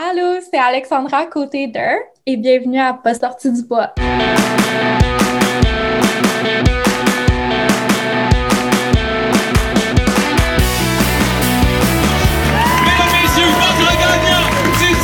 [0.00, 3.90] Allô, c'est Alexandra côté d'Eur et bienvenue à Pas sorti du bois.
[3.96, 4.16] Mesdames,
[13.12, 14.46] messieurs, votre gagnant
[14.78, 15.00] du 110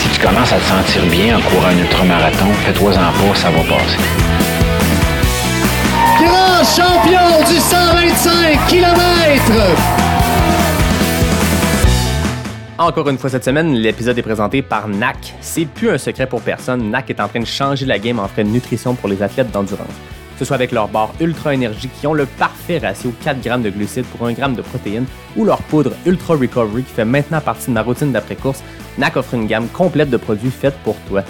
[0.00, 3.60] Si tu commences à te sentir bien en courant un ultramarathon, fais-toi-en pas, ça va
[3.60, 4.00] passer.
[6.18, 10.07] grand champion du 125 km.
[12.80, 15.34] Encore une fois cette semaine, l'épisode est présenté par NAC.
[15.40, 18.28] C'est plus un secret pour personne, NAC est en train de changer la game en
[18.28, 19.88] frais de nutrition pour les athlètes d'endurance.
[19.88, 23.62] Que ce soit avec leurs barres Ultra Énergie qui ont le parfait ratio 4 grammes
[23.62, 27.40] de glucides pour 1 gramme de protéines ou leur poudre Ultra Recovery qui fait maintenant
[27.40, 28.62] partie de ma routine d'après-course,
[28.96, 31.24] NAC offre une gamme complète de produits faits pour toi.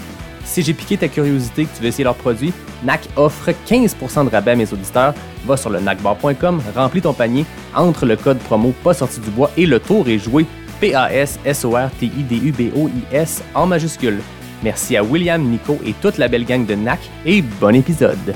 [0.45, 4.29] Si j'ai piqué ta curiosité que tu veux essayer leurs produits, NAC offre 15% de
[4.29, 5.15] rabais à mes auditeurs.
[5.47, 9.49] Va sur le nacbar.com, remplis ton panier, entre le code promo pas sorti du bois
[9.57, 10.45] et le tour est joué
[10.79, 14.19] P-A-S-S-O-R-T-I-D-U-B-O-I-S en majuscule.
[14.63, 18.35] Merci à William, Nico et toute la belle gang de NAC et bon épisode.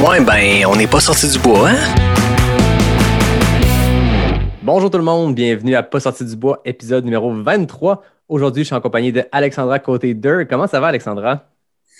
[0.00, 1.76] Ouais, ben, on n'est pas sorti du bois, hein?
[4.62, 8.02] Bonjour tout le monde, bienvenue à Pas sorti du bois, épisode numéro 23.
[8.28, 10.44] Aujourd'hui, je suis en compagnie de Alexandra Côté d'Eur.
[10.50, 11.44] Comment ça va, Alexandra?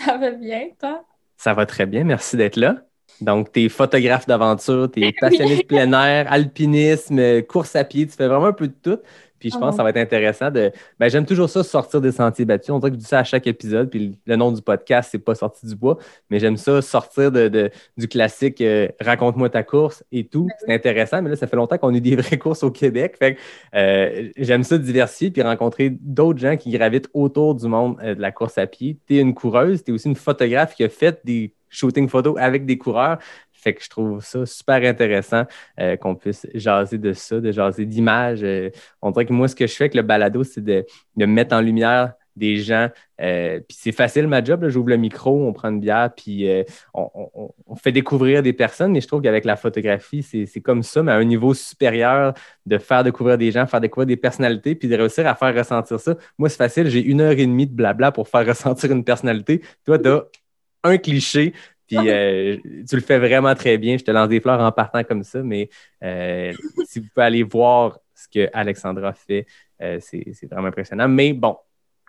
[0.05, 1.05] Ça va bien, toi?
[1.37, 2.86] Ça va très bien, merci d'être là.
[3.21, 8.07] Donc, tu es photographe d'aventure, tu es passionné de plein air, alpinisme, course à pied,
[8.07, 8.99] tu fais vraiment un peu de tout.
[9.39, 10.73] Puis je pense que ça va être intéressant de.
[10.99, 12.71] Ben, j'aime toujours ça, sortir des sentiers battus.
[12.71, 13.91] On dirait que je dis ça à chaque épisode.
[13.91, 15.99] Puis le nom du podcast, c'est pas sorti du bois.
[16.31, 20.49] Mais j'aime ça, sortir de, de- du classique euh, raconte-moi ta course et tout.
[20.61, 21.21] C'est intéressant.
[21.21, 23.17] Mais là, ça fait longtemps qu'on a eu des vraies courses au Québec.
[23.19, 23.41] Fait que
[23.75, 28.21] euh, j'aime ça diversifier puis rencontrer d'autres gens qui gravitent autour du monde euh, de
[28.23, 28.97] la course à pied.
[29.07, 32.37] Tu es une coureuse, tu es aussi une photographe qui a fait des shooting photos
[32.39, 33.19] avec des coureurs.
[33.53, 35.45] Fait que je trouve ça super intéressant
[35.81, 38.45] euh, qu'on puisse jaser de ça, de jaser d'images.
[38.45, 38.71] Euh,
[39.03, 40.85] on dirait que moi, ce que je fais avec le balado, c'est de,
[41.17, 42.91] de mettre en lumière des gens.
[43.21, 44.69] Euh, puis c'est facile, ma job.
[44.69, 46.47] J'ouvre le micro, on prend une bière, puis
[46.95, 47.11] on,
[47.67, 48.93] on- fait découvrir des personnes.
[48.93, 52.35] Mais je trouve qu'avec la photographie, c'est c'est comme ça, mais à un niveau supérieur,
[52.67, 55.99] de faire découvrir des gens, faire découvrir des personnalités, puis de réussir à faire ressentir
[55.99, 56.15] ça.
[56.39, 56.89] Moi, c'est facile.
[56.89, 59.63] J'ai une heure et demie de blabla pour faire ressentir une personnalité.
[59.85, 60.25] Toi, tu as
[60.87, 61.53] un cliché,
[61.87, 62.57] puis euh,
[62.89, 63.97] tu le fais vraiment très bien.
[63.97, 65.69] Je te lance des fleurs en partant comme ça, mais
[66.03, 66.53] euh,
[66.87, 69.47] si vous pouvez aller voir ce que Alexandra fait,
[69.81, 71.09] euh, c'est vraiment impressionnant.
[71.09, 71.57] Mais bon,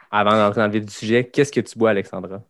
[0.09, 2.41] avant d'entrer dans le vif du sujet, qu'est-ce que tu bois, Alexandra?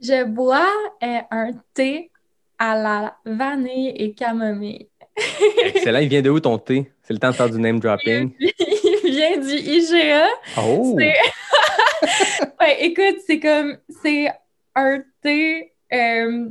[0.00, 2.10] Je bois un thé
[2.58, 4.88] à la vanille et camomille.
[5.64, 5.98] Excellent.
[5.98, 6.92] Il vient de où ton thé?
[7.02, 8.32] C'est le temps de faire du name dropping.
[8.38, 10.26] Il vient du IGA.
[10.58, 10.96] Oh!
[12.60, 14.28] Ouais, écoute, c'est comme, c'est
[14.80, 16.48] un thé, euh,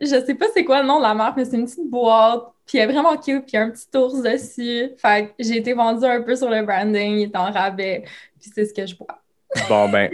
[0.00, 2.44] je sais pas c'est quoi le nom de la marque, mais c'est une petite boîte,
[2.66, 4.90] puis elle est vraiment cute, puis il y a un petit ours dessus.
[4.96, 8.04] Fait que j'ai été vendue un peu sur le branding, il est en rabais,
[8.40, 9.20] puis c'est ce que je bois.
[9.68, 10.10] Bon, ben,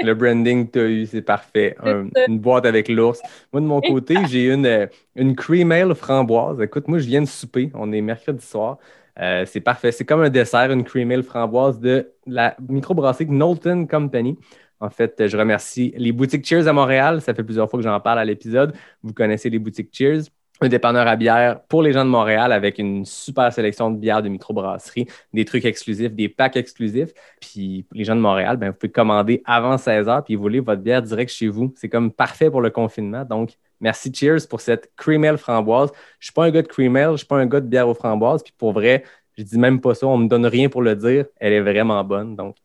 [0.00, 1.74] le branding que tu as eu, c'est parfait.
[1.82, 3.20] Un- une boîte avec l'ours.
[3.52, 6.60] Moi, de mon côté, j'ai une, euh, une cream ale framboise.
[6.60, 7.72] Écoute, moi, je viens de souper.
[7.74, 8.78] On est mercredi soir.
[9.18, 9.90] Euh, c'est parfait.
[9.90, 14.38] C'est comme un dessert, une cream ale framboise de la microbrasserie Knowlton Company.
[14.80, 17.20] En fait, je remercie les boutiques Cheers à Montréal.
[17.20, 18.74] Ça fait plusieurs fois que j'en parle à l'épisode.
[19.02, 20.24] Vous connaissez les boutiques Cheers.
[20.60, 24.22] Un dépanneur à bière pour les gens de Montréal avec une super sélection de bières
[24.22, 27.12] de microbrasserie, des trucs exclusifs, des packs exclusifs.
[27.40, 30.60] Puis les gens de Montréal, ben, vous pouvez commander avant 16 h puis vous voulez
[30.60, 31.74] votre bière direct chez vous.
[31.76, 33.24] C'est comme parfait pour le confinement.
[33.26, 35.90] Donc, merci Cheers pour cette cream ale framboise.
[36.20, 37.88] Je suis pas un gars de cream ale, je suis pas un gars de bière
[37.88, 38.42] aux framboises.
[38.42, 39.04] Puis pour vrai,
[39.36, 41.26] je dis même pas ça, on me donne rien pour le dire.
[41.36, 42.34] Elle est vraiment bonne.
[42.34, 42.56] Donc,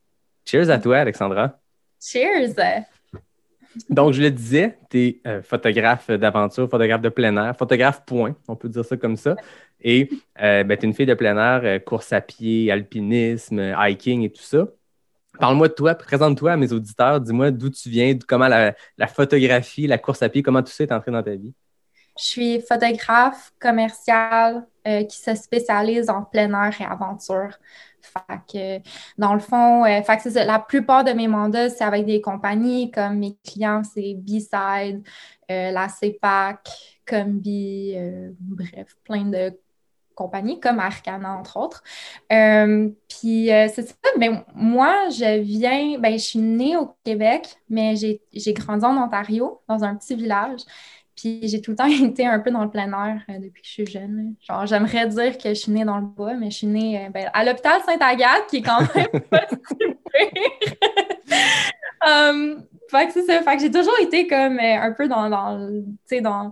[0.45, 1.60] cheers à toi, Alexandra.
[2.01, 2.55] Cheers!
[3.89, 8.55] Donc, je le disais, tu es photographe d'aventure, photographe de plein air, photographe point, on
[8.55, 9.35] peut dire ça comme ça.
[9.81, 10.09] Et
[10.41, 13.75] euh, ben, tu es une fille de plein air, euh, course à pied, alpinisme, euh,
[13.77, 14.67] hiking et tout ça.
[15.39, 19.87] Parle-moi de toi, présente-toi à mes auditeurs, dis-moi d'où tu viens, comment la, la photographie,
[19.87, 21.53] la course à pied, comment tout ça est entré dans ta vie.
[22.19, 27.57] Je suis photographe commercial euh, qui se spécialise en plein air et aventure.
[28.01, 30.01] Fait que, dans le fond, euh.
[30.45, 35.03] La plupart de mes mandats, c'est avec des compagnies comme mes clients, c'est B-Side,
[35.49, 36.69] euh, la CEPAC,
[37.07, 39.57] Combi, euh, bref, plein de
[40.15, 41.83] compagnies comme Arcana, entre autres.
[42.29, 43.95] Puis c'est ça,
[44.53, 49.83] moi, je viens, ben, je suis née au Québec, mais j'ai grandi en Ontario, dans
[49.83, 50.61] un petit village.
[51.15, 53.67] Puis j'ai tout le temps été un peu dans le plein air euh, depuis que
[53.67, 54.35] je suis jeune.
[54.41, 57.09] Genre, j'aimerais dire que je suis née dans le bois, mais je suis née euh,
[57.09, 60.73] ben, à l'hôpital Sainte-Agathe, qui est quand même pas si pire.
[62.03, 63.43] Um, fait que c'est ça.
[63.43, 66.51] Fait que j'ai toujours été comme euh, un peu dans, dans,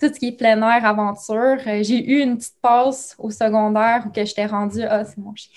[0.00, 1.58] tout ce qui est plein air, aventure.
[1.64, 4.82] J'ai eu une petite passe au secondaire où que j'étais rendue.
[4.82, 5.52] Ah, c'est mon chien.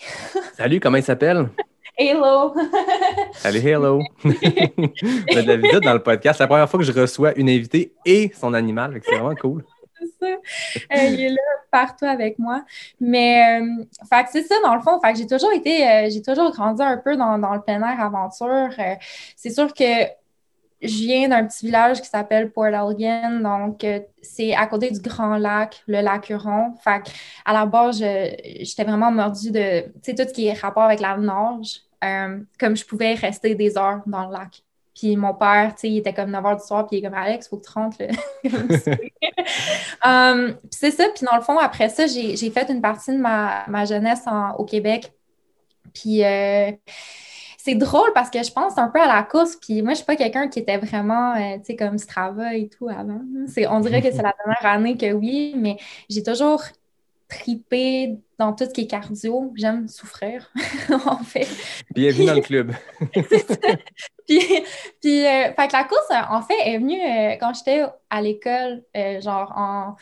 [0.55, 1.49] Salut, comment il s'appelle?
[2.01, 2.53] Hello!
[3.33, 3.99] Salut, hello!
[4.23, 6.37] On a de la visite dans le podcast.
[6.37, 9.01] C'est la première fois que je reçois une invitée et son animal.
[9.03, 9.65] C'est vraiment cool.
[9.99, 10.31] c'est ça.
[10.93, 12.63] Euh, il est là partout avec moi.
[13.01, 13.83] Mais euh,
[14.31, 14.97] c'est ça, dans le fond.
[15.01, 17.81] Fait que j'ai toujours été, euh, j'ai toujours grandi un peu dans, dans le plein
[17.81, 18.69] air aventure.
[19.35, 20.05] C'est sûr que
[20.81, 23.85] je viens d'un petit village qui s'appelle Port Elgin, donc
[24.21, 26.75] c'est à côté du Grand Lac, le lac Huron.
[26.81, 27.09] Fait que,
[27.43, 31.01] à la base, j'étais vraiment mordue de, tu sais, tout ce qui est rapport avec
[31.01, 34.63] la nage, euh, comme je pouvais rester des heures dans le lac.
[34.95, 37.07] Puis mon père, tu sais, il était comme 9 h du soir, puis il est
[37.09, 37.97] comme Alex, faut que tu rentres.
[40.05, 41.05] Um, puis c'est ça.
[41.13, 44.53] Puis dans le fond, après ça, j'ai fait une partie de ma, ma jeunesse en-
[44.55, 45.11] au Québec.
[45.93, 46.71] Puis euh,
[47.57, 49.55] c'est drôle parce que je pense un peu à la course.
[49.57, 52.69] Puis moi, je suis pas quelqu'un qui était vraiment, euh, tu sais, comme Strava et
[52.69, 53.21] tout avant.
[53.47, 55.77] C'est, on dirait que c'est la dernière année que oui, mais
[56.09, 56.63] j'ai toujours
[57.29, 59.53] tripé dans tout ce qui est cardio.
[59.55, 60.51] J'aime souffrir,
[61.05, 61.47] en fait.
[61.93, 62.73] Bienvenue dans le club.
[64.27, 64.39] Puis,
[65.01, 68.21] puis euh, fait que la course, euh, en fait, est venue euh, quand j'étais à
[68.21, 69.95] l'école, euh, genre en.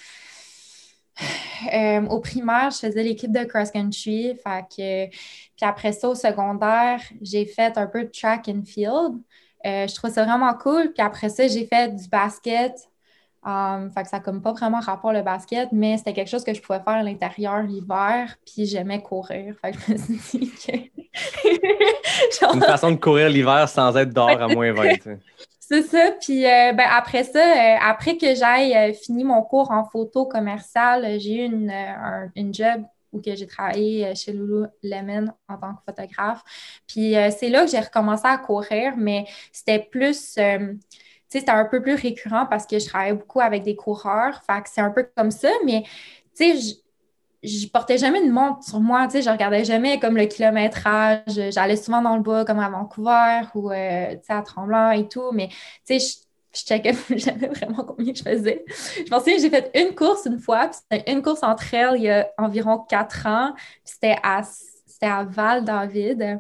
[2.10, 4.36] au primaire, je faisais l'équipe de cross-country.
[4.44, 9.22] Fait que, puis après ça, au secondaire, j'ai fait un peu de track and field.
[9.64, 10.92] Je trouve ça vraiment cool.
[10.92, 12.74] Puis après ça, j'ai fait du basket.
[13.48, 16.44] Um, fait que ça n'a comme pas vraiment rapport le basket, mais c'était quelque chose
[16.44, 19.56] que je pouvais faire à l'intérieur l'hiver, puis j'aimais courir.
[19.62, 20.72] Fait que je me suis dit que...
[22.42, 24.96] Genre- Une façon de courir l'hiver sans être dehors à moins 20.
[24.96, 25.20] tu sais.
[25.60, 26.12] C'est ça.
[26.22, 30.26] Puis euh, ben, après ça, euh, après que j'aille euh, fini mon cours en photo
[30.26, 32.84] commerciale, j'ai eu une, un- une job
[33.14, 36.42] où que j'ai travaillé chez Lululemon en tant que photographe.
[36.86, 40.38] Puis c'est là que j'ai recommencé à courir, mais c'était plus,
[41.30, 44.42] c'était un peu plus récurrent parce que je travaillais beaucoup avec des coureurs.
[44.66, 45.84] C'est un peu comme ça, mais
[46.36, 46.78] tu sais,
[47.44, 51.22] je portais jamais une montre sur moi, tu sais, je regardais jamais comme le kilométrage,
[51.52, 55.50] j'allais souvent dans le bas comme à Vancouver ou euh, à Tremblant et tout, mais
[55.88, 58.66] je, je checkais jamais vraiment combien je faisais.
[58.68, 61.98] Je pensais que j'ai fait une course une fois, puis c'était une course entre elles
[61.98, 63.54] il y a environ quatre ans,
[63.84, 66.40] c'était à, c'était à Val-David,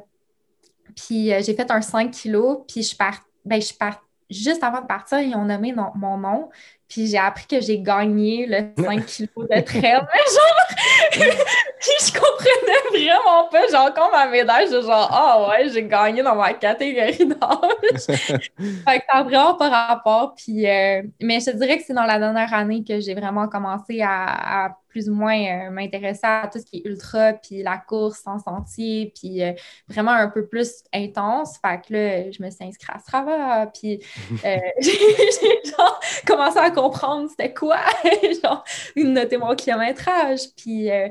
[0.95, 4.81] puis euh, j'ai fait un 5 kilos, puis je pars, ben je pars, juste avant
[4.81, 6.49] de partir, ils ont nommé mon nom,
[6.87, 9.81] puis j'ai appris que j'ai gagné le 5 kilos de trail,
[10.13, 10.67] mais genre,
[11.79, 16.23] puis je comprenais vraiment pas, genre, comme ma médaille, je genre, ah ouais, j'ai gagné
[16.23, 17.99] dans ma catégorie d'âge.
[18.07, 22.05] fait que ça vraiment pas rapport, puis, euh, mais je te dirais que c'est dans
[22.05, 26.49] la dernière année que j'ai vraiment commencé à, à plus ou moins euh, m'intéresser à
[26.51, 29.53] tout ce qui est ultra, puis la course en sentier, puis euh,
[29.87, 31.59] vraiment un peu plus intense.
[31.61, 33.99] Fait que là, je me suis inscrite à Strava, puis
[34.43, 37.79] euh, j'ai j'ai genre commencé à comprendre c'était quoi,
[38.43, 38.63] genre
[38.95, 41.09] noter mon kilométrage, puis euh,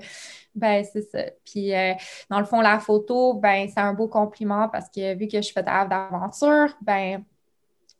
[0.54, 1.24] ben c'est ça.
[1.44, 1.92] Puis euh,
[2.30, 5.52] dans le fond, la photo, ben c'est un beau compliment parce que vu que je
[5.52, 7.24] fais d'aventure, ben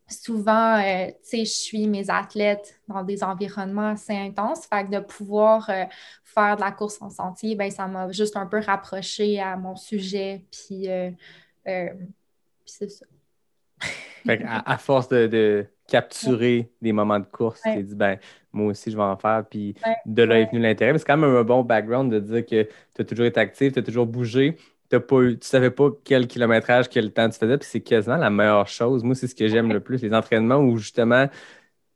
[0.09, 4.67] souvent, euh, tu sais, je suis mes athlètes dans des environnements assez intenses.
[4.67, 5.69] Fait que de pouvoir
[6.23, 9.75] faire de la course en sentier, ben, ça m'a juste un peu rapproché à mon
[9.75, 10.45] sujet.
[10.53, 10.89] Puis,
[12.65, 13.07] c'est ça.
[14.29, 18.19] À, force de capturer des moments de course, tu t'es dit, ben,
[18.53, 19.45] moi aussi, je vais en faire.
[19.49, 19.75] Puis
[20.07, 20.93] de là est venu l'intérêt.
[20.93, 22.63] Mais c'est quand même un bon background de dire que
[22.95, 24.57] tu as toujours été actif, tu as toujours bougé.
[24.89, 28.17] T'as pas eu- tu savais pas quel kilométrage, quel temps tu faisais, puis c'est quasiment
[28.17, 29.03] la meilleure chose.
[29.03, 31.29] Moi, c'est ce que j'aime le plus, les entraînements où justement,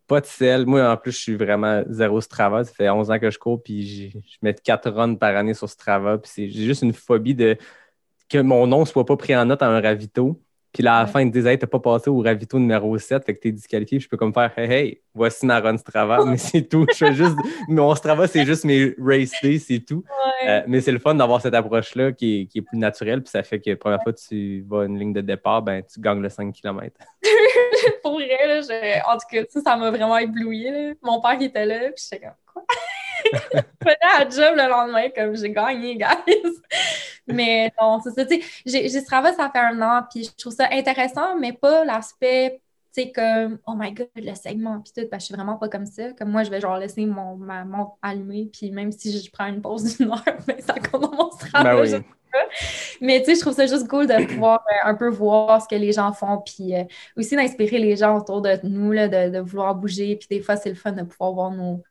[0.09, 0.67] pas de sel.
[0.67, 2.64] Moi, en plus, je suis vraiment zéro Strava.
[2.64, 5.69] Ça fait 11 ans que je cours, puis je mets 4 runs par année sur
[5.69, 6.19] Strava.
[6.19, 7.57] Puis j'ai juste une phobie de
[8.29, 10.41] que mon nom soit pas pris en note à un ravito.
[10.73, 11.11] Puis là, à la Ouais.
[11.12, 13.50] fin, ils te disent, hey, t'as pas passé au ravito numéro 7, fait que t'es
[13.53, 13.99] disqualifié.
[13.99, 16.87] Puis je peux comme faire, hey, hey, voici ma run Strava, mais c'est tout.
[16.93, 17.37] Je fais juste,
[17.69, 20.05] mon Strava, c'est juste mes race days, c'est tout.
[20.47, 23.21] Euh, mais c'est le fun d'avoir cette approche-là qui est, qui est plus naturelle.
[23.23, 25.61] Puis ça fait que la première fois que tu vas à une ligne de départ,
[25.62, 26.97] ben, tu gagnes le 5 km.
[28.03, 30.65] Pour vrai, là, je- en tout cas, ça, ça m'a vraiment ébloui.
[30.71, 30.93] là.
[31.03, 32.62] Mon père qui était là, puis j'étais comme, quoi?
[33.53, 36.61] Je venais à job le lendemain, comme j'ai gagné, guys.
[37.27, 38.25] Mais non, c'est ça.
[38.25, 41.85] Tu sais, j'ai Strava, ça fait un an, puis je trouve ça intéressant, mais pas
[41.85, 42.61] l'aspect,
[42.95, 45.57] tu sais, comme, oh my god, le segment, puis tout, parce que je suis vraiment
[45.57, 46.12] pas comme ça.
[46.12, 49.47] Comme moi, je vais genre laisser mon, ma montre allumée, puis même si je prends
[49.47, 51.77] une pause d'une heure, ben, ça compte mon Strava.
[51.77, 52.03] Ben oui.
[53.00, 55.69] mais tu sais, je trouve ça juste cool de pouvoir euh, un peu voir ce
[55.69, 56.85] que les gens font, puis euh,
[57.17, 60.17] aussi d'inspirer les gens autour de nous, là, de, de vouloir bouger.
[60.17, 61.83] Puis des fois, c'est le fun de pouvoir voir nos,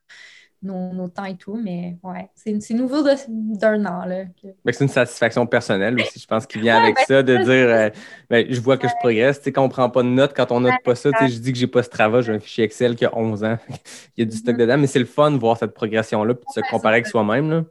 [0.62, 1.60] nos, temps et tout.
[1.62, 4.06] Mais ouais, c'est nouveau d'un an.
[4.06, 4.26] Là.
[4.66, 7.90] C'est une satisfaction personnelle aussi, je pense, qui vient avec ben, ça, de dire euh,
[8.30, 9.42] ben, je vois que je progresse.
[9.46, 11.58] quand on ne prend pas de notes, quand on note pas ça, je dis que
[11.58, 13.58] j'ai pas ce travail, j'ai un fichier Excel qui a 11 ans.
[14.18, 14.60] Il y a du stock mm-hmm.
[14.60, 17.66] dedans, mais c'est le fun de voir cette progression-là puis de se comparer avec soi-même.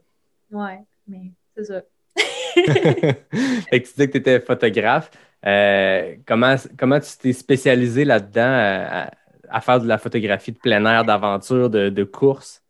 [0.51, 0.71] Oui,
[1.07, 1.81] mais c'est ça.
[2.55, 5.11] fait que tu dis que tu étais photographe.
[5.45, 9.09] Euh, comment, comment tu t'es spécialisé là-dedans
[9.49, 12.61] à, faire de la photographie de plein air, d'aventure, de, course?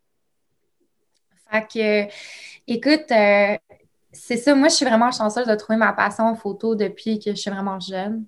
[1.50, 2.12] Fait que,
[2.66, 3.56] écoute, euh,
[4.12, 4.54] c'est ça.
[4.54, 7.50] Moi, je suis vraiment chanceuse de trouver ma passion en photo depuis que je suis
[7.50, 8.24] vraiment jeune.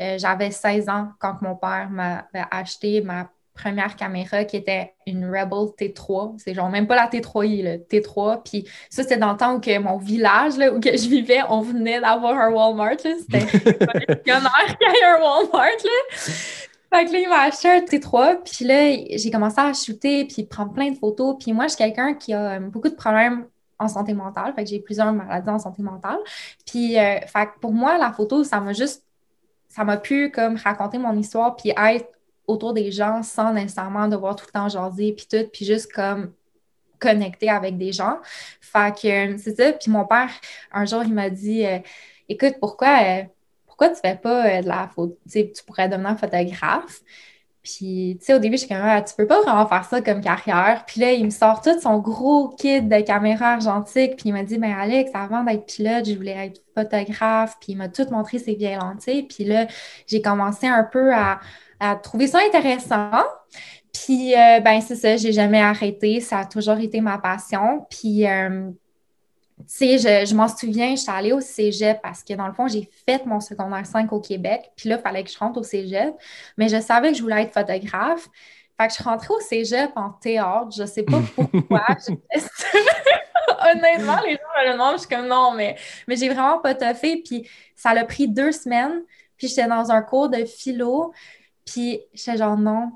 [0.00, 5.26] Euh, j'avais 16 ans quand mon père m'avait acheté ma première caméra qui était une
[5.26, 6.34] Rebel T3.
[6.38, 8.42] C'est genre même pas la T3i, le T3.
[8.44, 11.40] Puis ça, c'était dans le temps où que mon village là, où que je vivais,
[11.48, 12.98] on venait d'avoir un Walmart.
[12.98, 13.46] C'était
[14.24, 15.84] pionnier qu'il y ait un Walmart.
[15.84, 16.16] Là.
[16.94, 18.42] Fait que là, il m'a acheté un T3.
[18.44, 21.36] Puis là, j'ai commencé à shooter puis prendre plein de photos.
[21.40, 23.46] Puis moi, je suis quelqu'un qui a euh, beaucoup de problèmes
[23.80, 24.54] en santé mentale.
[24.54, 26.18] Fait que j'ai plusieurs maladies en santé mentale.
[26.64, 29.04] Puis, euh, fait que pour moi, la photo, ça m'a juste
[29.68, 32.08] ça m'a pu comme raconter mon histoire puis être
[32.46, 36.32] autour des gens sans nécessairement devoir tout le temps jaser puis tout, puis juste comme
[37.00, 38.18] connecter avec des gens.
[38.60, 39.72] Fait que c'est ça.
[39.72, 40.30] Puis mon père,
[40.72, 41.78] un jour, il m'a dit euh,
[42.28, 43.24] Écoute, pourquoi, euh,
[43.76, 45.18] pourquoi tu fais pas euh, de la photo?
[45.30, 47.00] Tu pourrais devenir photographe?
[47.64, 50.00] Puis, tu sais, au début, je suis comme, ah, tu peux pas vraiment faire ça
[50.02, 50.84] comme carrière.
[50.86, 54.16] Puis là, il me sort tout son gros kit de caméra argentique.
[54.16, 57.56] Puis il m'a dit, ben Alex, avant d'être pilote, je voulais être photographe.
[57.60, 59.24] Puis il m'a tout montré ses vieilles lentilles.
[59.24, 59.66] Puis là,
[60.06, 61.40] j'ai commencé un peu à,
[62.02, 63.10] trouver ça intéressant.
[63.92, 66.20] Puis, euh, ben, c'est ça, j'ai jamais arrêté.
[66.20, 67.86] Ça a toujours été ma passion.
[67.90, 68.70] Puis, euh,
[69.66, 72.88] sais, je, m'en souviens, je suis allée au cégep parce que dans le fond, j'ai
[73.06, 74.70] fait mon secondaire 5 au Québec.
[74.76, 76.14] Puis là, il fallait que je rentre au cégep.
[76.56, 78.28] Mais je savais que je voulais être photographe.
[78.78, 80.68] Fait que je suis rentrée au cégep en théâtre.
[80.76, 81.86] Je sais pas pourquoi.
[83.72, 84.94] Honnêtement, les gens me le demandent.
[84.94, 85.76] Je suis comme non, mais,
[86.08, 87.22] mais j'ai vraiment pas toffé.
[87.24, 89.02] Puis ça a pris deux semaines.
[89.36, 91.12] Puis j'étais dans un cours de philo.
[91.64, 92.92] Puis j'étais genre non.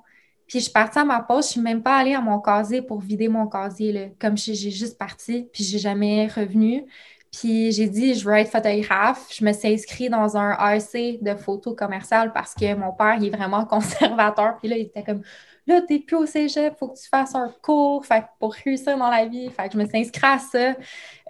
[0.49, 2.83] Puis je suis partie à ma pause, je suis même pas allée à mon casier
[2.83, 4.00] pour vider mon casier, là.
[4.19, 6.87] comme j'ai juste parti, puis j'ai jamais revenu.
[7.31, 9.28] Puis j'ai dit, je veux être photographe.
[9.31, 13.26] Je me suis inscrite dans un AEC de photo commerciale parce que mon père, il
[13.26, 14.57] est vraiment conservateur.
[14.59, 15.23] Puis là, il était comme,
[15.67, 19.11] là, t'es plus au cégep, faut que tu fasses un cours fait, pour réussir dans
[19.11, 19.50] la vie.
[19.50, 20.75] Fait que je me suis inscrite à ça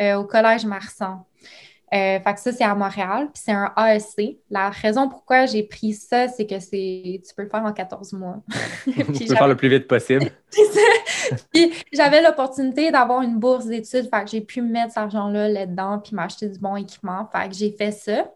[0.01, 1.25] euh, au Collège Marsan.
[1.95, 4.37] Euh, fait que ça, c'est à Montréal, puis c'est un ASC.
[4.51, 8.13] La raison pourquoi j'ai pris ça, c'est que c'est tu peux le faire en 14
[8.13, 8.37] mois.
[8.85, 10.31] tu peux le faire le plus vite possible.
[11.53, 15.99] puis j'avais l'opportunité d'avoir une bourse d'études, fait que j'ai pu mettre cet argent-là là-dedans,
[15.99, 17.27] puis m'acheter du bon équipement.
[17.33, 18.31] Fait que j'ai fait ça.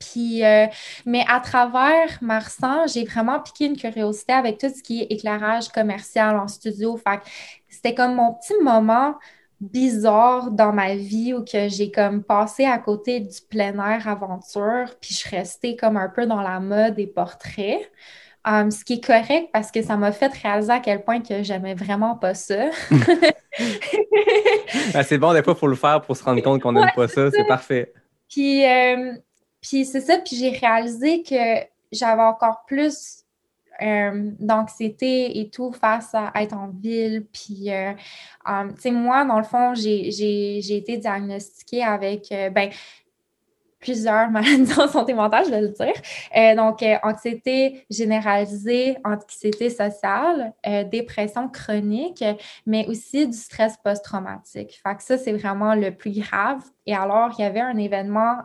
[0.00, 0.66] Puis, euh,
[1.06, 5.68] mais à travers Marsan, j'ai vraiment piqué une curiosité avec tout ce qui est éclairage
[5.68, 6.96] commercial en studio.
[6.96, 7.24] Fait que
[7.68, 9.14] c'était comme mon petit moment
[9.62, 14.86] bizarre dans ma vie où que j'ai comme passé à côté du plein air aventure,
[15.00, 17.90] puis je suis restée comme un peu dans la mode des portraits.
[18.44, 21.44] Um, ce qui est correct parce que ça m'a fait réaliser à quel point que
[21.44, 22.70] j'aimais vraiment pas ça.
[24.94, 26.90] Ben, c'est bon, des fois, il faut le faire pour se rendre compte qu'on n'aime
[26.96, 27.30] pas ça.
[27.30, 27.92] C'est parfait.
[28.28, 29.12] Puis, euh,
[29.60, 33.21] puis c'est ça, puis j'ai réalisé que j'avais encore plus
[33.80, 37.26] euh, d'anxiété et tout face à être en ville.
[37.32, 37.92] Puis, euh,
[38.44, 42.70] um, tu sais, moi, dans le fond, j'ai été diagnostiquée avec, euh, ben,
[43.80, 46.54] plusieurs maladies en santé mentale, je vais le dire.
[46.56, 50.52] donc, anxiété généralisée, anxiété sociale,
[50.88, 52.24] dépression chronique,
[52.64, 54.80] mais aussi du stress post-traumatique.
[54.86, 56.62] Fait ça, c'est vraiment le plus grave.
[56.86, 58.36] Et alors, il y avait un événement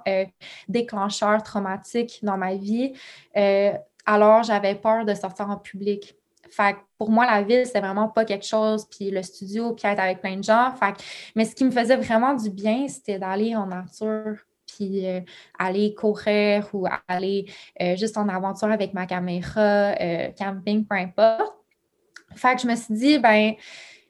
[0.67, 2.93] déclencheur traumatique dans ma vie
[4.07, 6.15] alors j'avais peur de sortir en public.
[6.49, 9.99] Fait pour moi, la ville, c'est vraiment pas quelque chose, puis le studio, puis être
[9.99, 10.71] avec plein de gens.
[10.71, 10.93] Fait
[11.35, 15.21] mais ce qui me faisait vraiment du bien, c'était d'aller en nature, puis euh,
[15.59, 17.45] aller courir ou aller
[17.81, 21.53] euh, juste en aventure avec ma caméra, euh, camping, peu importe.
[22.35, 23.53] Fait que je me suis dit, ben,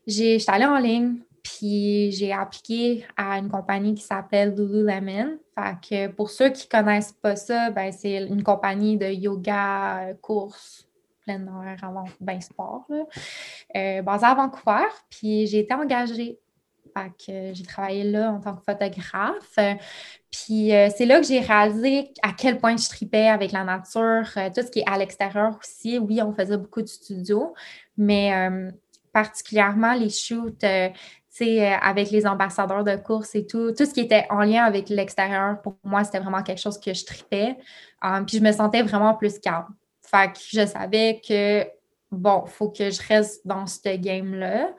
[0.06, 5.38] j'étais allée en ligne, puis j'ai appliqué à une compagnie qui s'appelle Lululemon.
[5.56, 10.14] Fait que pour ceux qui ne connaissent pas ça, ben c'est une compagnie de yoga,
[10.22, 10.88] course,
[11.26, 11.78] plein air,
[12.20, 14.88] ben sport, euh, basée à Vancouver.
[15.10, 16.38] Puis j'ai été engagée.
[16.96, 19.58] Fait j'ai travaillé là en tant que photographe.
[20.30, 24.28] Puis euh, c'est là que j'ai réalisé à quel point je tripais avec la nature,
[24.36, 25.98] euh, tout ce qui est à l'extérieur aussi.
[25.98, 27.54] Oui, on faisait beaucoup de studio,
[27.96, 28.34] mais
[29.18, 30.90] particulièrement les shoots euh,
[31.82, 35.62] avec les ambassadeurs de course et tout, tout ce qui était en lien avec l'extérieur,
[35.62, 37.58] pour moi, c'était vraiment quelque chose que je tripais.
[38.02, 39.68] Um, puis je me sentais vraiment plus calme.
[40.02, 41.66] Fait que je savais que,
[42.12, 44.70] bon, il faut que je reste dans ce game-là.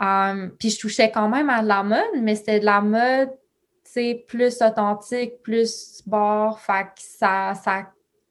[0.00, 3.30] Um, puis je touchais quand même à de la mode, mais c'était de la mode,
[3.92, 6.60] tu plus authentique, plus sport.
[6.60, 7.86] Fait que ça, ça,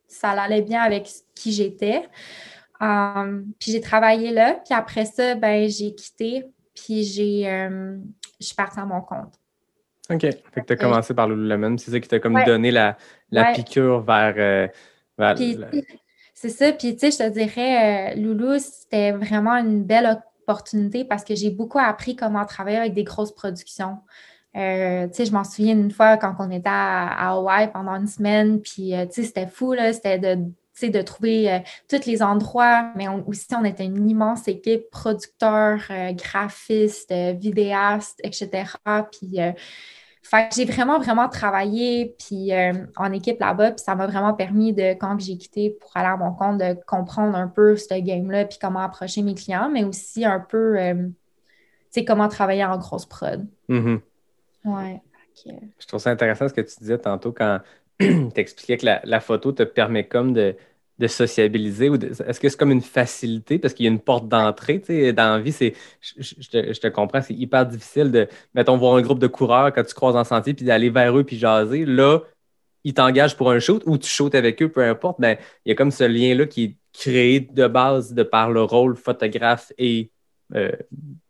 [0.07, 2.07] ça allait bien avec qui j'étais.
[2.81, 4.53] Um, puis j'ai travaillé là.
[4.65, 6.45] Puis après ça, ben, j'ai quitté.
[6.85, 7.43] Puis j'ai,
[8.39, 9.39] je suis partie à mon compte.
[10.09, 10.21] OK.
[10.21, 11.77] Fait que tu as commencé par Lululemon.
[11.77, 12.97] C'est ça qui t'a comme donné la,
[13.31, 14.33] la piqûre vers.
[14.37, 14.67] Euh,
[16.33, 16.71] c'est ça.
[16.71, 21.35] Puis, tu sais, je te dirais, euh, Loulou, c'était vraiment une belle opportunité parce que
[21.35, 23.99] j'ai beaucoup appris comment travailler avec des grosses productions.
[24.55, 28.07] Euh, tu sais, je m'en souviens une fois quand on était à, Hawaï pendant une
[28.07, 29.93] semaine, puis, tu sais, c'était fou, là.
[29.93, 30.41] C'était de
[30.87, 35.81] de trouver tous les endroits, mais aussi on était une immense équipe, producteurs,
[36.13, 38.63] graphistes, vidéastes, etc.
[39.11, 39.39] Puis
[40.29, 44.35] fait que j'ai vraiment, vraiment travaillé puis, euh, en équipe là-bas, puis ça m'a vraiment
[44.35, 47.99] permis de, quand j'ai quitté pour aller à mon compte, de comprendre un peu ce
[47.99, 51.13] game-là, puis comment approcher mes clients, mais aussi un peu, euh, tu
[51.89, 53.47] sais, comment travailler en grosse prod.
[53.69, 53.99] Mm-hmm.
[54.65, 55.01] Ouais.
[55.79, 57.61] Je trouve ça intéressant ce que tu disais tantôt quand
[57.99, 60.55] tu expliquais que la, photo te permet comme de,
[60.99, 63.57] de sociabiliser ou est-ce que c'est comme une facilité?
[63.57, 66.87] Parce qu'il y a une porte d'entrée, tu sais, dans la vie, c'est, je, te,
[66.89, 70.25] comprends, c'est hyper difficile de, mettons, voir un groupe de coureurs quand tu croises en
[70.25, 71.85] sentier puis d'aller vers eux puis jaser.
[71.85, 72.19] Là,
[72.83, 75.71] ils t'engagent pour un shoot ou tu shootes avec eux, peu importe, mais il y
[75.71, 80.11] a comme ce lien-là qui est créé de base de par le rôle photographe et
[80.55, 80.71] euh,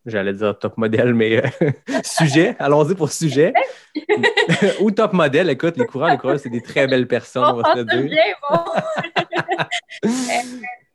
[0.05, 1.71] j'allais dire top modèle, mais euh,
[2.03, 3.53] sujet, allons-y pour sujet.
[4.81, 7.73] Ou top modèle, écoute, les coureurs, les coureurs, c'est des très belles personnes, on va
[7.73, 8.03] se le dire.
[8.03, 10.09] Bien, bon.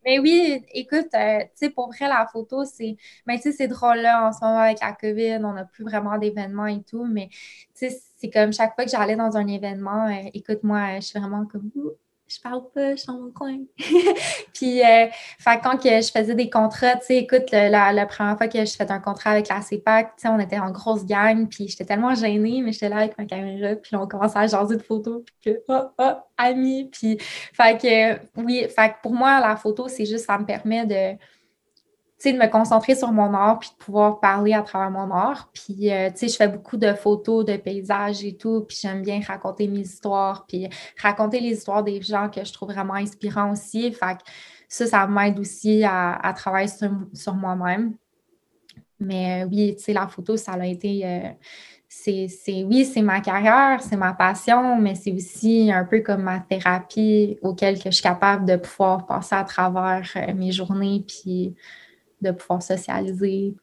[0.05, 2.97] mais oui, écoute, euh, tu sais, pour vrai, la photo, c'est.
[3.27, 5.85] Mais tu sais, c'est drôle là, en ce moment avec la COVID, on n'a plus
[5.85, 7.29] vraiment d'événements et tout, mais
[7.79, 11.19] tu sais, c'est comme chaque fois que j'allais dans un événement, écoute, moi, je suis
[11.19, 11.71] vraiment comme
[12.35, 13.59] je parle pas, je suis dans mon coin.
[14.55, 15.07] puis, euh,
[15.63, 18.91] quand que je faisais des contrats, tu sais, écoute, la, première fois que je faisais
[18.91, 22.15] un contrat avec la CEPAC, tu sais, on était en grosse gang, puis j'étais tellement
[22.15, 25.53] gênée, mais j'étais là avec ma caméra, puis on commençait à jaser de photos, puis
[25.53, 30.27] que, oh, oh, ami, puis, fait que, oui, fait pour moi, la photo, c'est juste,
[30.27, 31.17] ça me permet de,
[32.33, 35.51] de me concentrer sur mon art puis de pouvoir parler à travers mon art.
[35.53, 39.03] Puis, euh, tu sais, je fais beaucoup de photos, de paysages et tout, puis j'aime
[39.03, 40.69] bien raconter mes histoires, puis
[41.01, 43.93] raconter les histoires des gens que je trouve vraiment inspirants aussi.
[43.93, 44.19] Fait
[44.69, 46.69] ça, ça m'aide aussi à, travailler
[47.13, 47.95] sur, moi-même.
[49.01, 51.05] Mais euh, oui, tu sais, la photo, ça a été...
[51.05, 51.31] Euh,
[51.89, 56.41] c'est, oui, c'est ma carrière, c'est ma passion, mais c'est aussi un peu comme ma
[56.41, 60.03] thérapie auquel que je suis capable de pouvoir passer à travers
[60.35, 61.55] mes journées puis
[62.25, 63.55] de pouvoir socialiser.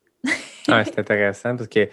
[0.67, 1.89] ah, c'est intéressant parce que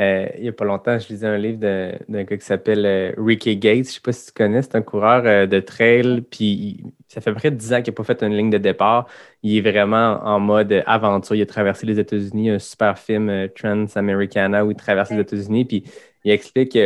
[0.00, 3.12] euh, il n'y a pas longtemps, je lisais un livre d'un gars qui s'appelle euh,
[3.18, 3.74] Ricky Gates.
[3.74, 6.22] Je ne sais pas si tu connais, c'est un coureur euh, de trail.
[6.22, 9.06] Puis ça fait près de 10 ans qu'il n'a pas fait une ligne de départ.
[9.42, 11.36] Il est vraiment en mode aventure.
[11.36, 15.66] Il a traversé les États-Unis, un super film Trans-Americana où il traverse les États-Unis.
[15.66, 15.84] Puis
[16.24, 16.76] il explique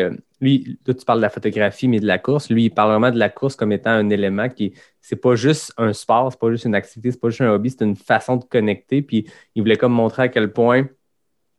[0.40, 2.50] lui, toi, tu parles de la photographie, mais de la course.
[2.50, 5.72] Lui, il parle vraiment de la course comme étant un élément qui, c'est pas juste
[5.78, 8.36] un sport, c'est pas juste une activité, c'est pas juste un hobby, c'est une façon
[8.36, 9.02] de connecter.
[9.02, 10.88] Puis il voulait comme montrer à quel point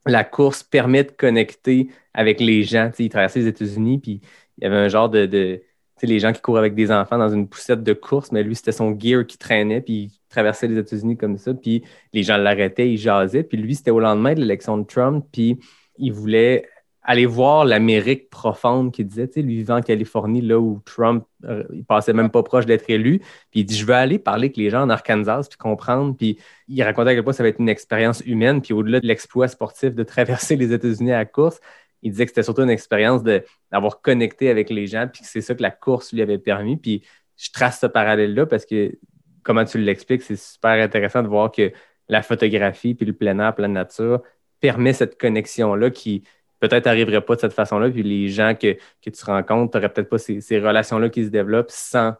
[0.05, 2.91] la course permet de connecter avec les gens.
[2.99, 4.21] il traversait les États-Unis, puis
[4.57, 5.61] il y avait un genre de, de
[6.03, 8.71] les gens qui courent avec des enfants dans une poussette de course, mais lui, c'était
[8.71, 12.89] son gear qui traînait, puis il traversait les États-Unis comme ça, puis les gens l'arrêtaient,
[12.89, 15.57] ils jasaient, puis lui, c'était au lendemain de l'élection de Trump, puis
[15.97, 16.69] il voulait
[17.07, 21.25] aller voir l'Amérique profonde qu'il disait, tu sais, lui vivant en Californie, là où Trump,
[21.45, 23.19] euh, il passait même pas proche d'être élu.
[23.49, 26.17] Puis il dit, je veux aller parler avec les gens en Arkansas, puis comprendre.
[26.17, 28.61] Puis il racontait à quel point ça va être une expérience humaine.
[28.61, 31.61] Puis au-delà de l'exploit sportif de traverser les États-Unis à la course,
[32.03, 35.41] il disait que c'était surtout une expérience d'avoir connecté avec les gens, puis que c'est
[35.41, 36.75] ça que la course lui avait permis.
[36.75, 37.03] Puis
[37.37, 38.99] je trace ce parallèle-là parce que,
[39.43, 41.71] comment tu l'expliques, c'est super intéressant de voir que
[42.09, 44.21] la photographie, puis le plein air, pleine nature,
[44.59, 46.23] permet cette connexion-là qui,
[46.59, 47.89] peut-être n'arriverait pas de cette façon-là.
[47.89, 51.71] Puis les gens que, tu rencontres, tu n'aurais peut-être pas ces, relations-là qui se développent
[51.71, 52.13] sans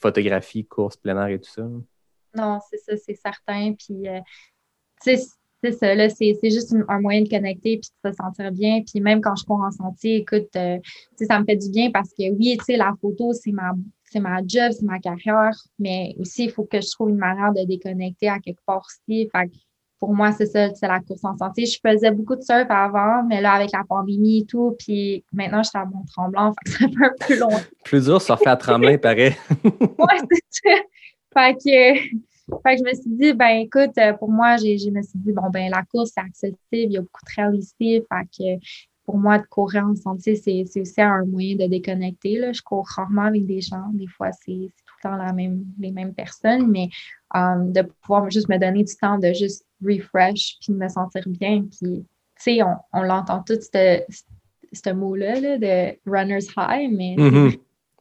[0.00, 1.62] photographie, course, plein air et tout ça.
[2.34, 3.74] Non, c'est ça, c'est certain.
[3.74, 4.20] Puis, euh,
[5.00, 5.16] c'est
[5.70, 8.82] ça, là, c'est juste un moyen de connecter puis de se sentir bien.
[8.82, 10.78] Puis même quand je cours en sentier, écoute, euh,
[11.20, 13.72] ça me fait du bien parce que oui, tu sais, la photo, c'est ma,
[14.16, 17.64] ma job, c'est ma carrière, mais aussi, il faut que je trouve une manière de
[17.64, 19.28] déconnecter à quelque part aussi.
[19.30, 19.50] Fait
[20.02, 21.64] pour moi, c'est ça, c'est la course en santé.
[21.64, 25.62] Je faisais beaucoup de surf avant, mais là, avec la pandémie et tout, puis maintenant,
[25.62, 27.50] je suis à Mont-Tremblant, fait que c'est un peu plus long.
[27.84, 29.36] plus dur, surfer à Tremblay, paraît.
[29.64, 30.70] ouais, c'est ça.
[31.32, 35.18] Fait que, fait que je me suis dit, ben écoute, pour moi, je me suis
[35.20, 38.58] dit, bon, ben la course, c'est accessible, il y a beaucoup de trails ici, fait
[38.58, 38.66] que
[39.04, 42.38] pour moi, de courir en santé, c'est, aussi un moyen de déconnecter.
[42.38, 42.52] Là.
[42.52, 43.88] Je cours rarement avec des gens.
[43.92, 46.88] Des fois, c'est, tout le temps la même, les mêmes personnes, mais
[47.34, 51.22] um, de pouvoir juste me donner du temps de juste refresh puis de me sentir
[51.26, 51.64] bien.
[51.64, 52.04] Puis
[52.42, 52.60] sais,
[52.92, 57.52] on, l'entend tout, ce mot-là, de runner's high, mais Mhm.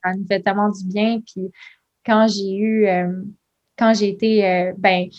[0.03, 1.21] ça nous fait tellement du bien.
[1.21, 1.51] Puis
[2.05, 3.23] quand j'ai eu, euh,
[3.77, 5.17] quand j'ai été, euh, ben, tu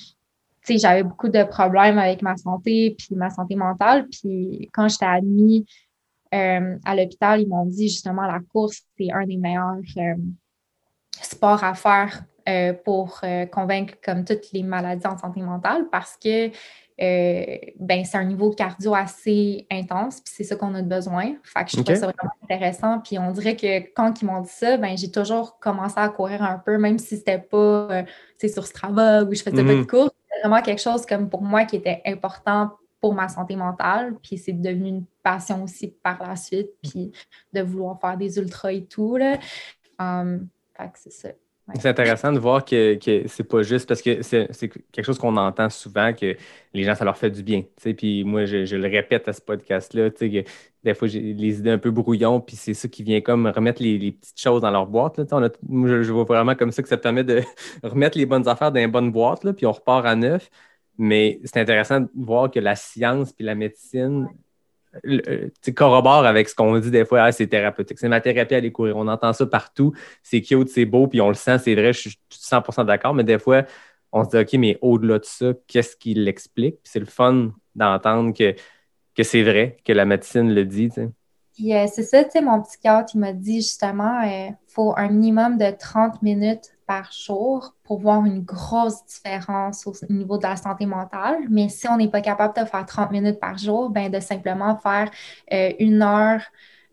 [0.63, 4.09] sais, j'avais beaucoup de problèmes avec ma santé, puis ma santé mentale.
[4.09, 5.67] Puis quand j'étais admis
[6.35, 10.15] euh, à l'hôpital, ils m'ont dit justement la course, c'est un des meilleurs euh,
[11.21, 16.17] sports à faire euh, pour euh, convaincre comme toutes les maladies en santé mentale parce
[16.17, 16.49] que
[17.01, 21.35] euh, ben, c'est un niveau cardio assez intense, puis c'est ça qu'on a besoin.
[21.43, 21.99] Fait que je trouvais Ok.
[21.99, 23.01] ça vraiment intéressant.
[23.01, 26.43] Puis on dirait que quand ils m'ont dit ça, ben, j'ai toujours commencé à courir
[26.43, 28.05] un peu, même si c'était pas
[28.47, 29.81] sur Strava ou je faisais pas Mhm.
[29.81, 30.11] de course.
[30.29, 34.15] C'était vraiment quelque chose comme pour moi qui était important pour ma santé mentale.
[34.23, 37.11] Puis c'est devenu une passion aussi par la suite, puis
[37.53, 39.17] de vouloir faire des ultras et tout.
[39.17, 39.39] Là.
[39.99, 41.29] Um, fait que c'est ça.
[41.79, 44.49] C'est intéressant de voir que, que c'est pas juste parce que c'est
[44.91, 46.37] quelque chose qu'on entend souvent que
[46.75, 47.63] les gens, ça leur fait du bien.
[47.97, 51.91] Puis moi, je, le répète à ce podcast-là, des fois, j'ai les idées un peu
[51.93, 55.19] brouillons, puis c'est ça qui vient comme remettre les, les petites choses dans leur boîte.
[55.19, 55.51] Là, on a-
[55.89, 57.43] je, je vois vraiment comme ça que ça permet de
[57.85, 60.51] remettre les bonnes affaires dans les bonnes boîtes, là, puis on repart à neuf.
[60.99, 64.29] Mais c'est intéressant de voir que la science puis la médecine
[65.05, 67.99] tu sais, corrobore avec ce qu'on dit des fois, Ah, c'est thérapeutique.
[67.99, 68.97] C'est ma thérapie à aller courir.
[68.97, 69.93] On entend ça partout.
[70.23, 73.15] C'est cute, c'est beau, puis on le sent, c'est vrai, je suis 100% d'accord.
[73.15, 73.65] Mais des fois,
[74.13, 76.77] on se dit, OK, mais au-delà de ça, qu'est-ce qui l'explique?
[76.85, 78.55] C'est le fun d'entendre que,
[79.15, 80.91] que c'est vrai, que la médecine le dit.
[80.91, 85.09] tu euh, c'est ça, tu sais, mon psychiatre, il m'a dit justement, il faut un
[85.09, 90.57] minimum de 30 minutes par jour pour voir une grosse différence au niveau de la
[90.57, 91.39] santé mentale.
[91.51, 94.77] Mais si on n'est pas capable de faire 30 minutes par jour, ben de simplement
[94.77, 95.11] faire
[95.53, 96.43] euh, une heure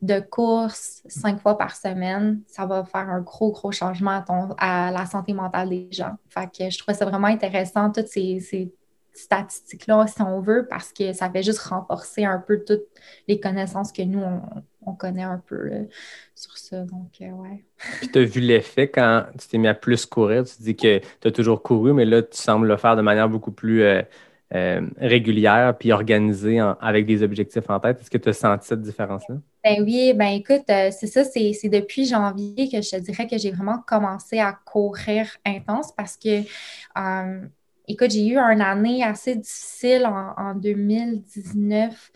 [0.01, 4.23] de course cinq fois par semaine, ça va faire un gros, gros changement
[4.57, 6.15] à, la santé mentale des gens.
[6.29, 8.71] Fait que je vraiment intéressant, toutes ces
[9.13, 12.87] statistiques-là, si on veut, parce que ça fait juste renforcer un peu toutes
[13.27, 14.41] les connaissances que nous, on,
[14.85, 15.77] on connaît un peu là,
[16.35, 16.83] sur ça.
[16.85, 17.65] Donc, euh, ouais.
[17.99, 20.45] Puis tu as vu l'effet quand tu t'es mis à plus courir.
[20.45, 23.27] Tu dis que tu as toujours couru, mais là, tu sembles le faire de manière
[23.29, 24.01] beaucoup plus euh,
[24.53, 27.99] euh, régulière puis organisée en- avec des objectifs en tête.
[28.01, 29.35] Est-ce que tu as senti cette différence-là?
[29.63, 33.37] Ben oui, ben écoute, euh, c'est ça, c'est depuis janvier que je te dirais que
[33.37, 36.43] j'ai vraiment commencé à courir intense parce que,
[36.97, 37.45] euh,
[37.89, 42.11] écoute, j'ai eu une année assez difficile en, en 2019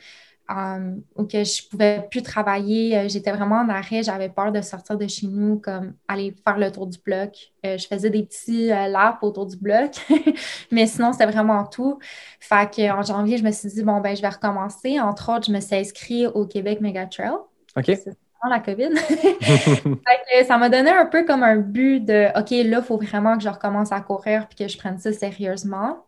[0.51, 2.97] euh, où que je pouvais plus travailler.
[2.97, 6.57] Euh, J'étais vraiment en arrêt, j'avais peur de sortir de chez nous, comme aller faire
[6.57, 7.51] le tour du bloc.
[7.65, 9.91] Euh, je faisais des petits euh, laps autour du bloc,
[10.71, 11.97] mais sinon, c'était vraiment tout.
[12.39, 14.99] Fait qu'en janvier, je me suis dit, bon, ben, je vais recommencer.
[14.99, 17.31] Entre autres, je me suis inscrite au Québec Mega Trail.
[17.75, 17.85] OK.
[17.85, 18.17] C'est
[18.49, 18.89] la COVID.
[20.47, 23.43] Ça m'a donné un peu comme un but de, OK, là, il faut vraiment que
[23.43, 26.05] je recommence à courir puis que je prenne ça sérieusement.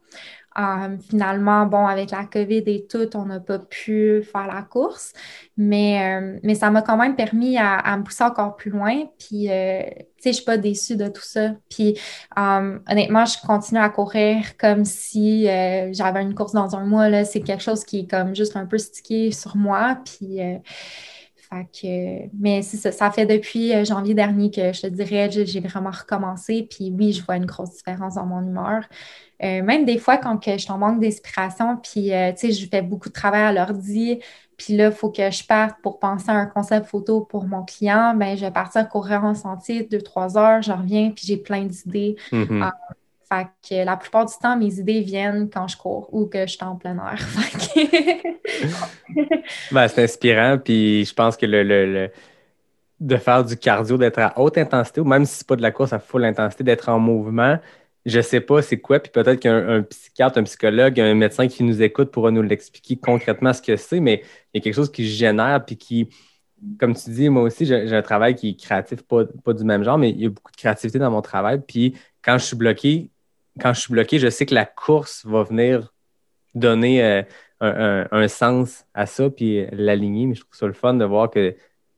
[0.57, 5.11] Euh, finalement, bon, avec la COVID et tout, on n'a pas pu faire la course,
[5.57, 9.03] mais, euh, mais ça m'a quand même permis à, me pousser encore plus loin.
[9.19, 11.51] Puis, euh, tu sais, je suis pas déçue de tout ça.
[11.69, 11.99] Puis,
[12.37, 15.43] honnêtement, je continue à courir comme si
[15.91, 17.25] j'avais une course dans un mois.
[17.25, 19.97] C'est quelque chose qui est comme juste un peu stické sur moi.
[20.05, 20.39] Puis,
[21.55, 25.29] fait que, mais c'est ça, ça fait depuis euh, janvier dernier que je te dirais,
[25.31, 26.67] j'ai vraiment recommencé.
[26.69, 28.83] Puis oui, je vois une grosse différence dans mon humeur.
[29.43, 32.51] Euh, même des fois, quand que je suis en manque d'inspiration, puis euh, tu sais,
[32.51, 34.19] je fais beaucoup de travail à l'ordi,
[34.57, 37.63] puis là, il faut que je parte pour penser à un concept photo pour mon
[37.63, 41.37] client, ben, je vais partir courir en sentier deux, trois heures, je reviens, puis j'ai
[41.37, 42.15] plein d'idées.
[42.31, 42.61] Mhm.
[42.63, 42.73] Ah.
[43.43, 46.63] Que la plupart du temps, mes idées viennent quand je cours ou que je suis
[46.63, 47.19] en plein air.
[49.71, 52.11] Ben, c'est inspirant, puis je pense que le, le- le-
[52.99, 55.71] de faire du cardio, d'être à haute intensité, ou même si c'est pas de la
[55.71, 57.59] course à full intensité, d'être en mouvement,
[58.05, 61.63] je sais pas c'est quoi, puis peut-être qu'un un psychiatre, un psychologue, un médecin qui
[61.63, 64.91] nous écoute pourra nous l'expliquer concrètement ce que c'est, mais il y a quelque chose
[64.91, 66.09] qui génère, puis qui,
[66.79, 69.83] comme tu dis, moi aussi, j'ai un travail qui est créatif, pas, pas du même
[69.83, 72.55] genre, mais il y a beaucoup de créativité dans mon travail, puis quand je suis
[72.57, 73.09] bloqué,
[73.59, 75.93] quand je suis bloqué, je sais que la course va venir
[76.53, 80.25] donner euh, un, sens à ça, puis euh, l'aligner.
[80.25, 81.55] Mais je trouve ça le fun de voir que,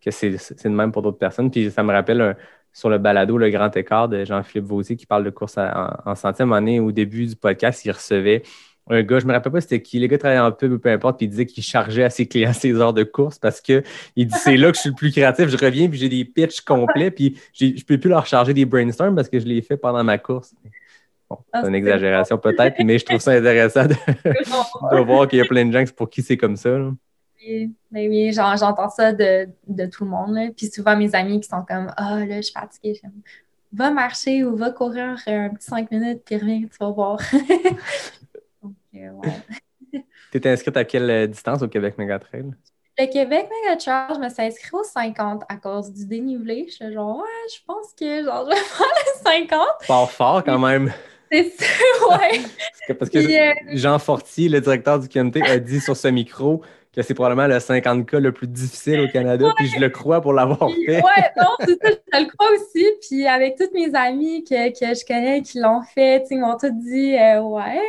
[0.09, 1.51] c'est de même pour d'autres personnes.
[1.51, 2.37] Puis ça me rappelle
[2.71, 6.15] sur le balado Le Grand Écart de Jean-Philippe Vautier qui parle de course en, en
[6.15, 6.79] centième année.
[6.79, 8.43] Au début du podcast, il recevait
[8.89, 10.89] un gars, je me rappelle pas c'était qui, le gars travaillait en pub ou peu
[10.89, 13.83] importe, puis il disait qu'il chargeait à ses clients ses heures de course parce que
[14.15, 16.25] il dit c'est là que je suis le plus créatif, je reviens puis j'ai des
[16.25, 19.77] pitchs complets, puis je peux plus leur charger des brainstorms parce que je les fais
[19.77, 20.53] pendant ma course.
[21.29, 23.93] Bon, Ah, c'est une exagération peut-être, mais je trouve ça intéressant de,
[24.95, 26.69] de voir qu'il y a plein de gens pour qui c'est comme ça.
[26.69, 26.91] là.
[27.45, 30.33] Oui, ben oui, j'en- j'entends ça de, de tout le monde.
[30.35, 30.47] là.
[30.55, 32.99] Puis souvent, mes amis qui sont comme Ah, là, je suis fatiguée.
[33.73, 37.19] Va marcher ou va courir un petit cinq minutes, puis reviens, tu vas voir.
[38.63, 40.01] Donc, euh, ouais.
[40.31, 42.51] Tu étais inscrite à quelle euh, distance au Québec Megatrail?
[42.99, 46.65] Le Québec Mega Trail, je me suis inscrite aux 50 à cause du dénivelé.
[46.67, 49.61] Je suis genre, ouais, je pense que genre, je vais faire les 50.
[49.83, 50.91] Fort fort quand même.
[51.31, 51.65] C'est ça,
[52.11, 52.41] ouais.
[52.99, 56.61] Parce que, Puis, euh, Jean Fortier, le directeur du QMT, a dit sur ce micro
[56.93, 60.33] que c'est probablement le 50K le plus difficile au Canada, puis je le crois pour
[60.33, 60.95] l'avoir fait.
[60.95, 62.85] ouais, non, c'est ça, je le crois aussi.
[63.07, 66.71] Puis avec toutes mes amies que, que je connais qui l'ont fait, ils m'ont tous
[66.71, 67.81] dit euh, ouais.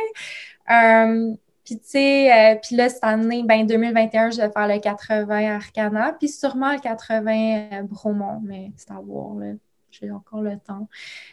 [0.69, 1.33] Euh,
[1.65, 5.55] puis tu sais, euh, puis là, cette année, ben 2021, je vais faire le 80
[5.55, 9.53] Arcana, puis sûrement le 80 euh, Bromont, mais c'est à voir, là.
[10.01, 10.87] J'ai encore le temps.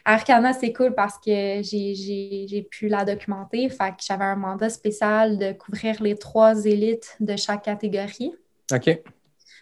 [0.05, 3.69] Arcana, c'est cool parce que j'ai- pu la documenter.
[3.69, 8.33] Fait que j'avais un mandat spécial de couvrir les trois élites de chaque catégorie.
[8.73, 8.99] OK.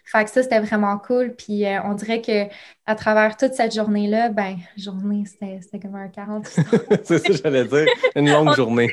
[0.08, 1.34] Fait que ça, c'était vraiment cool.
[1.34, 2.46] Puis euh, on dirait que
[2.86, 6.46] à travers toute cette journée-là, ben, journée, c'était comme un 40
[7.04, 7.86] c'est ça que j'allais dire.
[8.14, 8.90] Une longue journée.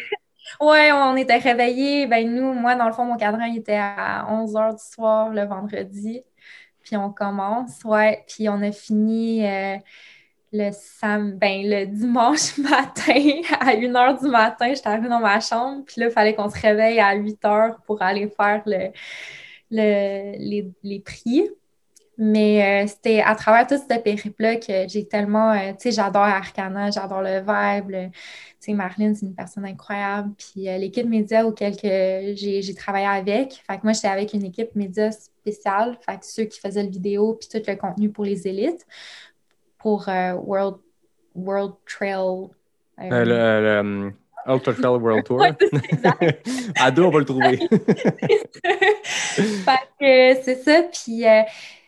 [0.60, 2.08] Ouais, on était réveillés.
[2.08, 5.30] Ben, nous, moi, dans le fond, mon cadran il était à 11 h du soir
[5.30, 6.24] le vendredi.
[6.84, 8.24] Puis on commence, ouais.
[8.28, 9.78] Puis on a fini euh,
[10.52, 11.38] le, sam...
[11.38, 14.74] ben, le dimanche matin à 1 h du matin.
[14.74, 15.84] J'étais arrivée dans ma chambre.
[15.86, 18.90] Puis là, il fallait qu'on se réveille à 8 h pour aller faire le,
[19.72, 21.50] le- les, les prix.
[22.18, 26.22] Mais euh, c'était à travers tout ce périple-là que j'ai tellement, euh, tu sais, j'adore
[26.24, 27.90] Arcana, j'adore le vibe.
[27.90, 30.32] le- tu sais, Marlene, c'est une personne incroyable.
[30.38, 34.46] Puis euh, l'équipe média auquel que j'ai travaillé avec, fait que moi, j'étais avec une
[34.46, 38.26] équipe média spéciale, fait que ceux qui faisaient le vidéo puis tout le contenu pour
[38.26, 38.86] les élites,
[39.80, 40.76] pour World,
[41.36, 42.48] World Trail.
[43.00, 44.14] le, le,
[44.46, 45.40] Ultra Trail World Tour.
[45.40, 45.52] Ouais,
[46.80, 47.58] à deux, on va le trouver.
[48.88, 50.84] fait que c'est ça.
[50.84, 51.42] Puis, euh,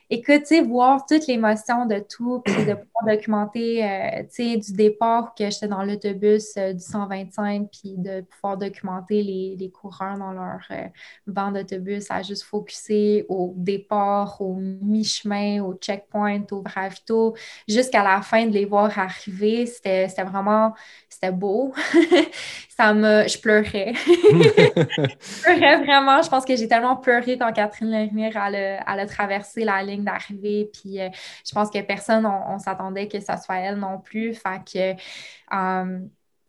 [0.09, 4.73] écoute, tu sais, voir toute l'émotion de tout, puis de documenter, euh, tu sais, du
[4.73, 10.17] départ que j'étais dans l'autobus euh, du 125, puis de pouvoir documenter les, les coureurs
[10.17, 10.87] dans leur euh,
[11.27, 17.35] banc d'autobus à juste focuser au départ, au mi-chemin, au checkpoint, au ravito,
[17.67, 19.65] jusqu'à la fin de les voir arriver.
[19.65, 20.73] C'était vraiment,
[21.09, 21.73] c'était beau.
[22.77, 23.93] Ça me, je pleurais.
[24.05, 26.21] Je pleurais vraiment.
[26.21, 30.03] Je pense que j'ai tellement pleuré quand Catherine Lermire a, elle a traversé la ligne
[30.03, 30.69] d'arrivée.
[30.73, 31.07] Puis euh,
[31.47, 34.35] je pense que personne, on, on s'attendait que ça soit elle non plus.
[34.75, 35.99] Euh,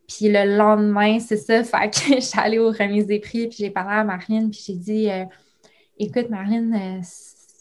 [0.08, 1.64] puis le lendemain, c'est ça.
[1.64, 3.48] Fait que allée aux remises des prix.
[3.48, 4.50] Puis j'ai parlé à Marlene.
[4.50, 5.24] Puis j'ai dit euh,
[5.98, 7.02] Écoute, Marlene, euh,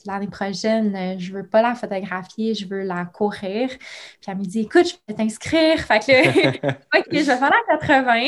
[0.06, 3.70] l'année prochaine, je veux pas la photographier, je veux la courir.
[3.70, 3.80] Puis
[4.28, 5.80] elle me dit Écoute, je vais t'inscrire.
[5.80, 8.26] Fait que là, OK, je vais faire la 80.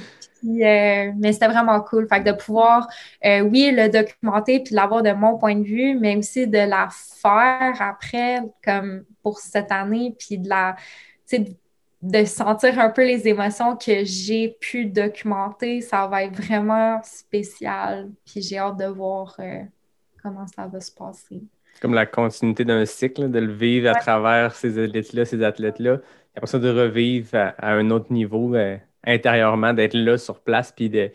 [0.46, 2.06] Puis, euh, mais c'était vraiment cool.
[2.08, 2.86] Fait que de pouvoir,
[3.24, 6.88] euh, oui, le documenter puis l'avoir de mon point de vue, mais aussi de la
[7.20, 10.76] faire après, comme pour cette année, puis de la,
[11.28, 11.56] tu sais,
[12.00, 18.08] de sentir un peu les émotions que j'ai pu documenter, ça va être vraiment spécial.
[18.24, 19.62] Puis j'ai hâte de voir euh,
[20.22, 21.42] comment ça va se passer.
[21.72, 25.94] C'est comme la continuité d'un cycle, de le vivre à travers ces élites-là, ces athlètes-là.
[25.94, 28.76] Et après ça, de revivre à, à un autre niveau euh,
[29.06, 31.10] intérieurement, d'être là sur place puis de,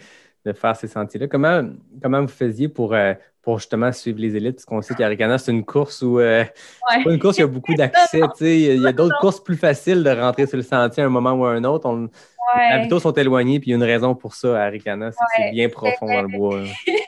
[0.45, 1.27] de faire ces sentiers-là.
[1.27, 1.63] Comment,
[2.01, 4.55] comment vous faisiez pour, euh, pour justement suivre les élites?
[4.55, 6.43] Parce qu'on sait qu'Aricana, c'est une course où euh,
[6.89, 8.21] c'est pas une course où il y a beaucoup d'accès.
[8.41, 11.33] Il y a- d'autres courses plus faciles de rentrer sur le sentier à un moment
[11.33, 11.87] ou à un autre.
[11.87, 12.09] On,
[12.57, 14.71] Les habitants sont éloignés, puis il y a une raison pour ça à.
[14.71, 15.51] C'est Ouais.
[15.51, 16.63] bien profond dans le bois.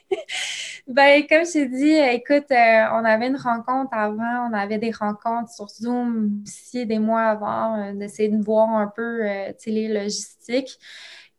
[0.86, 4.92] Ben, comme je t'ai dit, écoute, euh, on avait une rencontre avant, on avait des
[4.92, 9.88] rencontres sur Zoom aussi des mois avant, euh, d'essayer de voir un peu euh, les
[9.88, 10.78] logistiques.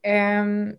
[0.07, 0.73] Euh,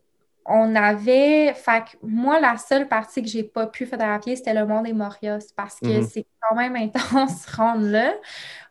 [0.48, 4.82] on avait, fait moi, la seule partie que j'ai pas pu photographier, c'était le Mont
[4.82, 6.04] des Morias parce que Mhm.
[6.04, 8.14] c'est quand même intense se rendre là.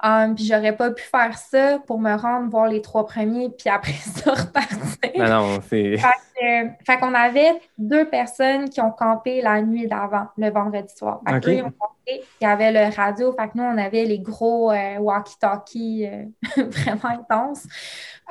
[0.06, 3.70] Um, puis j'aurais pas pu faire ça pour me rendre voir les trois premiers, puis
[3.70, 5.12] après ça repartir.
[5.16, 5.94] Non, non, c'est.
[5.94, 11.22] Euh, fait qu'on avait deux personnes qui ont campé la nuit d'avant, le vendredi soir.
[11.26, 11.46] Fait que Ok.
[11.48, 14.18] eux, ils ont campé, il y avait le radio, fait que nous, on avait les
[14.18, 16.24] gros euh, walkie-talkies euh,
[16.68, 17.62] vraiment intenses.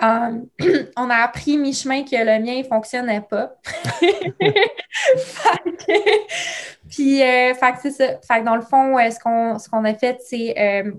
[0.03, 0.41] Euh,
[0.97, 3.53] on a appris mi-chemin que le mien ne fonctionnait pas.
[5.17, 8.07] Fait que- Puis, euh, fait que c'est ça.
[8.27, 10.91] Fait que dans le fond, euh, ce qu'on ce qu'on a fait, c'est euh,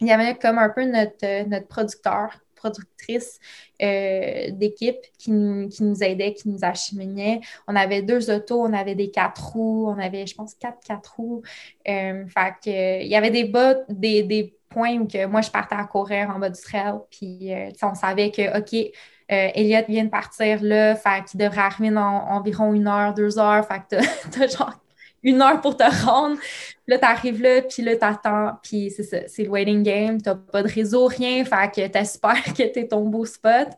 [0.00, 3.38] il y avait comme un peu notre, euh, notre producteur, productrice
[3.82, 5.30] euh, d'équipe qui
[5.70, 7.40] qui nous aidait, qui nous acheminait.
[7.66, 11.16] On avait deux autos, on avait des quatre roues, on avait, je pense, quatre quatre
[11.16, 11.42] roues.
[11.88, 15.74] Euh, fait il y avait des bas, des, des points où que moi, je partais
[15.74, 16.94] à courir en bas du trail.
[17.10, 17.50] Puis,
[17.82, 18.92] on savait que, OK,
[19.30, 23.38] euh, Elliot vient de partir là, fait qu'il devrait arriver dans environ une heure, deux
[23.38, 23.64] heures.
[23.66, 24.74] Fait que genre
[25.22, 26.38] une heure pour te rendre.
[26.86, 28.58] Là, t'arrives là, puis là, t'attends.
[28.62, 30.20] Puis c'est ça, c'est le waiting game.
[30.20, 31.44] T'as pas de réseau, rien.
[31.44, 33.68] Fait que t'espères que t'es ton beau spot.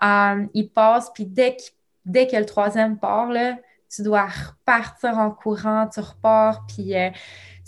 [0.00, 1.56] Um, il passe, puis dès
[2.04, 3.28] dès que le troisième part,
[3.94, 7.10] tu dois repartir en courant, tu repars, puis euh,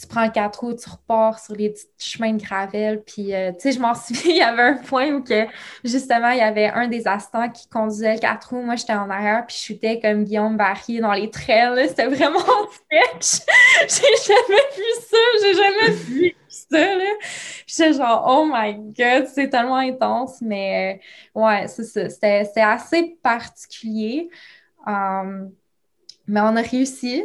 [0.03, 3.03] tu prends le 4 roues, tu repars sur les petits chemins de gravel.
[3.05, 5.47] Puis, euh, tu sais, je m'en souviens, il y avait un point où que,
[5.85, 8.62] justement, il y avait un des assistants qui conduisait le 4 roues.
[8.62, 11.88] Moi, j'étais en arrière, puis je chutais comme Guillaume Barry dans les trails.
[11.88, 13.47] C'était vraiment sketch.
[13.83, 15.17] j'ai jamais vu ça.
[15.41, 16.87] J'ai jamais vu ça.
[17.67, 20.41] J'étais genre, oh my God, c'est tellement intense.
[20.41, 21.01] Mais,
[21.37, 22.11] euh, ouais, c'est ça.
[22.11, 24.31] C'était assez particulier.
[24.85, 25.53] Um,
[26.27, 27.25] mais on a réussi.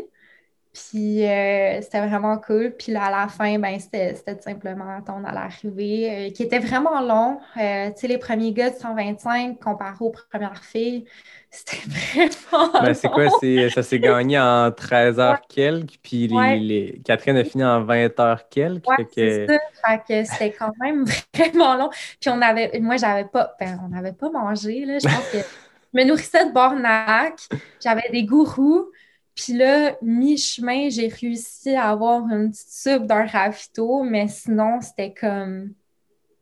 [0.78, 2.72] Puis euh, c'était vraiment cool.
[2.78, 6.60] Puis là, à la fin, ben, c'était tout simplement attendre à l'arrivée, euh, qui était
[6.60, 7.40] vraiment long.
[7.60, 11.06] Euh, tu sais, les premiers gars de 125 comparé aux premières filles,
[11.50, 13.28] c'était vraiment ben, C'est quoi?
[13.74, 18.40] Ça s'est gagné en 13 h quelques, puis les, Catherine a fini en 20 h
[18.52, 18.86] quelques.
[19.16, 19.58] c'est ça.
[19.88, 21.90] Fait que c'était quand même vraiment long.
[22.22, 22.80] Puis on avait...
[22.80, 23.56] Moi, j'avais pas...
[23.60, 25.00] Ben, on n'avait pas mangé, là.
[25.00, 27.40] Je pense que je me nourrissais de Bornac.
[27.82, 28.92] J'avais des gourous.
[29.38, 35.14] Puis là, mi-chemin, j'ai réussi à avoir une petite soupe d'un ravito, mais sinon, c'était
[35.14, 35.74] comme.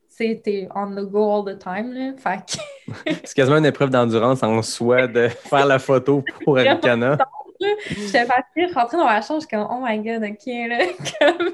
[0.08, 1.94] C'était on the go all the time.
[1.94, 2.14] Là.
[2.18, 2.58] Fait
[3.26, 7.18] C'est quasiment une épreuve d'endurance en soi de faire la photo pour Aricana.
[7.60, 10.86] J'étais partie rentrer dans ma chambre, je suis comme, oh my god, ok, là.
[11.20, 11.50] Comme...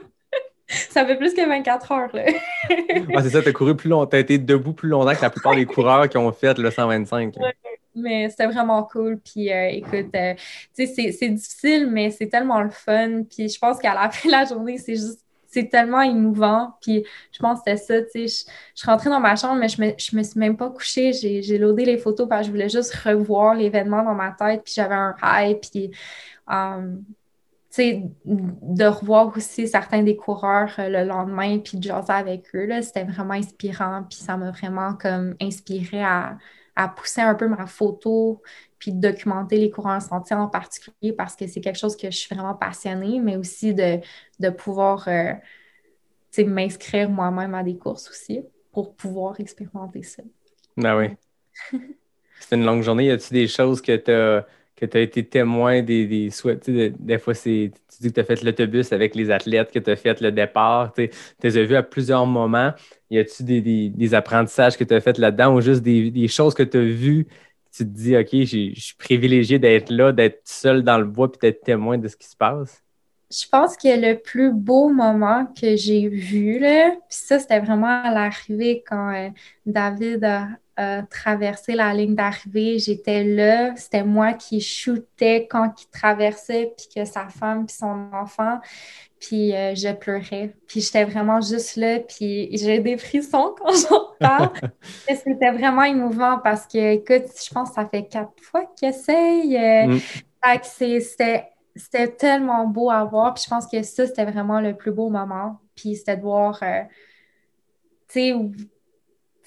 [0.67, 2.23] Ça fait plus que 24 heures, là.
[3.21, 5.65] c'est ça, t'as couru plus longtemps, t'as été debout plus longtemps que la plupart des
[5.65, 7.35] coureurs qui ont fait le 125
[7.95, 9.19] mais c'était vraiment cool.
[9.19, 10.33] Puis euh, écoute, euh,
[10.73, 13.23] c'est difficile, mais c'est tellement le fun.
[13.29, 16.75] Puis je pense qu'à la fin de la journée, c'est juste c'est tellement émouvant.
[16.81, 18.27] Puis je pense que c'était ça, tu sais.
[18.27, 20.69] Je, je, suis rentrée dans ma chambre, mais je me, je me suis même pas
[20.69, 21.11] couchée.
[21.11, 24.61] J'ai loadé les photos parce que je voulais juste revoir l'événement dans ma tête.
[24.63, 25.59] Puis j'avais un high.
[25.59, 25.91] Puis,
[27.71, 32.69] sais, de revoir aussi certains des coureurs euh, le lendemain, puis de jaser avec eux,
[32.81, 34.03] c'était vraiment inspirant.
[34.09, 36.37] Puis ça m'a vraiment comme inspiré à
[36.75, 38.41] à pousser un peu ma photo,
[38.79, 42.17] puis de documenter les courants sentiers en particulier parce que c'est quelque chose que je
[42.17, 43.99] suis vraiment passionnée, mais aussi de,
[44.39, 45.33] de pouvoir euh,
[46.45, 50.23] m'inscrire moi-même à des courses aussi pour pouvoir expérimenter ça.
[50.77, 51.09] Ben oui.
[52.39, 53.05] c'est une longue journée.
[53.05, 54.47] Y a-t-il des choses que tu as
[54.81, 56.67] que tu as été témoin des, des souhaits.
[56.67, 59.91] Des fois, c'est, tu dis que tu as fait l'autobus avec les athlètes, que tu
[59.91, 60.91] as fait le départ.
[60.93, 61.09] Tu
[61.43, 62.71] les as vus à plusieurs moments.
[63.11, 66.63] Y a-tu des, des, apprentissages que tu as fait là-dedans ou juste des, choses que
[66.63, 67.27] tu as vues?
[67.71, 71.39] Tu te dis, OK, je suis privilégié d'être là, d'être seul dans le bois puis
[71.39, 72.81] d'être témoin de ce qui se passe?
[73.29, 78.01] Je pense que le plus beau moment que j'ai vu, là, puis ça, c'était vraiment
[78.03, 79.29] à l'arrivée quand euh,
[79.65, 80.47] David a,
[81.09, 82.79] traverser la ligne d'arrivée.
[82.79, 88.09] J'étais là, c'était moi qui shootais quand il traversait, puis que sa femme, puis son
[88.13, 88.59] enfant,
[89.21, 90.55] puis euh, je pleurais.
[90.67, 94.49] Puis j'étais vraiment juste là, puis j'ai des frissons quand j'en parle.
[95.07, 99.57] c'était vraiment émouvant parce que, écoute, je pense que ça fait quatre fois qu'il essaye.
[99.57, 100.59] Euh, mm.
[100.63, 103.33] c'était c'était tellement beau à voir.
[103.33, 105.59] Puis je pense que ça, c'était vraiment le plus beau moment.
[105.75, 106.81] Puis c'était de voir, euh,
[108.07, 108.33] tu sais,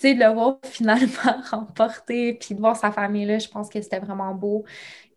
[0.03, 4.01] de le voir finalement remporter, puis de voir sa famille là, je pense que c'était
[4.01, 4.65] vraiment beau.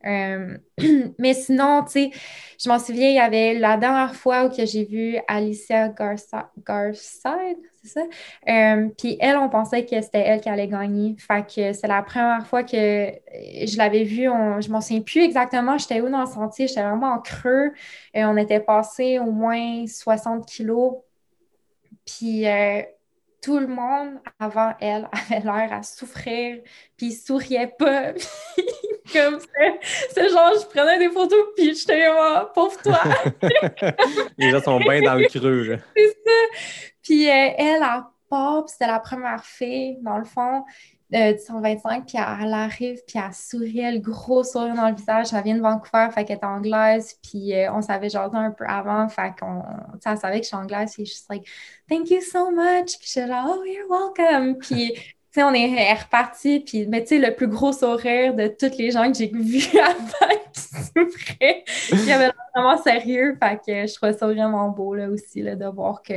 [0.06, 0.58] Euh,
[1.20, 2.12] mais sinon, tu sais,
[2.60, 7.90] je m'en souviens, il y avait la dernière fois où j'ai vu Alicia Garside, c'est
[7.90, 8.02] ça?
[8.48, 11.16] Euh, puis elle, on pensait que c'était elle qui allait gagner.
[11.18, 14.26] Fait que c'est la première fois que je l'avais vue.
[14.26, 17.74] je m'en souviens plus exactement, j'étais où dans le sentier, j'étais vraiment en creux.
[18.13, 20.96] Et on était passé au moins 60 kilos.
[22.06, 22.82] Puis euh,
[23.41, 26.62] tout le monde avant elle avait l'air à souffrir,
[26.95, 28.13] puis souriait pas.
[29.13, 29.39] comme
[30.10, 33.00] c'est genre, je prenais des photos, puis j'étais comme, pauvre toi.
[34.38, 35.80] Les gens sont bien dans le creux.
[35.95, 36.62] C'est ça.
[37.02, 40.65] Puis euh, elle, a part, c'était la première fille, dans le fond
[41.13, 45.28] euh, 125, puis elle, arrive, puis elle souriait, le gros sourire dans le visage.
[45.34, 48.65] Elle vient de Vancouver, fait qu'elle est anglaise, puis euh, on savait genre un peu
[48.67, 49.63] avant, fait qu'on,
[50.06, 51.48] elle savait que je suis anglaise, puis je suis like,
[51.89, 55.54] thank you so much, puis je suis genre, oh, you're welcome, puis tu sais, on
[55.54, 59.17] est reparti, puis, mais tu sais, le plus gros sourire de toutes les gens que
[59.17, 64.67] j'ai vus avant qui souffraient, il avait vraiment sérieux, fait que je trouvais ça vraiment
[64.70, 66.13] beau, là, aussi, là, de voir que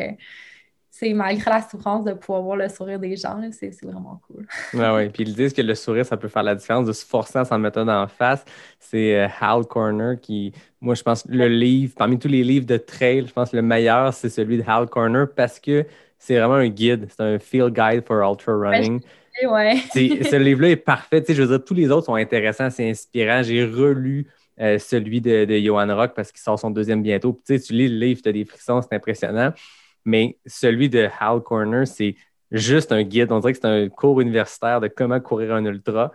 [1.00, 4.46] c'est malgré la souffrance de pouvoir voir le sourire des gens, c'est vraiment cool.
[4.74, 5.08] Oui, oui.
[5.08, 7.46] Puis ils disent que le sourire, ça peut faire la différence de se forcer à
[7.46, 8.44] s'en mettre en face.
[8.78, 12.76] C'est euh, Hal Corner qui, moi, je pense, le livre, parmi tous les livres de
[12.76, 15.86] trail, je pense que le meilleur, c'est celui de Hal Corner parce que
[16.18, 17.08] c'est vraiment un guide.
[17.08, 19.00] C'est un field guide for ultra running.
[19.42, 19.76] Ouais.
[19.94, 21.24] ce livre-là est parfait.
[21.26, 23.42] je veux dire, tous les autres sont intéressants, c'est inspirant.
[23.42, 24.26] J'ai relu
[24.60, 27.40] euh, celui de, de Johan Rock parce qu'il sort son deuxième bientôt.
[27.46, 29.54] tu lis le livre, tu as des frissons, c'est impressionnant
[30.04, 32.16] mais celui de Hal Corner, c'est
[32.50, 33.32] juste un guide.
[33.32, 36.12] On dirait que c'est un cours universitaire de comment courir un ultra.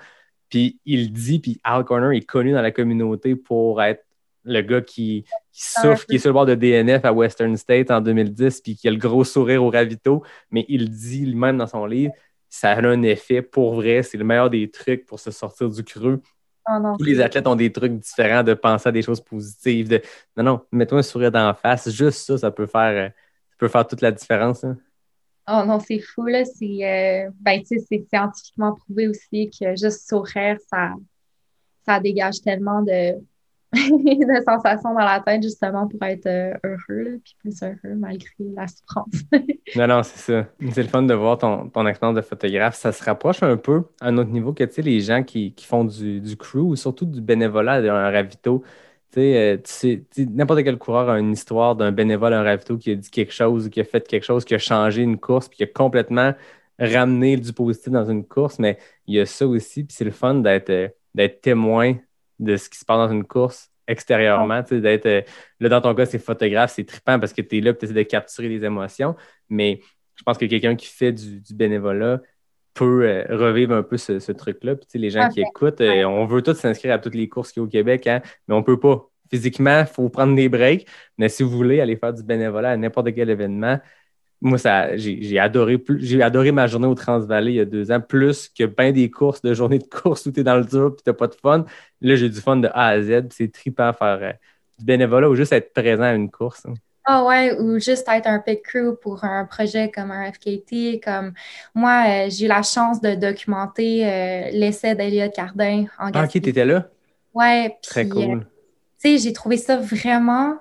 [0.50, 4.06] Puis il dit, puis Al Corner est connu dans la communauté pour être
[4.46, 7.90] le gars qui, qui souffre, qui est sur le bord de DNF à Western State
[7.90, 11.68] en 2010, puis qui a le gros sourire au ravito, mais il dit lui-même dans
[11.68, 12.14] son livre,
[12.48, 15.84] ça a un effet pour vrai, c'est le meilleur des trucs pour se sortir du
[15.84, 16.22] creux.
[16.70, 19.90] Oh non, Tous les athlètes ont des trucs différents de penser à des choses positives.
[19.90, 20.02] De...
[20.38, 21.90] Non, non, mets-toi un sourire d'en face.
[21.92, 23.10] Juste ça, ça peut faire, euh,
[23.58, 24.64] peut faire toute la différence.
[24.64, 24.78] hein?
[25.48, 26.44] Oh non, c'est fou, là.
[26.44, 30.94] C'est euh, ben, tu sais, c'est scientifiquement prouvé aussi que juste sourire, ça,
[31.86, 33.14] ça dégage tellement de,
[33.74, 38.32] de sensations dans la tête, justement, pour être euh, heureux, là, puis plus heureux malgré
[38.40, 39.22] la souffrance.
[39.76, 40.48] Non, non, c'est ça.
[40.72, 42.76] C'est le fun de voir ton, ton expérience de photographe.
[42.76, 45.54] Ça se rapproche un peu à un autre niveau que, tu sais, les gens qui,
[45.54, 48.64] qui font du, du crew ou surtout du bénévolat dans un ravito.
[49.18, 49.58] Euh,
[50.18, 53.68] n'importe quel coureur a une histoire d'un bénévole un ravito qui a dit quelque chose
[53.68, 56.34] ou qui a fait quelque chose, qui a changé une course, puis qui a complètement
[56.80, 58.60] ramené du positif dans une course.
[58.60, 61.96] Mais il y a ça aussi, puis c'est le fun d'être euh, témoin
[62.40, 65.22] de ce qui se passe dans une course extérieurement, d'être euh,
[65.60, 67.94] là dans ton cas c'est photographe, c'est trippant parce que tu es là, tu essaies
[67.94, 69.16] de capturer les émotions,
[69.50, 69.82] mais
[70.16, 72.22] je pense que quelqu'un qui fait du bénévolat
[72.76, 74.76] peut euh, revivre un peu ce, ce truc-là.
[74.76, 77.62] Puis les gens qui écoutent, euh, on veut tous s'inscrire à toutes les courses qu'il
[77.62, 79.10] y a au Québec, hein, mais on peut pas.
[79.32, 82.78] Physiquement, il faut prendre des breaks, mais si vous voulez aller faire du bénévolat à
[82.78, 83.80] n'importe quel événement,
[84.42, 87.92] moi, ça, j'ai adoré, plus- j'ai adoré ma journée au Transvalley il y a deux
[87.92, 90.66] ans, plus que bien des courses, de journées de course où tu es dans le
[90.66, 91.66] dur et tu n'as pas de fun.
[92.02, 93.08] Là, j'ai du fun de A à Z.
[93.22, 94.32] puis C'est trippant faire euh,
[94.80, 96.66] du bénévolat ou juste être présent à une course.
[96.68, 96.74] hein.
[97.08, 101.00] Ah ouais, ou juste être un pit crew pour un projet comme un FKT.
[101.04, 101.34] Comme
[101.76, 106.32] moi, euh, j'ai eu la chance de documenter euh, l'essai d'Eliott Cardin en Ah, ok,
[106.32, 106.42] Gaspésie.
[106.42, 106.90] tu étais là?
[107.34, 108.48] Ouais, Très puis, euh, cool.
[109.02, 110.58] tu sais, j'ai trouvé ça vraiment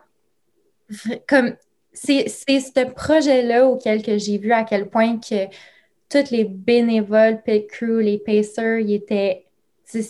[0.90, 1.56] vra- comme
[1.92, 5.46] c'est ce projet-là auquel que j'ai vu à quel point que
[6.10, 9.46] tous les bénévoles, pit crew, les pacers, ils étaient
[9.84, 10.02] c'est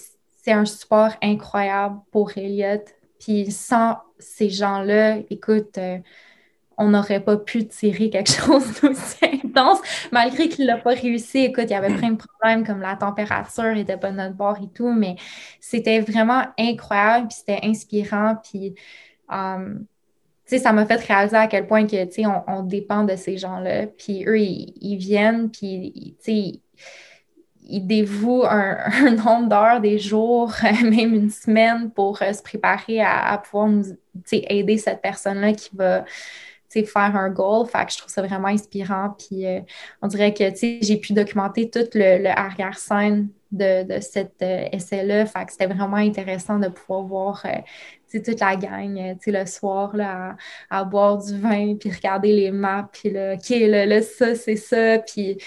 [0.45, 2.83] c'est un support incroyable pour Elliott.
[3.21, 5.99] Puis sans ces gens-là, écoute, euh,
[6.77, 9.81] on n'aurait pas pu tirer quelque chose d'aussi intense,
[10.13, 11.39] malgré qu'il n'a pas réussi.
[11.39, 14.59] Écoute, il y avait plein de problèmes comme la température n'était pas de notre bord
[14.63, 15.17] et tout, mais
[15.61, 18.75] c'était vraiment incroyable, puis c'était inspirant, puis
[19.33, 19.79] euh,
[20.47, 24.25] ça m'a fait réaliser à quel point que, on, on dépend de ces gens-là, puis
[24.27, 26.61] eux, ils, ils viennent, puis, tu sais,
[27.67, 33.39] ils dévouent un, nombre d'heures, des jours, même une semaine pour euh, se préparer à,
[33.39, 33.85] pouvoir nous,
[34.33, 36.05] aider cette personne-là qui va,
[36.69, 37.69] faire un goal.
[37.69, 39.15] Fait que je trouve ça vraiment inspirant.
[39.17, 39.61] Puis euh,
[40.03, 45.25] on dirait que, j'ai pu documenter tout le, arrière-scène de, de cet euh, essai-là.
[45.27, 47.47] Fait que c'était vraiment intéressant de pouvoir voir,
[48.13, 50.37] toute la gang, le soir, là,
[50.71, 54.35] à, à boire du vin, puis regarder les maps, puis là, OK, là, là ça,
[54.35, 54.99] c'est ça.
[54.99, 55.39] Puis...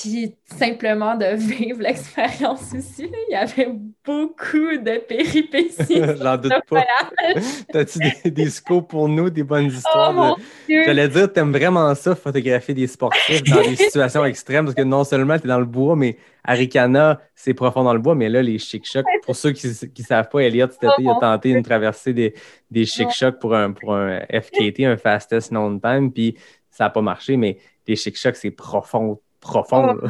[0.00, 3.10] puis simplement de vivre l'expérience aussi.
[3.28, 3.68] Il y avait
[4.04, 6.02] beaucoup de péripéties.
[6.22, 6.84] J'en doute pas.
[7.72, 10.36] T'as-tu des, des scopes pour nous, des bonnes histoires?
[10.36, 10.84] Oh de-!
[10.84, 15.04] J'allais dire, t'aimes vraiment ça, photographier des sportifs dans des situations extrêmes, parce que non
[15.04, 18.58] seulement t'es dans le bois, mais Arikana, c'est profond dans le bois, mais là, les
[18.58, 21.62] chic-chocs, pour ceux qui ne savent pas, Elliot, cet été, il a Oh, tenté une
[21.62, 22.34] traversée des,
[22.70, 26.36] des chic-chocs pour un, pour un FKT, un fastest known time, puis
[26.70, 29.96] ça n'a pas marché, mais les chic-chocs, c'est profond, profond.
[30.02, 30.08] Oh.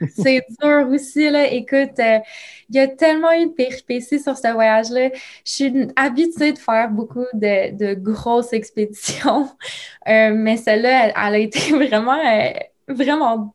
[0.16, 1.46] C'est dur aussi, là.
[1.52, 2.18] Écoute, euh,
[2.68, 5.10] il y a tellement eu de péripéties sur ce voyage-là.
[5.44, 9.48] Je suis habituée de faire beaucoup de, de grosses expéditions,
[10.08, 12.52] Euh, mais celle-là, elle, elle a été vraiment, euh,
[12.86, 13.54] vraiment...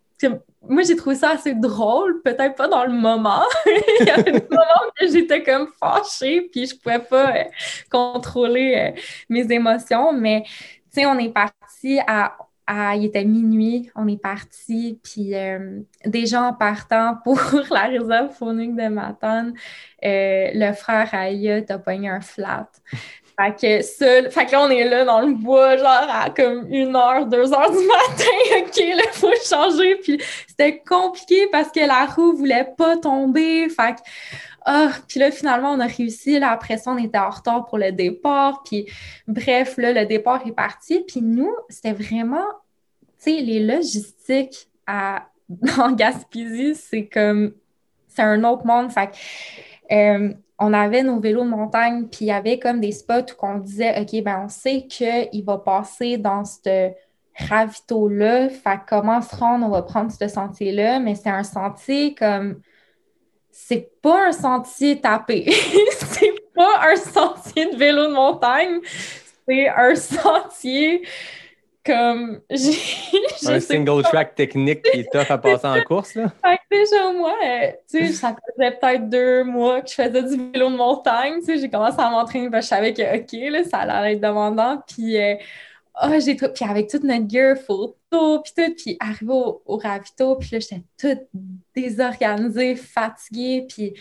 [0.67, 3.43] Moi, j'ai trouvé ça assez drôle, peut-être pas dans le moment.
[3.65, 7.43] il y avait des moments où j'étais comme fâchée, puis je pouvais pas euh,
[7.89, 10.51] contrôler euh, mes émotions, mais tu
[10.91, 12.37] sais, on est parti à
[12.71, 18.33] à- il était minuit, on est parti, puis euh, déjà en partant pour la réserve
[18.33, 19.53] faunique de Matane,
[20.03, 22.69] euh, le frère Aya a pogné un flat.
[23.39, 26.67] Fait que, ça, fait que là, on est là dans le bois, genre à comme
[26.69, 28.59] une heure, deux heures du matin.
[28.59, 29.95] OK, là, il faut changer.
[29.95, 33.67] Puis c'était compliqué parce que la roue voulait pas tomber.
[33.69, 34.01] Fait que,
[34.65, 36.39] ah, puis là, finalement, on a réussi.
[36.39, 38.61] Là, après ça, on était en retard pour le départ.
[38.63, 38.85] Puis
[39.27, 41.03] bref, là, le départ est parti.
[41.07, 42.45] Puis nous, c'était vraiment,
[43.21, 45.27] sais, les logistiques à,
[45.77, 47.53] en Gaspésie, c'est comme,
[48.07, 48.91] c'est un autre monde.
[49.91, 53.45] Euh, on avait nos vélos de montagne, puis il y avait comme des spots où
[53.45, 56.91] on disait, OK, ben on sait qu'il va passer dans ce
[57.35, 58.49] ravito-là.
[58.49, 62.61] Fait comment se rendre, on va prendre ce sentier-là, mais c'est un sentier comme
[63.49, 65.51] c'est pas un sentier tapé.
[65.91, 68.79] c'est pas un sentier de vélo de montagne.
[69.47, 71.01] C'est un sentier
[71.83, 72.77] comme, j'ai.
[73.47, 76.31] Un single track technique qui est tough à passer en course, là.
[76.43, 80.23] Fait que déjà, moi, euh, tu sais, ça faisait peut-être deux mois que je faisais
[80.23, 81.39] du vélo de montagne.
[81.39, 84.13] Tu sais, j'ai commencé à m'entraîner parce que je savais que, OK, là, ça allait
[84.13, 84.81] être demandant.
[84.87, 85.35] Puis, euh,
[85.95, 86.49] ah, j'ai tout.
[86.53, 87.95] Puis, avec toute notre gear photo,
[88.43, 88.73] puis tout.
[88.77, 91.27] Puis, arrivé au, au ravito, puis là, j'étais toute
[91.75, 93.65] désorganisée, fatiguée.
[93.67, 93.93] Puis,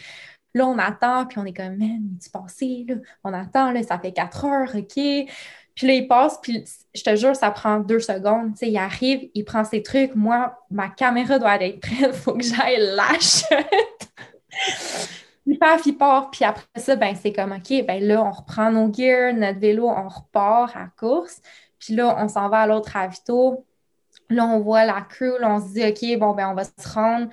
[0.54, 2.96] là, on attend, puis on est comme, man, tu passé, là?
[3.24, 5.30] On attend, là, ça fait quatre heures, OK.
[5.74, 6.64] Puis là, il passe, puis
[6.94, 8.52] je te jure, ça prend deux secondes.
[8.52, 10.14] Tu sais, il arrive, il prend ses trucs.
[10.14, 12.10] Moi, ma caméra doit être prête.
[12.10, 13.44] Il faut que j'aille lâche.
[15.46, 16.30] il part, il part.
[16.30, 19.88] Puis après ça, ben, c'est comme, OK, ben là, on reprend nos gears, notre vélo,
[19.88, 21.40] on repart à course.
[21.78, 23.64] Puis là, on s'en va à l'autre ravito.
[24.28, 25.38] Là, on voit la crew.
[25.40, 27.28] Là, on se dit, OK, bon, ben, on va se rendre.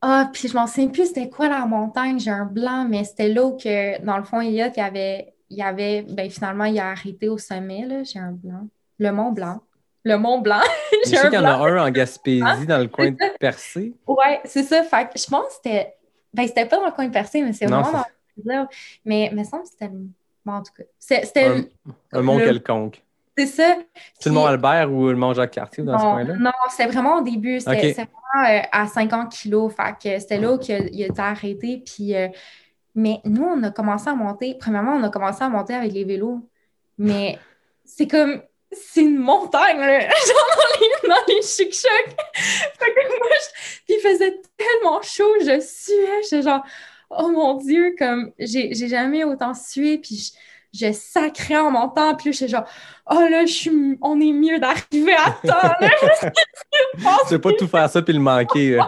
[0.00, 2.18] Ah, puis je m'en souviens plus c'était quoi la montagne?
[2.18, 5.62] J'ai un blanc, mais c'était là que, dans le fond, il y avait il y
[5.62, 8.66] avait, ben finalement, il a arrêté au sommet, là, j'ai un blanc.
[8.98, 9.60] Le Mont Blanc.
[10.04, 10.60] Le Mont Blanc.
[11.04, 13.16] Je sais qu'il y en a un en Gaspésie, Ah, dans le coin de.
[13.38, 13.94] Percé.
[14.06, 14.82] Ouais, c'est ça.
[14.82, 15.94] Fait que je pense que c'était.
[16.34, 18.04] Ben, c'était pas dans le coin de Percé, mais c'est vraiment dans
[18.44, 18.66] le.
[19.04, 20.06] Mais il me semble que c'était le.
[20.44, 20.84] Bon, en tout cas.
[20.98, 21.44] C'était.
[21.46, 21.64] Un,
[22.12, 23.02] un mont le- quelconque.
[23.38, 23.76] C'est ça.
[24.18, 26.34] C'est le mont Albert ou le mont Jacques-Cartier dans ce coin-là?
[26.36, 27.60] non, c'est vraiment au début.
[27.60, 29.72] C'était c'était vraiment euh, à 50 kilos.
[29.74, 31.82] Fait que c'était là qu'il a, il a été arrêté.
[31.84, 32.28] Puis, euh,
[32.94, 34.56] mais nous, on a commencé à monter.
[34.58, 36.40] Premièrement, on a commencé à monter avec les vélos.
[36.98, 37.38] Mais
[37.84, 38.42] c'est comme.
[38.74, 40.00] C'est une montagne, là.
[40.00, 42.16] Genre dans les, dans les chic-chocs.
[42.34, 46.22] Fait que moi, je- Puis il faisait tellement chaud, je suais.
[46.22, 46.64] J'étais genre,
[47.10, 49.98] oh mon Dieu, comme, j'ai jamais autant sué.
[49.98, 50.32] Puis
[50.72, 52.14] je, je sacrais en montant.
[52.14, 52.64] Puis là, j'étais genre,
[53.10, 56.30] oh là, je suis, on est mieux d'arriver à temps, là.
[57.28, 58.80] Tu veux pas tout faire ça puis le manquer.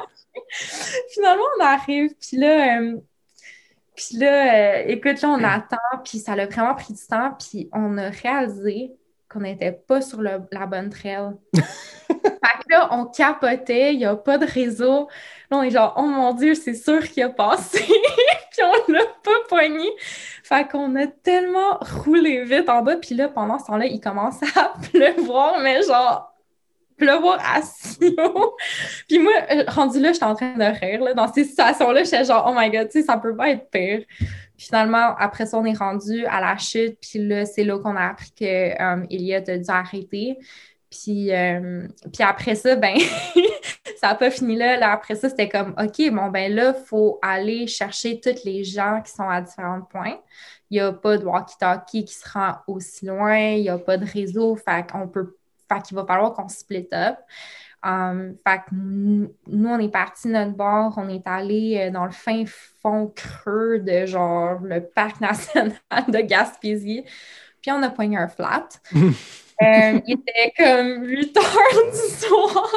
[1.12, 2.96] Finalement, on arrive, puis là, euh,
[3.97, 7.68] puis là, euh, écoute, là, on attend, puis ça a vraiment pris du temps, puis
[7.72, 8.92] on a réalisé
[9.28, 11.32] qu'on n'était pas sur le- la bonne trail.
[11.55, 15.09] fait que là, on capotait, il n'y a pas de réseau.
[15.51, 17.78] Là, on est genre, oh mon Dieu, c'est sûr qu'il a passé,
[18.51, 19.88] puis on l'a pas poigné.
[20.42, 24.42] Fait qu'on a tellement roulé vite en bas, puis là, pendant ce temps-là, il commence
[24.57, 26.34] à pleuvoir, mais genre,
[28.18, 28.57] haut.
[29.09, 29.32] Puis moi,
[29.68, 31.03] rendu là, j'étais en train de rire.
[31.03, 31.14] Là.
[31.14, 34.03] Dans ces situations-là, j'étais genre, oh my god, tu sais, ça peut pas être pire.
[34.57, 36.99] Finalement, après ça, on est rendu à la chute.
[37.01, 40.38] Puis là, c'est là qu'on a appris que Elliot a dû arrêter.
[40.90, 42.97] Puis, euh, puis après ça, ben,
[44.01, 44.76] ça n'a pas fini là.
[44.76, 48.62] Là, après ça, c'était comme, OK, bon, ben là, il faut aller chercher tous les
[48.62, 50.18] gens qui sont à différents points.
[50.70, 53.38] Il n'y a pas de walkie-talkie qui se rend aussi loin.
[53.38, 54.57] Il n'y a pas de réseau.
[54.57, 55.36] Fait qu'on peut
[55.70, 57.16] fait qu'il va falloir qu'on split up.
[57.84, 62.06] Um, fait que nous, on est parti de notre bord, on est allé euh, dans
[62.06, 65.74] le fin fond creux de genre le parc national
[66.08, 67.04] de Gaspésie.
[67.60, 68.68] Puis on a poigné un flat.
[69.62, 72.72] Euh, il était comme 8 heures du soir.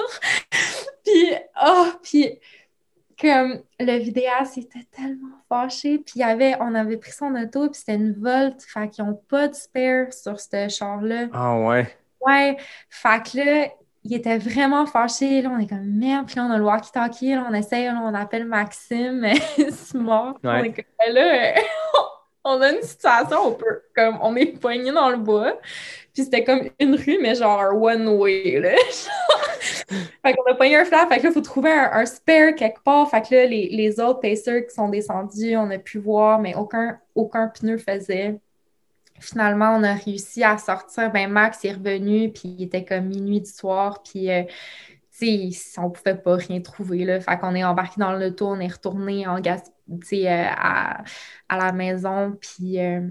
[1.03, 1.33] puis,
[1.65, 2.39] oh, puis
[3.19, 5.97] comme le vidéaste était tellement fâché.
[5.97, 8.61] Puis il avait, on avait pris son auto, puis c'était une Volt.
[8.61, 11.29] Fait qu'ils n'ont pas de spare sur ce char-là.
[11.33, 11.87] Ah ouais.
[12.27, 12.57] Ouais,
[12.89, 13.67] fait que là,
[14.03, 15.41] il était vraiment fâché.
[15.41, 16.25] Là, on est comme merde.
[16.27, 17.35] Puis là, on a le walkie-talkie.
[17.35, 19.25] Là, on essaye, là, on appelle Maxime.
[19.57, 20.37] c'est mort.
[20.43, 20.67] On Ouais.
[20.69, 21.53] est comme, ben là,
[22.43, 25.57] on a une situation, on peut, comme, on est poigné dans le bois.
[26.13, 28.71] Puis c'était comme une rue, mais genre un one-way, là.
[30.25, 31.05] fait qu'on a poigné un flat.
[31.07, 33.09] Fait que là, il faut trouver un, un spare quelque part.
[33.09, 36.55] Fait que là, les, les autres pacers qui sont descendus, on a pu voir, mais
[36.55, 38.37] aucun, aucun pneu faisait.
[39.19, 41.11] Finalement, on a réussi à sortir.
[41.11, 44.43] Ben, Max est revenu, puis il était comme minuit du soir, puis euh,
[45.19, 47.19] tu sais, on pouvait pas rien trouver, là.
[47.19, 51.03] Fait qu'on est embarqué dans l'auto, on est retourné en euh, à,
[51.49, 53.01] à la maison, puis euh,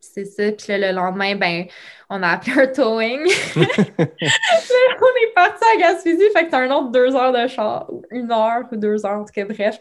[0.00, 0.52] c'est ça.
[0.52, 1.66] Puis là, le lendemain, ben,
[2.10, 3.24] on a appelé un towing.
[3.56, 3.66] Là,
[3.98, 8.30] on est parti à Gaspésie, fait que t'as un autre deux heures de char, une
[8.30, 9.80] heure ou deux heures, en tout cas, bref.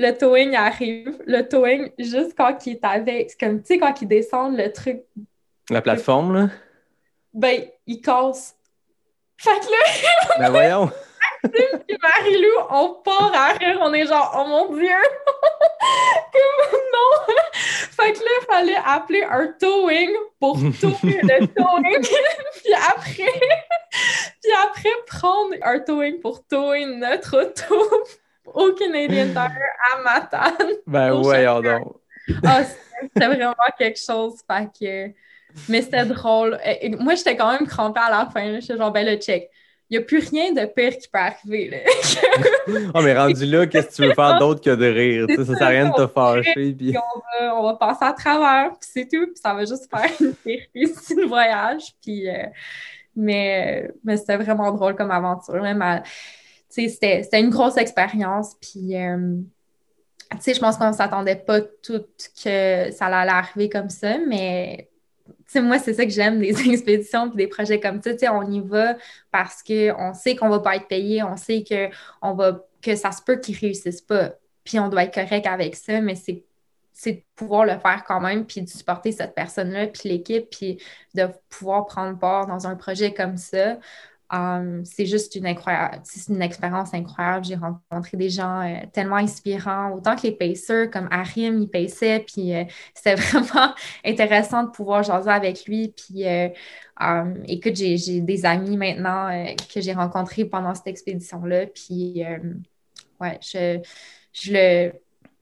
[0.00, 1.22] Le towing arrive.
[1.26, 4.72] Le towing, juste quand il est avec, c'est comme, tu sais, quand il descend le
[4.72, 5.02] truc,
[5.68, 6.48] La plateforme, là?
[7.34, 8.56] ben, il casse.
[9.36, 10.90] Fait que là, Ben voyons.
[11.42, 14.88] puis Marie-Lou, on part à rire, on est genre, oh mon Dieu!
[16.32, 17.34] Comme, non!
[17.90, 23.40] Fait que là, il fallait appeler un towing pour tower le towing, puis après,
[24.42, 28.04] puis après, prendre un towing pour tower notre auto
[28.54, 29.50] au Canadian Tire
[29.92, 30.68] à Matane.
[30.86, 31.96] Ben voyons donc.
[32.44, 32.62] Ah,
[33.02, 35.14] c'était vraiment quelque chose, fait que...
[35.68, 36.58] Mais c'était drôle.
[36.64, 38.60] Et- moi, j'étais quand même crampée à la fin.
[38.60, 39.50] J'étais genre, ben le check.
[39.88, 41.78] Il n'y a plus rien de pire qui peut arriver, là.
[42.94, 45.26] Ah, mais rendu là, qu'est-ce que tu veux faire d'autre que de rire?
[45.36, 46.52] Ça sert à rien de te fâcher.
[46.54, 46.74] Puis...
[46.74, 49.90] Puis on va, on va passer à travers, puis c'est tout, puis ça va juste
[49.90, 52.46] faire une péripétie de voyage, puis, euh,
[53.16, 55.60] mais, mais c'était vraiment drôle comme aventure.
[56.70, 58.54] C'était une grosse expérience.
[58.60, 59.36] Puis, euh,
[60.32, 62.04] je pense qu'on ne s'attendait pas tout
[62.42, 64.88] que ça allait arriver comme ça, mais
[65.56, 68.12] moi, c'est ça que j'aime des expéditions et des projets comme ça.
[68.32, 68.96] on y va
[69.32, 71.88] parce qu'on sait qu'on ne va pas être payé, on sait que,
[72.22, 74.34] on va, que ça se peut qu'ils ne réussissent pas.
[74.62, 76.44] Puis on doit être correct avec ça, mais c'est
[76.92, 80.78] c'est de pouvoir le faire quand même, puis de supporter cette personne-là, puis l'équipe, puis
[81.14, 83.78] de pouvoir prendre part dans un projet comme ça.
[84.32, 87.44] Um, c'est juste une incroyable, c'est une expérience incroyable.
[87.44, 92.24] J'ai rencontré des gens euh, tellement inspirants, autant que les pacers, comme Arim, il paissait,
[92.24, 92.64] puis euh,
[92.94, 93.74] c'était vraiment
[94.04, 95.88] intéressant de pouvoir jaser avec lui.
[95.96, 96.48] Puis euh,
[97.00, 102.22] um, écoute, j'ai des amis maintenant que j'ai rencontrés pendant cette expédition-là, puis
[103.20, 103.80] ouais, je,
[104.32, 104.92] je le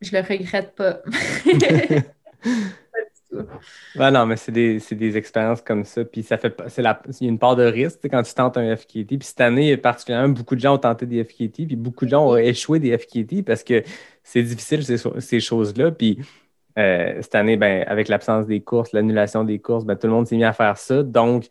[0.01, 1.03] je le regrette pas.
[3.97, 6.05] pas non, mais c'est des, des, expériences comme ça.
[6.05, 8.57] Puis ça fait c'est la, il y a une part de risque quand tu tentes
[8.57, 9.07] un FKT.
[9.07, 12.29] Puis cette année, particulièrement, beaucoup de gens ont tenté des FKT, puis beaucoup de gens
[12.29, 13.83] ont échoué des FKT parce que
[14.23, 15.91] c'est difficile ces, ces choses-là.
[15.91, 16.19] Puis
[16.79, 20.27] euh, cette année, ben, avec l'absence des courses, l'annulation des courses, ben, tout le monde
[20.27, 21.03] s'est mis à faire ça.
[21.03, 21.47] Donc,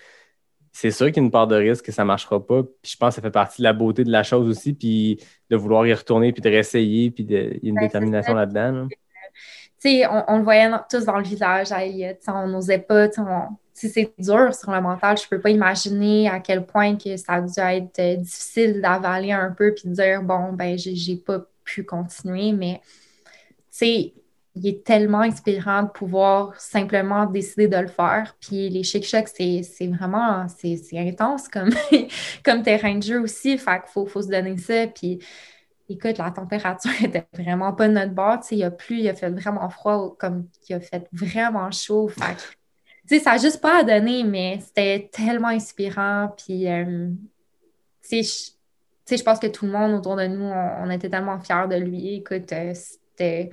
[0.72, 2.64] c'est sûr qu'il y a une part de risque que ça ne marchera pas.
[2.64, 5.20] Puis je pense que ça fait partie de la beauté de la chose aussi, puis
[5.50, 8.88] de vouloir y retourner, puis de réessayer, puis il y a une ben, détermination là-dedans.
[10.28, 11.70] On, le voyait tous dans le visage
[12.28, 13.08] on n'osait pas,
[13.74, 15.18] c'est dur sur le mental.
[15.18, 18.82] Je ne peux pas imaginer à quel point que ça a dû être euh, difficile
[18.82, 22.82] d'avaler un peu puis de dire bon, ben, j'ai pas pu continuer, mais
[23.72, 24.12] tu
[24.60, 28.36] il est tellement inspirant de pouvoir simplement décider de le faire.
[28.40, 30.48] Puis les chic chocs c'est vraiment
[30.98, 31.70] intense comme,
[32.44, 33.58] comme terrain de jeu aussi.
[33.60, 34.88] Fait qu'il faut, faut se donner ça.
[34.88, 35.20] Puis
[35.90, 38.40] écoute, la température était vraiment pas de notre bord.
[38.52, 42.08] Il a plu, il a fait vraiment froid, comme il a fait vraiment chaud.
[42.08, 46.34] Fait ça n'a juste pas à donner, mais c'était tellement inspirant.
[46.38, 47.10] Puis, euh,
[48.12, 52.16] je pense que tout le monde autour de nous, on, était tellement fiers de lui.
[52.16, 53.52] Écoute, euh, c'était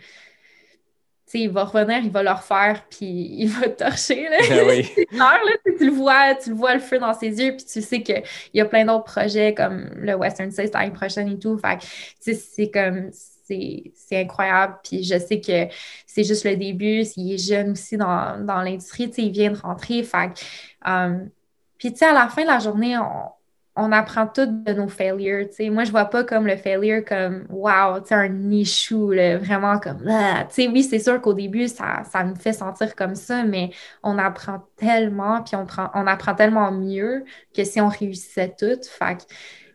[1.32, 3.06] il va revenir, il va le refaire, puis
[3.38, 4.28] il va torcher.
[4.28, 4.38] Là.
[4.48, 4.84] Ben
[5.78, 8.22] tu le vois, tu le vois le feu dans ses yeux, puis tu sais qu'il
[8.52, 11.58] y a plein d'autres projets comme le Western States l'année prochaine et tout.
[11.58, 11.78] Fait
[12.20, 13.10] c'est comme
[13.46, 14.78] c'est incroyable.
[14.82, 15.72] Puis je sais que
[16.06, 17.02] c'est juste le début.
[17.16, 19.10] Il est jeune aussi dans, dans l'industrie.
[19.18, 20.02] Il vient de rentrer.
[20.02, 20.30] Fait,
[20.84, 21.28] um,
[21.78, 23.30] puis tu sais, à la fin de la journée, on,
[23.76, 25.46] on apprend tout de nos failures.
[25.50, 25.68] sais.
[25.68, 30.46] Moi, je vois pas comme le failure comme wow, un échou, vraiment comme ah.
[30.58, 33.70] oui, c'est sûr qu'au début, ça, ça me fait sentir comme ça, mais
[34.02, 38.80] on apprend tellement, puis on, prend, on apprend tellement mieux que si on réussissait tout.
[38.88, 39.26] Fait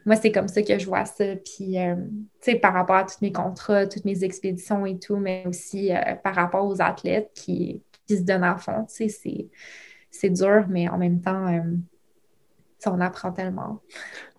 [0.05, 1.35] moi, c'est comme ça que je vois ça.
[1.35, 5.17] Puis, euh, tu sais, par rapport à tous mes contrats, toutes mes expéditions et tout,
[5.17, 9.49] mais aussi euh, par rapport aux athlètes qui, qui se donnent à fond, tu sais,
[10.09, 11.61] c'est dur, mais en même temps, euh,
[12.87, 13.81] on apprend tellement.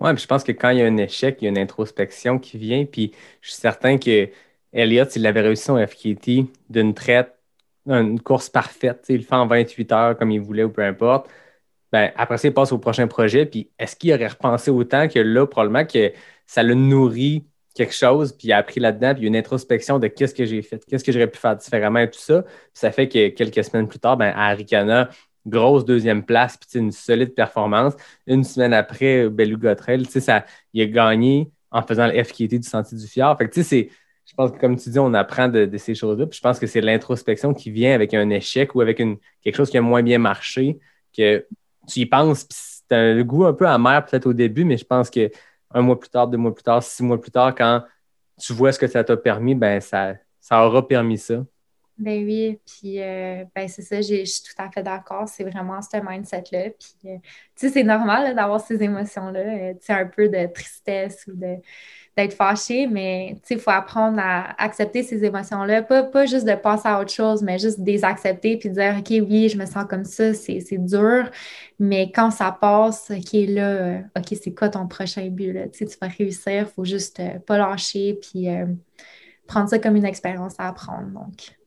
[0.01, 2.39] Oui, je pense que quand il y a un échec, il y a une introspection
[2.39, 2.85] qui vient.
[2.85, 4.29] Puis je suis certain que
[4.73, 7.35] Elliott, s'il avait réussi son FKT d'une traite,
[7.87, 11.29] une course parfaite, il le fait en 28 heures comme il voulait ou peu importe.
[11.93, 13.47] Ben, après ça, il passe au prochain projet.
[13.47, 16.13] Puis est-ce qu'il aurait repensé autant que là, probablement que
[16.47, 19.37] ça le nourrit quelque chose, puis il a appris là-dedans, puis il y a une
[19.37, 22.45] introspection de qu'est-ce que j'ai fait, qu'est-ce que j'aurais pu faire différemment et tout ça.
[22.75, 25.09] ça fait que quelques semaines plus tard, ben, à Arikana,
[25.51, 27.95] grosse deuxième place, puis une solide performance.
[28.27, 32.97] Une semaine après, Beluga Trail, ça, il a gagné en faisant le FKT du Sentier
[32.97, 33.37] du Fjord.
[33.39, 33.61] Fait que,
[34.31, 36.27] je pense que, comme tu dis, on apprend de, ces choses-là.
[36.27, 39.57] Puis je pense que c'est l'introspection qui vient avec un échec ou avec une, quelque
[39.57, 40.79] chose qui a moins bien marché,
[41.17, 41.45] que
[41.89, 44.85] tu y penses, puis c'est un goût un peu amer peut-être au début, mais je
[44.85, 45.31] pense que
[45.73, 47.83] un mois plus tard, deux mois plus tard, six mois plus tard, quand
[48.39, 51.45] tu vois ce que ça t'a permis, ben ça, ça aura permis ça.
[52.01, 55.29] Ben oui, puis euh, ben c'est ça, je suis tout à fait d'accord.
[55.29, 56.71] C'est vraiment ce mindset-là.
[56.71, 57.19] Puis, euh,
[57.55, 61.33] tu sais, c'est normal d'avoir ces émotions-là, euh, tu sais, un peu de tristesse ou
[61.37, 65.83] d'être fâché, mais tu sais, il faut apprendre à accepter ces émotions-là.
[65.83, 68.97] Pas, pas juste de passer à autre chose, mais juste de les accepter puis dire,
[68.99, 71.31] OK, oui, je me sens comme ça, c'est dur,
[71.79, 75.69] mais quand ça passe, OK, là, OK, c'est quoi ton prochain but, là?
[75.69, 78.49] Tu sais, tu vas réussir, il faut juste pas lâcher puis
[79.47, 81.60] prendre ça comme une expérience à apprendre, donc...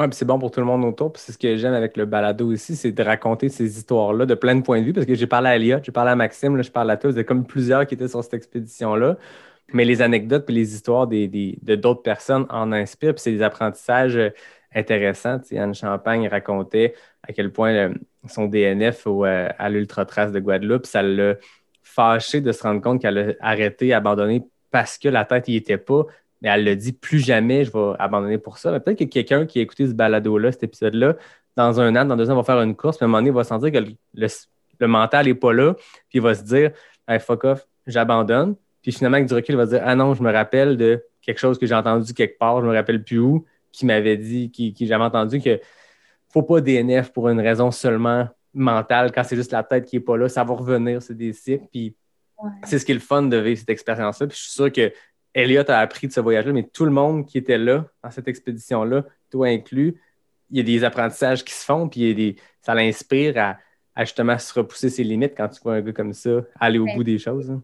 [0.00, 1.12] Oui, c'est bon pour tout le monde autour.
[1.16, 4.54] c'est ce que j'aime avec le balado aussi, c'est de raconter ces histoires-là de plein
[4.54, 4.92] de points de vue.
[4.92, 7.10] Parce que j'ai parlé à Elliot, j'ai parlé à Maxime, là, je parle à tous.
[7.10, 9.16] Il y a comme plusieurs qui étaient sur cette expédition-là.
[9.72, 13.14] Mais les anecdotes et les histoires de d'autres personnes en inspirent.
[13.14, 14.30] Puis c'est des apprentissages euh,
[14.74, 15.40] intéressants.
[15.56, 16.94] Anne Champagne racontait
[17.24, 17.94] à quel point euh,
[18.28, 21.34] son DNF euh, à l'Ultra Trace de Guadeloupe, ça l'a
[21.82, 25.78] fâché de se rendre compte qu'elle a arrêté, abandonné parce que la tête n'y était
[25.78, 26.04] pas,
[26.40, 28.78] mais elle le dit plus jamais, je vais abandonner pour ça.
[28.78, 31.16] Peut-être que quelqu'un qui a écouté ce balado-là, cet épisode-là,
[31.56, 33.30] dans un an, dans deux ans, va faire une course, mais à un moment donné,
[33.30, 33.78] il va sentir que
[34.80, 36.70] le mental n'est pas là, puis il va se dire
[37.08, 38.54] hey, fuck off, j'abandonne.
[38.82, 41.04] Puis finalement, avec du recul, il va se dire Ah non, je me rappelle de
[41.20, 44.50] quelque chose que j'ai entendu quelque part, je me rappelle plus où, qui m'avait dit,
[44.50, 45.60] qui, qui j'avais entendu que
[46.30, 50.02] faut pas DNF pour une raison seulement mentale, quand c'est juste la tête qui n'est
[50.02, 51.66] pas là, ça va revenir, c'est des cycles.
[51.70, 51.96] Puis
[52.64, 54.26] c'est ce qui est le fun de vivre cette expérience-là.
[54.26, 54.92] Puis je suis sûr que
[55.34, 58.28] Elliot a appris de ce voyage-là, mais tout le monde qui était là, dans cette
[58.28, 60.00] expédition-là, toi inclus,
[60.50, 64.88] il y a des apprentissages qui se font, puis ça l'inspire à, justement se repousser
[64.88, 67.50] ses limites quand tu vois un gars comme ça aller au bout des choses.
[67.50, 67.62] Hein.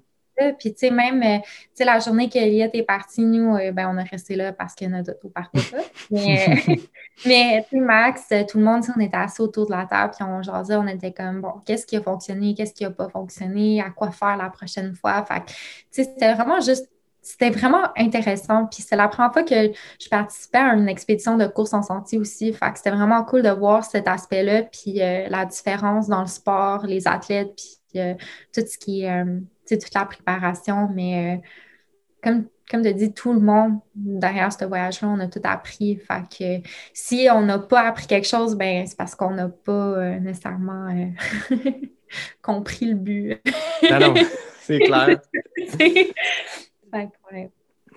[0.58, 3.88] Puis, tu sais, même, euh, tu sais, la journée qu'Eliott est parti, nous, euh, ben,
[3.94, 5.82] on est resté là parce que notre auto partait pas.
[6.10, 6.74] Mais, euh,
[7.24, 10.24] mais tu sais, Max, tout le monde, on était assis autour de la table, puis
[10.28, 13.80] on jasait, on était comme, bon, qu'est-ce qui a fonctionné, qu'est-ce qui a pas fonctionné,
[13.80, 15.24] à quoi faire la prochaine fois?
[15.24, 15.54] Fait tu
[15.90, 16.88] sais, c'était vraiment juste
[17.24, 18.66] c'était vraiment intéressant.
[18.66, 22.18] Puis c'est la première fois que je participais à une expédition de course en sentier
[22.18, 22.52] aussi.
[22.52, 26.86] Fait que c'était vraiment cool de voir cet aspect-là, puis la différence dans le sport,
[26.86, 28.00] les athlètes, puis
[28.52, 29.24] tout ce qui est
[29.68, 31.48] toute la préparation, mais euh,
[32.22, 35.96] comme, comme tu dis, tout le monde derrière ce voyage-là, on a tout appris.
[35.96, 36.22] Fait
[36.62, 40.18] que si on n'a pas appris quelque chose, ben c'est parce qu'on n'a pas euh,
[40.20, 41.56] nécessairement euh,
[42.42, 43.40] compris le but.
[43.90, 44.14] non, non,
[44.60, 45.20] c'est clair.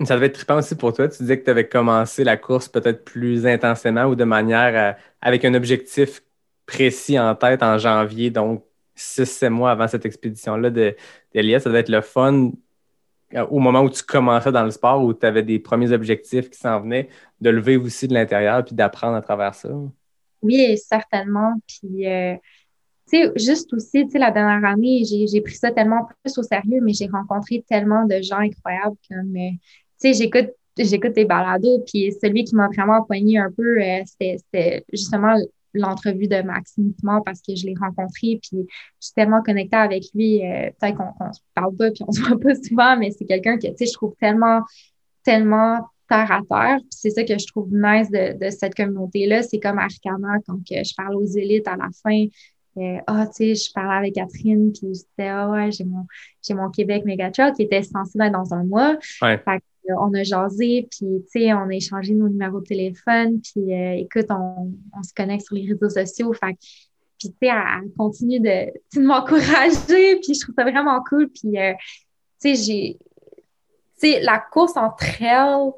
[0.04, 1.08] Ça devait être trippant aussi pour toi.
[1.08, 5.44] Tu disais que tu avais commencé la course peut-être plus intensément ou de manière avec
[5.46, 6.22] un objectif
[6.66, 11.62] précis en tête en janvier, donc six, sept mois avant cette expédition-là d'Elias.
[11.62, 12.52] Ça devait être le fun
[13.34, 16.50] euh, au moment où tu commençais dans le sport, où tu avais des premiers objectifs
[16.50, 17.10] qui s'en venaient,
[17.42, 19.70] de lever aussi de l'intérieur puis d'apprendre à travers ça.
[20.42, 21.54] Oui, certainement.
[21.68, 22.36] Puis, euh,
[23.08, 26.80] sais, juste aussi, tu sais, la dernière année, j'ai pris ça tellement plus au sérieux,
[26.82, 29.52] mais j'ai rencontré tellement de gens incroyables comme, euh,
[30.02, 34.86] tu sais, j'écoute j'écoute des balados, puis celui qui m'a vraiment poigné un peu, c'était
[34.94, 35.36] justement
[35.74, 36.94] l'entrevue de Maxime
[37.26, 38.66] parce que je l'ai rencontré, puis je
[39.00, 40.46] suis tellement connectée avec lui.
[40.46, 43.26] Euh, peut-être qu'on ne se parle pas, puis on se voit pas souvent, mais c'est
[43.26, 44.62] quelqu'un que, tu sais, je trouve tellement,
[45.24, 45.80] tellement
[46.10, 46.80] terre à terre.
[46.90, 49.44] c'est ça que je trouve nice de, de cette communauté-là.
[49.44, 52.28] C'est comme Arcana, quand je parle aux élites à la fin.
[52.78, 56.06] Euh, ah, tu sais, je parlais avec Catherine, puis je disais, ah ouais, j'ai mon,
[56.46, 58.98] j'ai mon Québec Megacha qui était censé être dans un mois.
[59.22, 59.42] Ouais
[59.96, 63.94] on a jasé, puis tu sais, on a échangé nos numéros de téléphone, puis euh,
[63.94, 66.34] écoute, on, se connecte sur les réseaux sociaux.
[66.34, 66.58] Fait
[67.20, 71.30] puis tu sais, elle, continue de, m'encourager, puis je trouve ça vraiment cool.
[71.30, 71.74] Puis euh,
[72.42, 73.00] tu sais, j'ai.
[74.00, 75.72] Tu sais, la course en trail,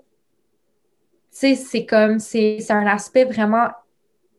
[1.32, 3.70] tu sais, c'est comme, c'est un aspect vraiment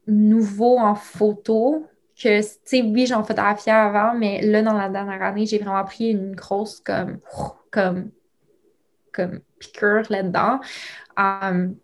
[0.06, 1.86] nouveau en photo
[2.22, 5.84] que, tu sais, oui, j'en photographiais avant, mais là, dans la dernière année, j'ai vraiment
[5.84, 7.18] pris une grosse, comme,
[7.70, 8.10] comme
[9.12, 10.60] comme piqûre là-dedans.
[11.16, 11.76] Um,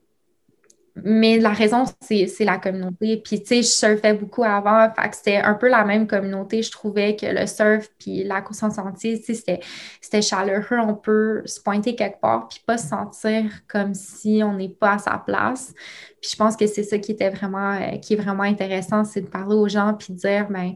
[1.05, 3.19] mais la raison, c'est la communauté.
[3.19, 4.91] Puis, tu sais, je surfais beaucoup avant.
[4.95, 6.63] Fait que c'était un peu la même communauté.
[6.63, 9.61] Je trouvais que le surf puis la course en sentier, tu sais,
[10.01, 10.79] c'était chaleureux.
[10.79, 14.95] On peut se pointer quelque part puis pas se sentir comme si on n'est pas
[14.95, 15.75] à sa place.
[16.21, 19.21] Puis, je pense que c'est ça qui était vraiment, euh, qui est vraiment intéressant, c'est
[19.21, 20.75] de parler aux gens puis de dire, ben,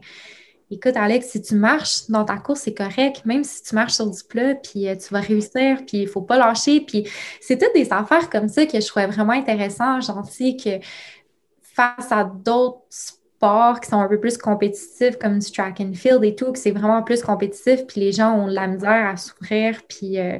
[0.71, 4.09] écoute, Alex, si tu marches dans ta course, c'est correct, même si tu marches sur
[4.09, 6.81] du plat, puis euh, tu vas réussir, puis il faut pas lâcher.
[6.81, 7.07] Puis
[7.41, 10.79] c'est toutes des affaires comme ça que je trouvais vraiment intéressant, gentil, que
[11.61, 16.23] face à d'autres sports qui sont un peu plus compétitifs, comme du track and field
[16.23, 19.17] et tout, que c'est vraiment plus compétitif, puis les gens ont de la misère à
[19.17, 20.19] s'ouvrir, puis.
[20.19, 20.39] Euh,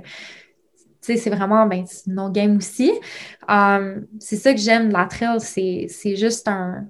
[1.03, 2.91] tu sais, c'est vraiment, ben, non game aussi.
[3.49, 6.86] Um, c'est ça que j'aime de la trail, c'est juste un,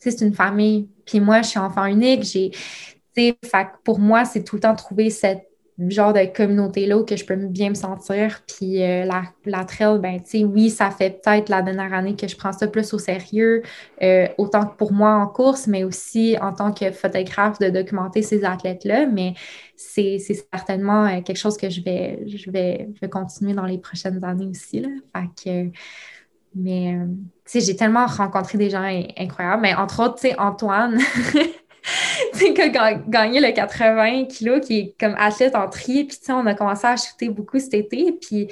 [0.00, 0.88] c'est une famille.
[1.06, 2.24] Puis moi, je suis enfant unique.
[2.24, 2.50] J'ai,
[3.84, 5.46] pour moi, c'est tout le temps trouver cette
[5.88, 8.42] genre de communauté-là où que je peux bien me sentir.
[8.46, 12.16] Puis euh, la, la trail, ben, tu sais, oui, ça fait peut-être la dernière année
[12.16, 13.62] que je prends ça plus au sérieux,
[14.02, 18.20] euh, autant que pour moi en course, mais aussi en tant que photographe de documenter
[18.22, 19.06] ces athlètes-là.
[19.06, 19.34] Mais
[19.76, 23.78] c'est certainement euh, quelque chose que je vais, je vais, je vais continuer dans les
[23.78, 24.80] prochaines années aussi.
[24.80, 24.88] Là.
[26.54, 28.82] Mais, euh, tu sais, j'ai tellement rencontré des gens
[29.18, 29.62] incroyables.
[29.62, 30.98] Mais entre autres, tu sais, Antoine,
[31.32, 36.04] tu sais, qui a gagné le 80 kilos, qui est comme athlète en tri.
[36.04, 38.12] Puis, tu sais, on a commencé à shooter beaucoup cet été.
[38.12, 38.48] Puis,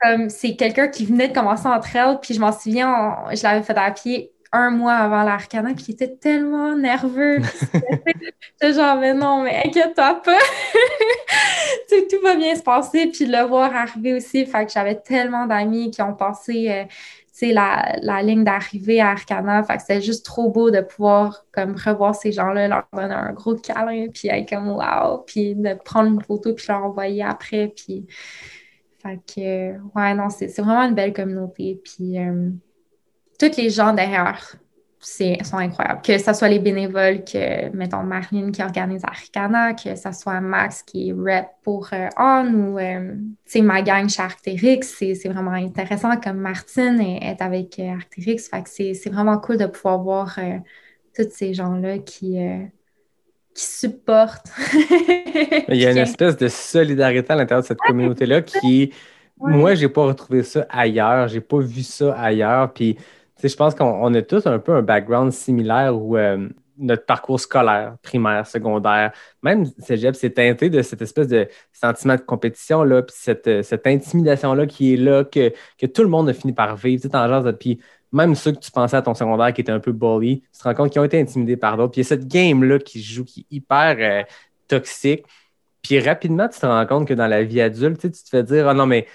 [0.00, 2.18] comme c'est quelqu'un qui venait de commencer en trail.
[2.20, 5.94] Puis, je m'en souviens, je l'avais fait à pied un mois avant l'Arcana, puis il
[5.94, 7.38] était tellement nerveux.
[8.60, 10.38] J'étais genre, mais non, mais inquiète-toi pas.
[11.88, 13.06] tout va bien se passer.
[13.06, 16.84] Puis le voir arriver aussi, fait que j'avais tellement d'amis qui ont passé euh,
[17.40, 19.62] la, la ligne d'arrivée à Arcana.
[19.62, 23.32] Fait que c'était juste trop beau de pouvoir comme revoir ces gens-là, leur donner un
[23.32, 27.68] gros câlin, puis être comme wow, puis de prendre une photo, puis leur envoyer après.
[27.68, 28.06] Puis,
[29.02, 31.80] fait que, ouais, non, c'est vraiment une belle communauté.
[31.82, 32.50] Puis, euh,
[33.56, 34.56] les gens derrière
[35.02, 36.00] sont incroyables.
[36.02, 40.82] Que ce soit les bénévoles, que, mettons, Marine qui organise Arcana, que ce soit Max
[40.82, 43.14] qui est rep pour euh, On ou, euh,
[43.62, 48.38] ma gang chez Arcterix, c'est, vraiment intéressant comme Martine est, avec euh, Arcterix.
[48.48, 50.58] Fait que c'est, vraiment cool de pouvoir voir euh,
[51.16, 52.38] tous ces gens-là qui,
[53.54, 54.50] qui supportent.
[55.68, 58.92] Il y a une espèce de solidarité à l'intérieur de cette communauté-là qui,
[59.38, 62.72] moi, j'ai pas retrouvé ça ailleurs, j'ai pas vu ça ailleurs.
[62.72, 62.96] Puis,
[63.48, 67.96] je pense qu'on a tous un peu un background similaire où euh, notre parcours scolaire,
[68.02, 69.12] primaire, secondaire,
[69.42, 73.86] même cégep, c'est teinté de cette espèce de sentiment de compétition-là, puis cette, euh, cette
[73.86, 77.80] intimidation-là qui est là, que, que, tout le monde a fini par vivre, en puis
[78.12, 80.64] même ceux que tu pensais à ton secondaire qui étaient un peu bully, tu te
[80.64, 81.92] rends compte qu'ils ont été intimidés par d'autres.
[81.92, 84.22] Puis il y a cette game-là qui joue, qui est hyper euh,
[84.68, 85.24] toxique.
[85.82, 88.68] Puis rapidement, tu te rends compte que dans la vie adulte, tu te fais dire,
[88.68, 89.06] ah non, mais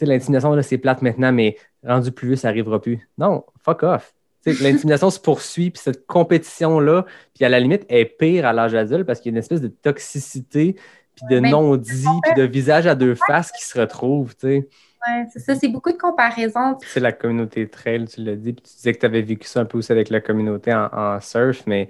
[0.00, 3.08] l'intimidation, c'est plate maintenant, mais rendu plus vieux, ça n'arrivera plus.
[3.18, 4.14] Non, fuck off.
[4.44, 7.04] L'intimidation se poursuit, puis cette compétition-là,
[7.34, 9.60] puis à la limite, est pire à l'âge adulte parce qu'il y a une espèce
[9.60, 10.76] de toxicité,
[11.16, 14.34] puis de non-dit, puis de visage à deux faces qui se retrouvent.
[14.42, 14.62] Oui,
[15.32, 16.78] c'est ça, c'est beaucoup de comparaisons.
[16.82, 19.60] C'est la communauté trail, tu l'as dit, puis tu disais que tu avais vécu ça
[19.60, 21.88] un peu aussi avec la communauté en, surf, mais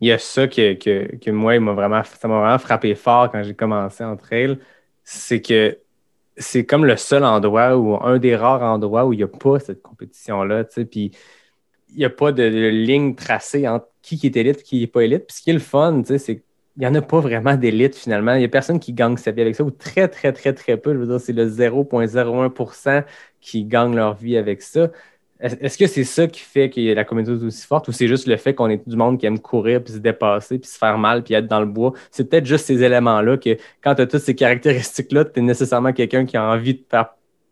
[0.00, 3.42] il y a ça que, que, que moi, vraiment, ça m'a vraiment frappé fort quand
[3.42, 4.58] j'ai commencé en trail,
[5.02, 5.78] c'est que
[6.38, 9.58] c'est comme le seul endroit ou un des rares endroits où il n'y a pas
[9.58, 11.12] cette compétition-là, puis
[11.90, 15.02] il n'y a pas de, ligne tracée entre qui, est élite et qui n'est pas
[15.02, 15.26] élite.
[15.26, 16.42] Puis ce qui est le fun, c'est qu'il
[16.76, 18.34] n'y en a pas vraiment d'élite finalement.
[18.34, 20.76] Il n'y a personne qui gagne sa vie avec ça, ou très, très, très, très
[20.76, 20.92] peu.
[20.94, 23.04] Je veux dire, c'est le 0,01%
[23.40, 24.90] qui gagne leur vie avec ça.
[25.40, 28.26] Est-ce que c'est ça qui fait que la communauté est aussi forte ou c'est juste
[28.26, 30.98] le fait qu'on est du monde qui aime courir, puis se dépasser, puis se faire
[30.98, 31.92] mal, puis être dans le bois?
[32.10, 35.92] C'est peut-être juste ces éléments-là que quand tu as toutes ces caractéristiques-là, tu es nécessairement
[35.92, 36.84] quelqu'un qui a envie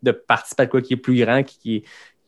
[0.02, 1.84] de, participer à quoi qui est plus grand, qui,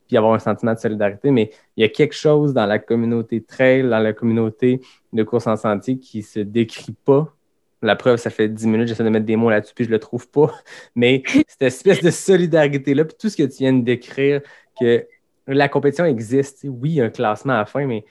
[0.07, 1.33] puis avoir un sentiment de solidarité.
[1.33, 4.81] Mais il y a quelque chose dans la communauté trail, dans la communauté
[5.13, 7.35] de course en sentier qui se décrit pas.
[7.83, 9.99] La preuve, ça fait 10 minutes, j'essaie de mettre des mots là-dessus, puis je le
[9.99, 10.53] trouve pas.
[10.95, 14.41] Mais cette espèce de solidarité-là, puis tout ce que tu viens de décrire,
[14.81, 15.05] que
[15.55, 16.65] la compétition existe.
[16.65, 18.05] Oui, il y a un classement à la fin, mais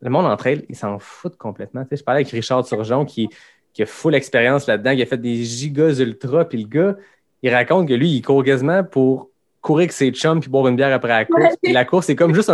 [0.00, 1.84] le monde entre elles, ils s'en foutent complètement.
[1.90, 3.28] je parlais avec Richard Turgeon qui,
[3.72, 6.96] qui a full expérience là-dedans, qui a fait des gigas ultra, puis le gars,
[7.42, 9.30] il raconte que lui, il court quasiment pour
[9.60, 11.56] courir avec ses chums puis boire une bière après la course.
[11.62, 12.50] Puis la course, c'est comme juste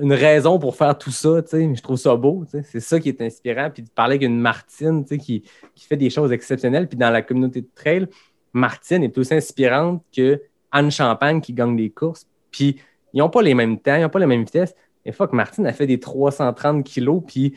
[0.00, 1.42] une raison pour faire tout ça.
[1.50, 2.44] Je trouve ça beau.
[2.64, 3.70] C'est ça qui est inspirant.
[3.70, 5.42] Puis de parler avec une Martine qui,
[5.74, 6.88] qui fait des choses exceptionnelles.
[6.88, 8.06] Puis dans la communauté de trail,
[8.52, 12.26] Martine est aussi inspirante que Anne Champagne qui gagne des courses.
[12.50, 12.76] Puis
[13.12, 14.74] ils n'ont pas les mêmes temps, ils n'ont pas la même vitesse.
[15.04, 17.54] Mais fuck, Martine a fait des 330 kilos, puis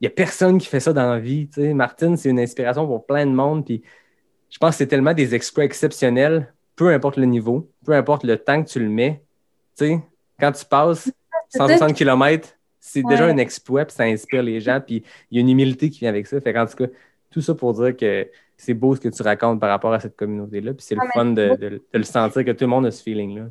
[0.00, 1.48] il n'y a personne qui fait ça dans la vie.
[1.74, 3.64] Martine, c'est une inspiration pour plein de monde.
[3.64, 3.82] Puis
[4.50, 8.36] je pense que c'est tellement des exploits exceptionnels, peu importe le niveau, peu importe le
[8.36, 9.22] temps que tu le mets.
[9.78, 11.10] quand tu passes
[11.50, 12.48] 160 km,
[12.80, 15.90] c'est déjà un exploit, puis ça inspire les gens, puis il y a une humilité
[15.90, 16.40] qui vient avec ça.
[16.40, 16.86] Fait en tout cas,
[17.30, 20.16] tout ça pour dire que c'est beau ce que tu racontes par rapport à cette
[20.16, 23.48] communauté-là, puis c'est le fun de, le sentir que tout le monde a ce feeling-là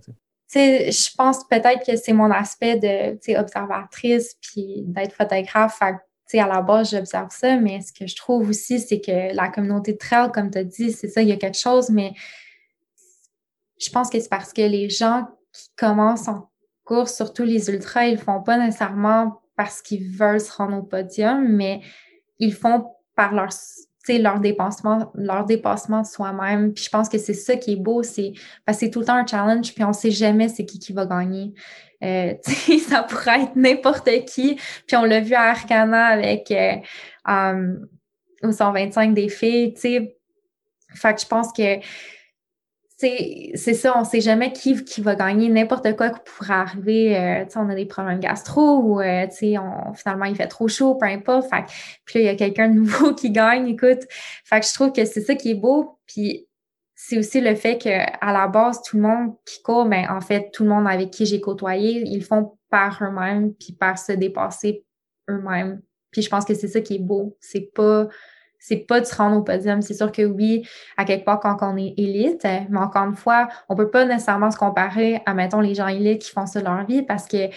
[0.53, 5.79] je pense peut-être que c'est mon aspect de observatrice puis d'être photographe.
[6.27, 9.49] Fait, à la base, j'observe ça, mais ce que je trouve aussi, c'est que la
[9.49, 12.13] communauté de trail, comme tu as dit, c'est ça, il y a quelque chose, mais
[13.79, 16.49] je pense que c'est parce que les gens qui commencent en
[16.83, 21.47] course, surtout les ultras, ils font pas nécessairement parce qu'ils veulent se rendre au podium,
[21.47, 21.81] mais
[22.39, 22.85] ils font
[23.15, 23.49] par leur
[24.09, 26.73] leur dépassement, leur dépassement de soi-même.
[26.73, 28.33] Puis je pense que c'est ça qui est beau, c'est
[28.65, 31.05] parce c'est tout le temps un challenge, puis on sait jamais c'est qui qui va
[31.05, 31.53] gagner.
[32.03, 32.33] Euh,
[32.87, 34.59] ça pourrait être n'importe qui.
[34.87, 36.75] Puis on l'a vu à Arcana avec euh,
[37.25, 37.87] um,
[38.43, 39.73] 125 des filles.
[39.77, 41.79] Fait que je pense que
[43.55, 47.17] c'est ça, on ne sait jamais qui, va gagner n'importe quoi qui pourrait arriver.
[47.17, 51.49] Euh, on a des problèmes gastro ou euh, finalement il fait trop chaud, peu importe.
[51.49, 51.63] Fait,
[52.05, 54.03] puis là, il y a quelqu'un de nouveau qui gagne, écoute.
[54.43, 55.99] Fait que je trouve que c'est ça qui est beau.
[56.07, 56.47] Puis
[56.95, 60.21] c'est aussi le fait qu'à la base, tout le monde qui court, mais ben, en
[60.21, 63.97] fait, tout le monde avec qui j'ai côtoyé, ils le font par eux-mêmes, puis par
[63.97, 64.85] se dépasser
[65.29, 65.81] eux-mêmes.
[66.11, 67.37] Puis je pense que c'est ça qui est beau.
[67.41, 68.07] C'est pas
[68.67, 69.83] c'est pas de se rendre au podium.
[69.83, 73.47] C'est sûr que oui, à quelque part, quand on est élite, mais encore une fois,
[73.69, 76.65] on peut pas nécessairement se comparer à, mettons, les gens élites qui font ça de
[76.65, 77.49] leur vie parce que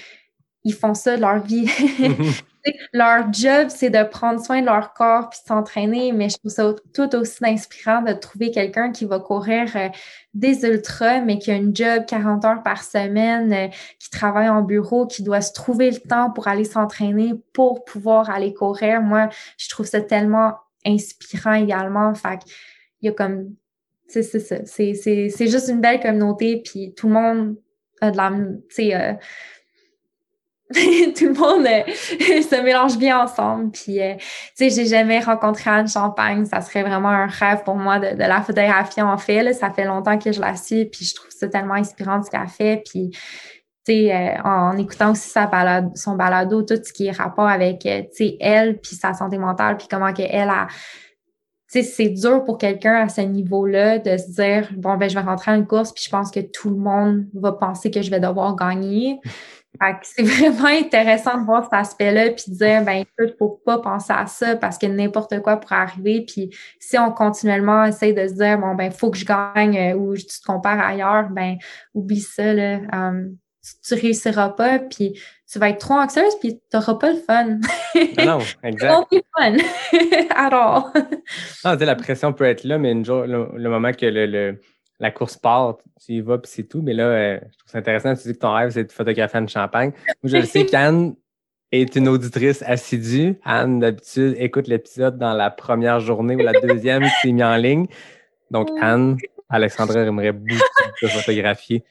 [0.64, 1.66] ils font ça de leur vie.
[2.92, 6.50] leur job, c'est de prendre soin de leur corps puis de s'entraîner, mais je trouve
[6.50, 9.88] ça tout aussi inspirant de trouver quelqu'un qui va courir euh,
[10.34, 14.60] des ultras, mais qui a une job 40 heures par semaine, euh, qui travaille en
[14.60, 19.00] bureau, qui doit se trouver le temps pour aller s'entraîner, pour pouvoir aller courir.
[19.00, 20.52] Moi, je trouve ça tellement
[20.84, 22.14] inspirant également.
[22.14, 22.40] Fait
[23.00, 23.54] il y a comme,
[24.08, 27.56] c'est c'est, juste une belle communauté, puis tout le monde
[28.00, 28.30] a de la,
[30.74, 33.70] se mélange bien ensemble.
[33.70, 34.14] Puis, euh,
[34.58, 36.44] j'ai jamais rencontré Anne Champagne.
[36.44, 39.54] Ça serait vraiment un rêve pour moi de, la photographier en fait.
[39.54, 42.48] Ça fait longtemps que je la suis, puis je trouve ça tellement inspirant ce qu'elle
[42.48, 42.82] fait.
[42.84, 43.10] Puis,
[43.90, 47.82] euh, en, écoutant aussi son balado, tout ce qui est rapport avec,
[48.12, 50.68] sais, elle, puis sa santé mentale, puis comment qu'elle a
[51.68, 55.52] c'est dur pour quelqu'un à ce niveau-là de se dire bon ben je vais rentrer
[55.52, 58.56] une course puis je pense que tout le monde va penser que je vais devoir
[58.56, 59.20] gagner.
[60.02, 64.14] c'est vraiment intéressant de voir cet aspect-là puis de dire ben écoute, faut pas penser
[64.16, 68.34] à ça parce que n'importe quoi pourrait arriver puis si on continuellement essaye de se
[68.34, 71.56] dire bon ben faut que je gagne euh, ou tu te compares ailleurs, ben
[71.92, 72.78] oublie ça là.
[73.82, 75.18] Tu, réussiras pas puis
[75.50, 77.58] tu vas être trop anxieuse puis tu n'auras pas le fun.
[78.16, 79.06] Ah non, exact.
[79.34, 80.82] pas le fun at all.
[81.64, 84.60] non, la pression peut être là, mais une jour, le, moment que le,
[85.00, 86.82] la course part, tu y vas puis c'est tout.
[86.82, 88.14] Mais là, euh, je trouve ça intéressant.
[88.14, 89.92] Tu dis que ton rêve, c'est de photographier une champagne.
[90.22, 91.14] Moi, je le sais qu'Anne
[91.72, 93.38] est une auditrice assidue.
[93.44, 97.56] Anne, d'habitude, écoute l'épisode dans la première journée ou la deuxième qui s'est mis en
[97.56, 97.86] ligne.
[98.50, 100.60] Donc, Anne, Alexandra aimerait beaucoup
[101.00, 101.84] te photographier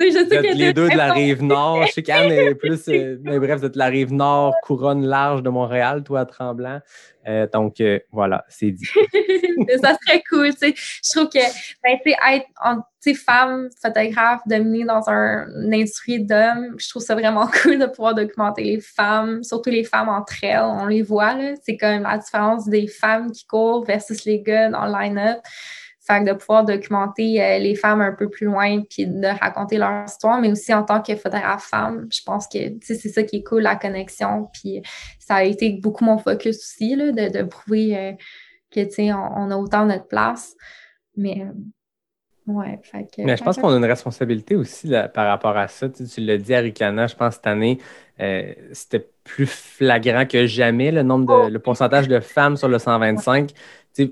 [0.00, 1.86] je les deux de la rive nord.
[1.86, 5.50] Je sais qu'Anne est plus, euh, mais bref, de la rive nord, couronne large de
[5.50, 6.80] Montréal, toi à Tremblant.
[7.28, 8.86] Euh, donc euh, voilà, c'est dit.
[9.82, 10.74] ça serait cool, tu sais.
[10.76, 11.38] Je trouve que
[11.84, 12.46] ben, être
[13.00, 17.86] sais, femme photographe dominée dans un, une industrie d'hommes, je trouve ça vraiment cool de
[17.86, 20.62] pouvoir documenter les femmes, surtout les femmes entre elles.
[20.62, 24.70] On les voit là, c'est comme la différence des femmes qui courent versus les gars
[24.70, 25.38] dans le line-up
[26.18, 30.40] de pouvoir documenter euh, les femmes un peu plus loin puis de raconter leur histoire,
[30.40, 33.62] mais aussi en tant que photographe femme, je pense que c'est ça qui est cool,
[33.62, 34.48] la connexion.
[34.52, 34.82] Puis
[35.18, 38.12] ça a été beaucoup mon focus aussi, là, de, de prouver euh,
[38.70, 40.56] que, tu on, a autant notre place.
[41.16, 45.56] Mais euh, ouais, fait que, Mais je pense qu'on a une responsabilité aussi par rapport
[45.56, 45.88] à ça.
[45.88, 47.78] Tu, l'as dit à Ricana, je pense cette année,
[48.72, 51.48] c'était plus flagrant que jamais le nombre de, oh.
[51.48, 53.52] le pourcentage de femmes sur le 125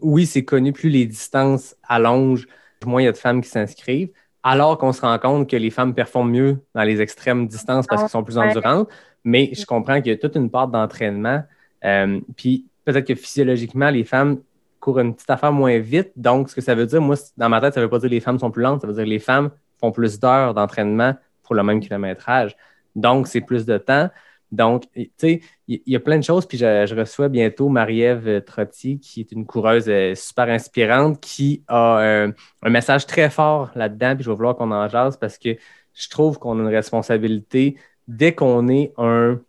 [0.03, 2.47] oui, c'est connu, plus les distances allongent,
[2.85, 4.11] moins il y a de femmes qui s'inscrivent,
[4.43, 8.03] alors qu'on se rend compte que les femmes performent mieux dans les extrêmes distances parce
[8.03, 8.89] qu'elles sont plus endurantes.
[9.25, 11.43] Mais je comprends qu'il y a toute une part d'entraînement.
[11.85, 14.41] Euh, puis peut-être que physiologiquement, les femmes
[14.81, 16.13] courent une petite affaire moins vite.
[16.17, 18.09] Donc, ce que ça veut dire, moi, dans ma tête, ça ne veut pas dire
[18.09, 19.51] que les femmes sont plus lentes, ça veut dire que les femmes
[19.81, 22.57] font plus d'heures d'entraînement pour le même kilométrage.
[22.95, 24.09] Donc, c'est plus de temps.
[24.51, 26.47] Donc, tu sais, il y, a plein de choses.
[26.47, 32.01] Puis je, reçois bientôt Marie-Ève Trotti, qui est une coureuse euh, super inspirante, qui a
[32.01, 32.33] euh,
[32.63, 34.15] un message très fort là-dedans.
[34.15, 35.57] Puis je vais vouloir qu'on en jase parce que
[35.95, 37.77] je trouve qu'on a une responsabilité
[38.07, 39.41] dès qu'on est un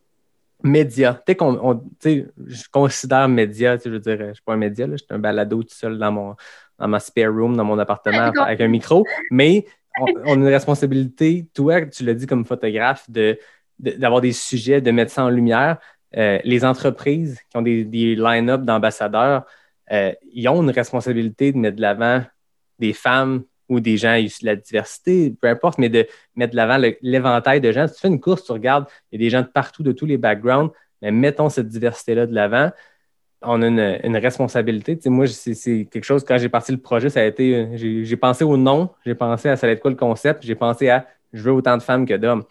[0.64, 1.22] média.
[1.26, 4.54] Dès qu'on, tu sais, je considère média, tu sais, je veux dire, je suis pas
[4.54, 6.36] un média, je suis un balado tout seul dans mon
[6.78, 9.66] dans ma spare room, dans mon appartement avec un micro, mais
[10.00, 13.38] on, on a une responsabilité, toi, tu l'as dit comme photographe, de
[13.80, 15.78] d'avoir des sujets, de mettre ça en lumière.
[16.18, 17.84] Euh, les entreprises qui ont des,
[18.16, 19.46] line-up d'ambassadeurs,
[19.92, 22.24] euh, ils ont une responsabilité de mettre de l'avant
[22.80, 26.58] des femmes ou des gens issus de la diversité, peu importe, mais de mettre de
[26.58, 27.88] l'avant l'éventail de gens.
[27.88, 29.92] Si tu fais une course, tu regardes, il y a des gens de partout, de
[29.92, 32.72] tous les backgrounds, mais mettons cette diversité-là de l'avant.
[33.42, 35.00] On a une, responsabilité.
[35.10, 38.58] moi, c'est quelque chose, quand j'ai parti le projet, ça a été, j'ai pensé au
[38.58, 41.54] nom, j'ai pensé à ça allait être quoi le concept, j'ai pensé à je veux
[41.54, 42.44] autant de femmes que d'hommes.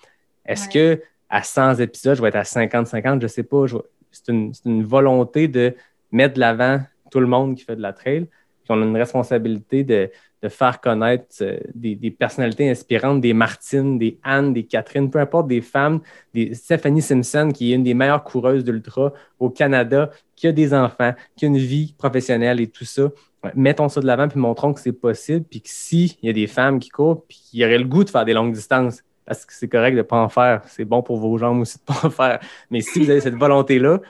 [0.46, 3.64] Est-ce que à 100 épisodes, je vais être à 50-50, je ne sais pas.
[4.10, 5.74] C'est une, volonté de
[6.10, 8.26] mettre de l'avant tout le monde qui fait de la trail.
[8.64, 10.10] Puis on a une responsabilité de,
[10.48, 15.60] faire connaître euh, des, personnalités inspirantes, des Martine, des Anne, des Catherine, peu importe, des
[15.60, 16.00] femmes,
[16.32, 20.72] des Stephanie Simpson, qui est une des meilleures coureuses d'ultra au Canada, qui a des
[20.72, 23.10] enfants, qui a une vie professionnelle et tout ça.
[23.54, 26.46] Mettons ça de l'avant, puis montrons que c'est possible, puis que s'il y a des
[26.46, 29.52] femmes qui courent, puis qui auraient le goût de faire des longues distances, parce que
[29.52, 30.62] c'est correct de ne pas en faire.
[30.68, 32.40] C'est bon pour vos jambes aussi de ne pas en faire.
[32.70, 34.00] Mais si vous avez cette volonté-là,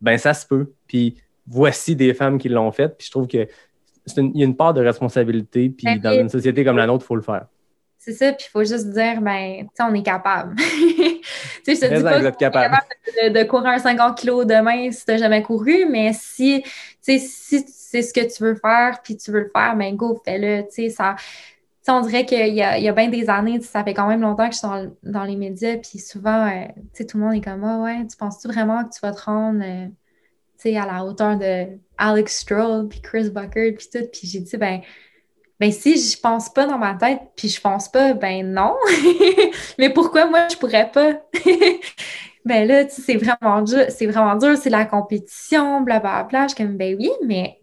[0.00, 0.72] ben ça se peut.
[0.86, 1.16] Puis
[1.48, 2.96] voici des femmes qui l'ont fait.
[2.96, 3.48] Puis je trouve qu'il
[4.16, 5.68] y a une part de responsabilité.
[5.68, 7.46] Puis ben, dans une société comme la nôtre, il faut le faire.
[7.98, 10.54] C'est ça, puis il faut juste dire, ben, tu sais, on est capable.
[10.56, 10.64] tu
[11.64, 12.76] sais, je te dis pas que capable,
[13.34, 16.62] de, courir un 50 kg demain si tu n'as jamais couru, mais si,
[17.00, 20.62] si c'est ce que tu veux faire, puis tu veux le faire, ben go, fais-le.
[20.68, 21.16] Tu sais, ça,
[21.88, 24.58] on dirait qu'il y a, bien des années, ça fait quand même longtemps que je
[24.58, 24.68] suis
[25.02, 26.66] dans, les médias, puis souvent, euh,
[26.96, 29.62] tout le monde est comme Ah ouais, tu penses-tu vraiment que tu vas te rendre
[29.62, 34.06] euh, à la hauteur de Alex Stroll, puis Chris Bucker, puis tout?
[34.12, 34.80] Puis j'ai dit, ben,
[35.60, 38.76] ben si je pense pas dans ma tête, puis je pense pas, ben non.
[39.78, 41.20] mais pourquoi moi je pourrais pas?
[42.44, 46.44] ben là, tu c'est vraiment dur, c'est vraiment dur, c'est la compétition, blablabla.
[46.44, 47.60] Je suis comme, ben oui, mais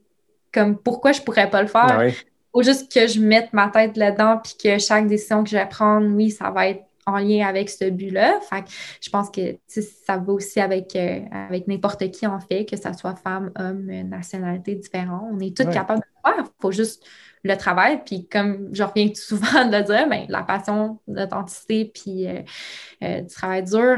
[0.54, 2.00] comme pourquoi je pourrais pas le faire?
[2.00, 2.08] Ah
[2.56, 5.68] faut juste que je mette ma tête là-dedans puis que chaque décision que je vais
[5.68, 8.40] prendre, oui, ça va être en lien avec ce but-là.
[8.50, 8.70] Fait que
[9.02, 12.94] je pense que ça va aussi avec, euh, avec n'importe qui en fait, que ce
[12.94, 15.24] soit femme, homme, nationalité différente.
[15.34, 16.46] On est tous capables de le faire.
[16.46, 17.04] Il faut juste
[17.44, 18.02] le travail.
[18.06, 22.42] Puis comme je reviens souvent de le dire, ben, la passion, l'authenticité, puis euh,
[23.04, 23.98] euh, du travail dur,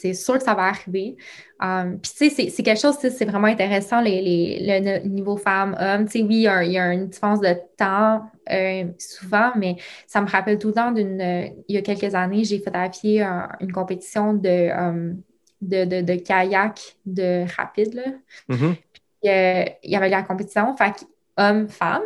[0.00, 1.16] c'est sûr que ça va arriver.
[1.60, 6.06] Um, puis, tu sais, c'est quelque chose, c'est vraiment intéressant, les, les, le niveau femme-homme.
[6.06, 9.76] Tu sais, oui, il y, a, une différence de temps euh, souvent, mais
[10.06, 11.20] ça me rappelle tout le temps d'une.
[11.68, 13.22] il y a quelques années, j'ai fait pied
[13.60, 17.94] une compétition um, de, de, de, kayak de rapide.
[17.94, 18.04] Là.
[18.48, 18.74] Mm-hmm.
[19.20, 22.02] Puis, euh, il y avait la compétition, fait homme-femme.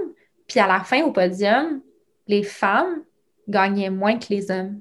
[0.48, 1.80] Puis, à la fin, au podium,
[2.26, 3.02] les femmes
[3.48, 4.80] gagnaient moins que les hommes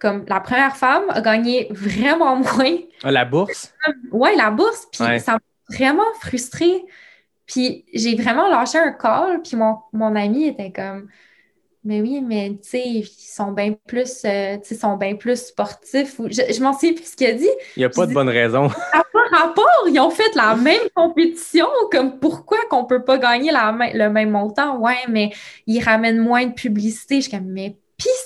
[0.00, 2.76] comme la première femme a gagné vraiment moins.
[3.04, 3.72] Ah, la bourse?
[4.10, 4.88] Oui, la bourse.
[4.90, 6.84] Puis ça m'a vraiment frustrée.
[7.46, 9.42] Puis j'ai vraiment lâché un call.
[9.42, 11.08] Puis mon, mon ami était comme
[11.84, 16.18] Mais oui, mais tu sais, ils sont bien plus, euh, sont bien plus sportifs.
[16.18, 17.50] Je, je m'en sais plus ce qu'il a dit.
[17.76, 18.68] Il n'y a pas de bonne raison.
[18.68, 21.66] Par rapport, ils ont fait la même compétition.
[21.92, 24.78] Comme pourquoi qu'on ne peut pas gagner la, le même montant?
[24.78, 25.30] Ouais, mais
[25.66, 27.16] ils ramènent moins de publicité.
[27.16, 27.76] Je suis comme Mais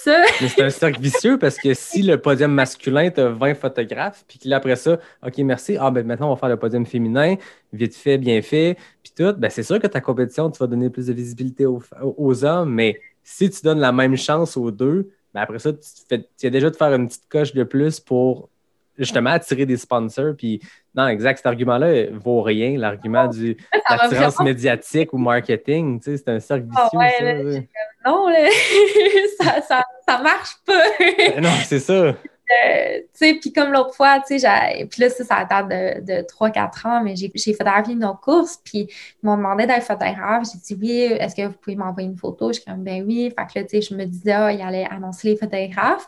[0.02, 0.22] ça.
[0.40, 4.24] Mais c'est un cercle vicieux parce que si le podium masculin, tu as 20 photographes,
[4.26, 5.76] puis après ça, OK, merci.
[5.78, 7.36] Ah, ben maintenant, on va faire le podium féminin,
[7.72, 9.32] vite fait, bien fait, puis tout.
[9.38, 13.00] Ben, c'est sûr que ta compétition, tu vas donner plus de visibilité aux, hommes, mais
[13.22, 16.50] si tu donnes la même chance aux deux, ben après ça, tu, fais, tu as
[16.50, 18.50] déjà de faire une petite coche de plus pour
[18.98, 20.34] justement attirer des sponsors.
[20.36, 20.60] Puis
[20.94, 22.78] non, exact, cet argument-là vaut rien.
[22.78, 23.56] L'argument du
[23.90, 27.68] l'attirance médiatique ou marketing, tu sais, c'est un cercle ah vicieux.
[28.04, 28.28] non,
[29.40, 31.40] ça, ça, ça, marche pas.
[31.40, 32.14] non, c'est ça.
[32.50, 36.12] Euh, tu sais, puis comme l'autre fois, tu sais, puis là, ça, ça date de,
[36.18, 40.46] de 3-4 ans, mais j'ai photographié nos courses, puis ils m'ont demandé d'être photographe.
[40.52, 42.48] J'ai dit oui, est-ce que vous pouvez m'envoyer une photo?
[42.48, 43.32] Je suis comme, ben oui.
[43.36, 46.06] Fait que là, tu sais, je me disais, ah, ils allaient annoncer les photographes.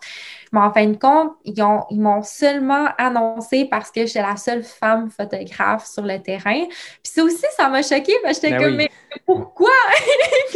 [0.52, 4.62] Mais en fin de compte, ils m'ont ils seulement annoncé parce que j'étais la seule
[4.62, 6.64] femme photographe sur le terrain.
[6.66, 8.90] Puis ça aussi, ça m'a choquée, parce que j'étais ben comme, mais
[9.24, 9.70] pourquoi?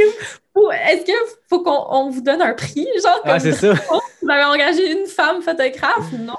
[0.85, 1.15] Est-ce qu'il
[1.49, 2.87] faut qu'on vous donne un prix?
[3.03, 3.73] Genre, ah, c'est ça.
[4.31, 6.13] Vous avez engagé une femme photographe?
[6.13, 6.37] Non.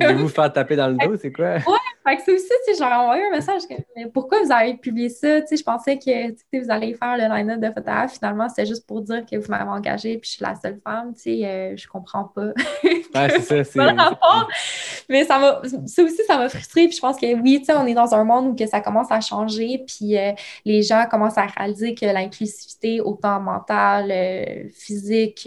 [0.00, 0.16] Comme...
[0.16, 1.56] vous faire taper dans le dos, c'est quoi?
[1.56, 3.62] Ouais, fait que c'est aussi, tu sais, j'aurais envoyé un message.
[3.94, 5.42] mais pourquoi vous avez publié ça?
[5.42, 8.14] Tu sais, je pensais que vous allez faire le line-up de photographe.
[8.14, 11.12] Finalement, c'était juste pour dire que vous m'avez engagé puis je suis la seule femme.
[11.14, 12.52] Tu sais, euh, je comprends pas.
[12.82, 13.64] ouais, c'est ça.
[13.64, 16.86] C'est Mais ça m'a, ça aussi, ça m'a frustrée.
[16.86, 18.80] Puis je pense que oui, tu sais, on est dans un monde où que ça
[18.80, 19.84] commence à changer.
[19.86, 20.32] Puis euh,
[20.64, 25.42] les gens commencent à réaliser que l'inclusivité, autant mentale, euh, physique,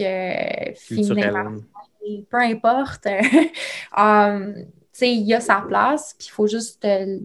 [0.76, 1.64] féminine,
[2.30, 3.06] peu importe,
[3.96, 4.54] um,
[5.00, 7.18] il y a sa place, puis il faut juste euh,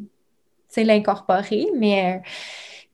[0.77, 2.21] l'incorporer, mais,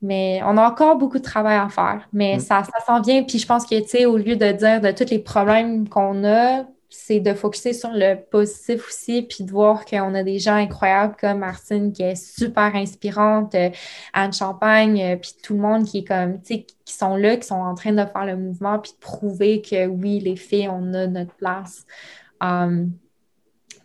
[0.02, 2.08] mais on a encore beaucoup de travail à faire.
[2.14, 2.40] Mais mm.
[2.40, 5.20] ça, ça s'en vient, puis je pense que, au lieu de dire de tous les
[5.20, 10.24] problèmes qu'on a, c'est de focuser sur le positif aussi, puis de voir qu'on a
[10.24, 13.70] des gens incroyables comme Martine qui est super inspirante, euh,
[14.14, 17.38] Anne Champagne, euh, puis tout le monde qui est comme, tu sais, qui sont là,
[17.38, 20.70] qui sont en train de faire le mouvement, puis de prouver que oui, les filles,
[20.70, 21.86] on a notre place.
[22.42, 22.92] Um,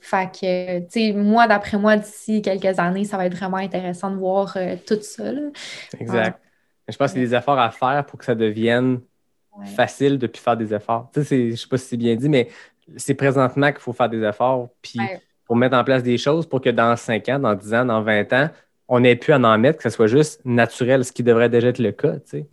[0.01, 4.11] fait que, tu sais, moi, d'après moi, d'ici quelques années, ça va être vraiment intéressant
[4.11, 5.25] de voir euh, tout ça.
[5.99, 6.41] Exact.
[6.89, 9.01] je pense qu'il y a des efforts à faire pour que ça devienne
[9.77, 11.11] facile de plus faire des efforts.
[11.13, 12.49] Tu sais, je sais pas si c'est bien dit, mais
[12.97, 14.99] c'est présentement qu'il faut faire des efforts, puis
[15.45, 18.03] pour mettre en place des choses pour que dans 5 ans, dans 10 ans, dans
[18.03, 18.49] 20 ans,
[18.89, 21.69] on ait pu en en mettre, que ce soit juste naturel, ce qui devrait déjà
[21.69, 22.15] être le cas.
[22.15, 22.47] Tu sais.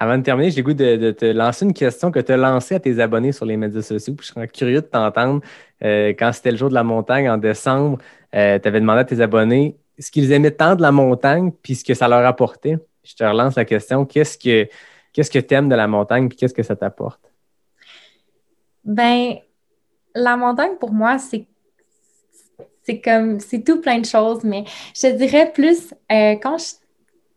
[0.00, 2.76] Avant de terminer, j'ai le goût de, te lancer une question que tu as lancée
[2.76, 4.14] à tes abonnés sur les médias sociaux.
[4.14, 5.40] Puis je serais curieux de t'entendre.
[5.82, 7.98] Euh, quand c'était le jour de la montagne en décembre,
[8.34, 11.74] euh, tu avais demandé à tes abonnés ce qu'ils aimaient tant de la montagne puis
[11.74, 12.78] ce que ça leur apportait.
[13.02, 14.04] Je te relance la question.
[14.04, 14.68] Qu'est-ce que
[15.12, 17.27] qu'est-ce que tu aimes de la montagne puis qu'est-ce que ça t'apporte?
[18.88, 19.36] Ben,
[20.14, 21.46] la montagne, pour moi, c'est
[22.82, 26.78] c'est comme, c'est tout plein de choses, mais je dirais plus, euh, quand je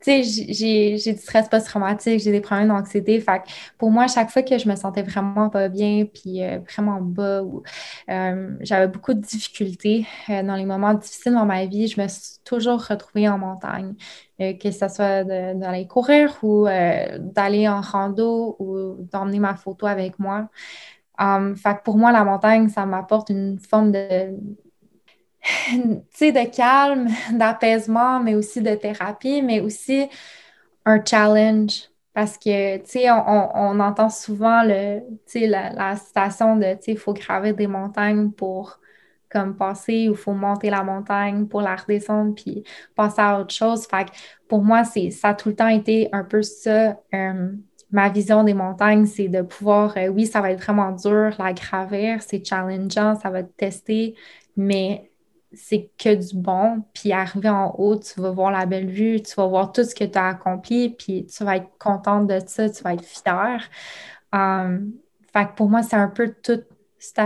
[0.03, 3.19] j'ai, du stress post-traumatique, j'ai des problèmes d'anxiété.
[3.19, 3.43] Fait
[3.77, 7.43] pour moi, chaque fois que je me sentais vraiment pas bien, puis euh, vraiment bas,
[7.43, 7.61] ou
[8.09, 12.39] euh, j'avais beaucoup de difficultés dans les moments difficiles dans ma vie, je me suis
[12.43, 13.93] toujours retrouvée en montagne.
[14.39, 20.49] que ce soit d'aller courir ou d'aller en rando ou d'emmener ma photo avec moi.
[21.21, 24.35] Um, fait pour moi, la montagne, ça m'apporte une forme de,
[26.19, 30.09] de calme, d'apaisement, mais aussi de thérapie, mais aussi
[30.85, 31.89] un challenge.
[32.13, 35.01] Parce que, tu sais, on, entend souvent le,
[35.47, 38.79] la, la citation de, tu sais, il faut graver des montagnes pour
[39.31, 42.63] comme passer ou il faut monter la montagne pour la redescendre puis
[42.95, 43.87] passer à autre chose.
[43.87, 44.07] Fait
[44.47, 47.61] pour moi, c'est, ça a tout le temps été un peu ça, um,
[47.91, 51.53] ma vision des montagnes, c'est de pouvoir, euh, oui, ça va être vraiment dur, la
[51.53, 54.15] gravir, c'est challengeant, ça va te tester,
[54.55, 55.11] mais
[55.53, 56.83] c'est que du bon.
[56.93, 59.95] Puis arriver en haut, tu vas voir la belle vue, tu vas voir tout ce
[59.95, 63.69] que tu as accompli, puis tu vas être contente de ça, tu vas être fière.
[64.33, 64.93] Um,
[65.33, 66.61] fait que pour moi, c'est un peu tout
[66.99, 67.19] cet,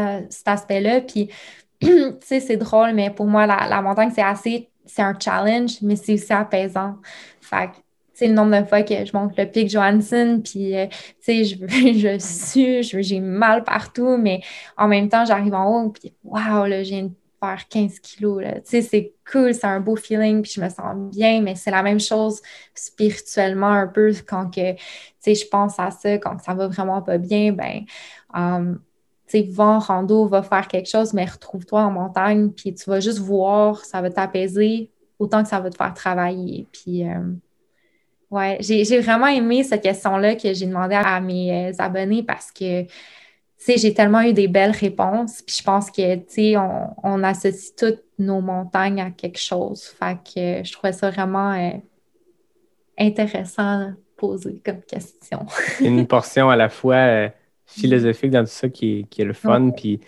[0.48, 1.02] aspect-là.
[1.02, 1.30] Puis,
[1.82, 1.90] tu
[2.22, 6.14] sais, c'est drôle, mais pour moi, la, montagne, c'est assez, c'est un challenge, mais c'est
[6.14, 6.98] aussi apaisant.
[7.42, 7.78] Fait que,
[8.20, 11.44] sais, le nombre de fois que je monte le pic Johansson, puis, euh, tu sais,
[11.44, 14.42] je, je suis, j'ai mal partout, mais
[14.78, 18.44] en même temps, j'arrive en haut, puis, waouh, là, j'ai une faire 15 kilos.
[18.44, 21.72] Tu sais, c'est cool, c'est un beau feeling, puis je me sens bien, mais c'est
[21.72, 22.42] la même chose
[22.74, 24.80] spirituellement un peu quand que, tu
[25.20, 27.86] sais, je pense à ça, quand ça va vraiment pas bien, ben,
[28.34, 28.80] um,
[29.28, 32.90] tu sais, va en rando, va faire quelque chose, mais retrouve-toi en montagne, puis tu
[32.90, 36.68] vas juste voir, ça va t'apaiser autant que ça va te faire travailler.
[36.72, 37.34] Puis, euh,
[38.32, 42.86] ouais, j'ai vraiment aimé cette question-là que j'ai demandé à mes euh, abonnés parce que
[43.68, 45.42] j'ai tellement eu des belles réponses.
[45.42, 49.84] Puis je pense que, tu sais, on, associe toutes nos montagnes à quelque chose.
[49.84, 51.72] Fait que je trouvais ça vraiment euh,
[52.98, 55.46] intéressant de poser comme question.
[55.82, 57.30] Une portion à la fois euh,
[57.66, 60.00] philosophique dans tout ça qui est, le fun, puis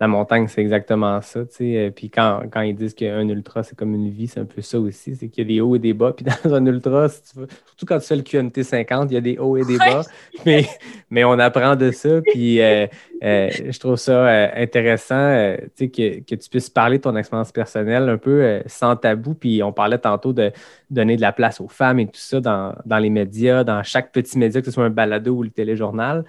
[0.00, 1.40] la montagne, c'est exactement ça.
[1.60, 4.62] Euh, puis quand, quand, ils disent qu'un ultra, c'est comme une vie, c'est un peu
[4.62, 5.14] ça aussi.
[5.14, 6.14] C'est qu'il y a des hauts et des bas.
[6.14, 9.36] Puis dans un ultra, surtout quand tu fais le QNT 50, il y a des
[9.36, 10.00] hauts et des bas.
[10.46, 10.64] Mais,
[11.10, 12.22] mais on apprend de ça.
[12.22, 12.86] Puis euh,
[13.22, 18.16] euh, je trouve ça intéressant que, que tu puisses parler de ton expérience personnelle un
[18.16, 19.34] peu sans tabou.
[19.34, 20.50] Puis on parlait tantôt de
[20.88, 24.12] donner de la place aux femmes et tout ça dans, dans les médias, dans chaque
[24.12, 26.24] petit média, que ce soit un balado ou le téléjournal.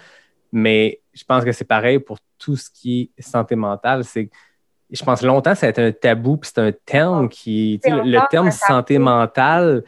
[0.52, 4.04] Mais je pense que c'est pareil pour tout ce qui est santé mentale.
[4.04, 4.30] C'est,
[4.90, 7.80] je pense longtemps, ça a été un tabou, puis c'est un terme qui.
[7.86, 9.84] Le terme santé mentale,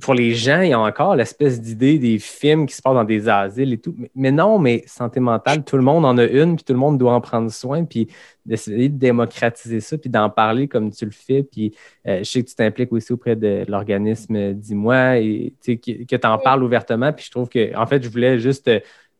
[0.00, 3.04] pour les gens, il y a encore l'espèce d'idée des films qui se passent dans
[3.04, 3.94] des asiles et tout.
[4.14, 6.96] Mais, non, mais santé mentale, tout le monde en a une, puis tout le monde
[6.96, 8.08] doit en prendre soin, puis
[8.46, 11.42] d'essayer de démocratiser ça, puis d'en parler comme tu le fais.
[11.42, 11.74] Puis
[12.06, 16.26] euh, je sais que tu t'impliques aussi auprès de l'organisme Dis-moi, et que, que tu
[16.26, 17.12] en parles ouvertement.
[17.12, 18.70] Puis je trouve que, en fait, je voulais juste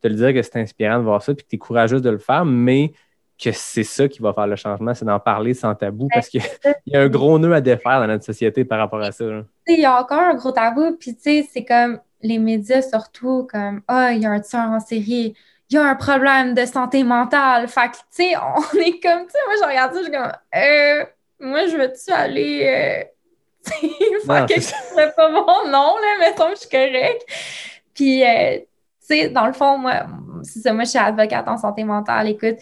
[0.00, 2.10] te le dire que c'est inspirant de voir ça, puis que tu es courageuse de
[2.10, 2.92] le faire, mais
[3.42, 6.42] que c'est ça qui va faire le changement, c'est d'en parler sans tabou, parce qu'il
[6.86, 9.24] y a un gros nœud à défaire dans notre société par rapport à ça.
[9.66, 13.48] Il y a encore un gros tabou, puis tu sais, c'est comme les médias surtout,
[13.50, 15.34] comme «Ah, il y a un tueur en série,
[15.70, 19.26] il y a un problème de santé mentale.» Fait que, tu sais, on est comme,
[19.26, 21.04] tu sais, moi, je regarde ça, je suis comme «Euh,
[21.40, 22.66] moi, je veux-tu aller...
[22.66, 23.04] Euh,
[24.26, 25.70] faire quelque chose de pas bon?
[25.70, 27.24] Non, là, mettons que je suis correcte.»
[27.94, 28.58] Puis, euh,
[29.32, 30.06] dans le fond, moi,
[30.42, 32.28] c'est ça, moi, je suis avocate en santé mentale.
[32.28, 32.56] Écoute,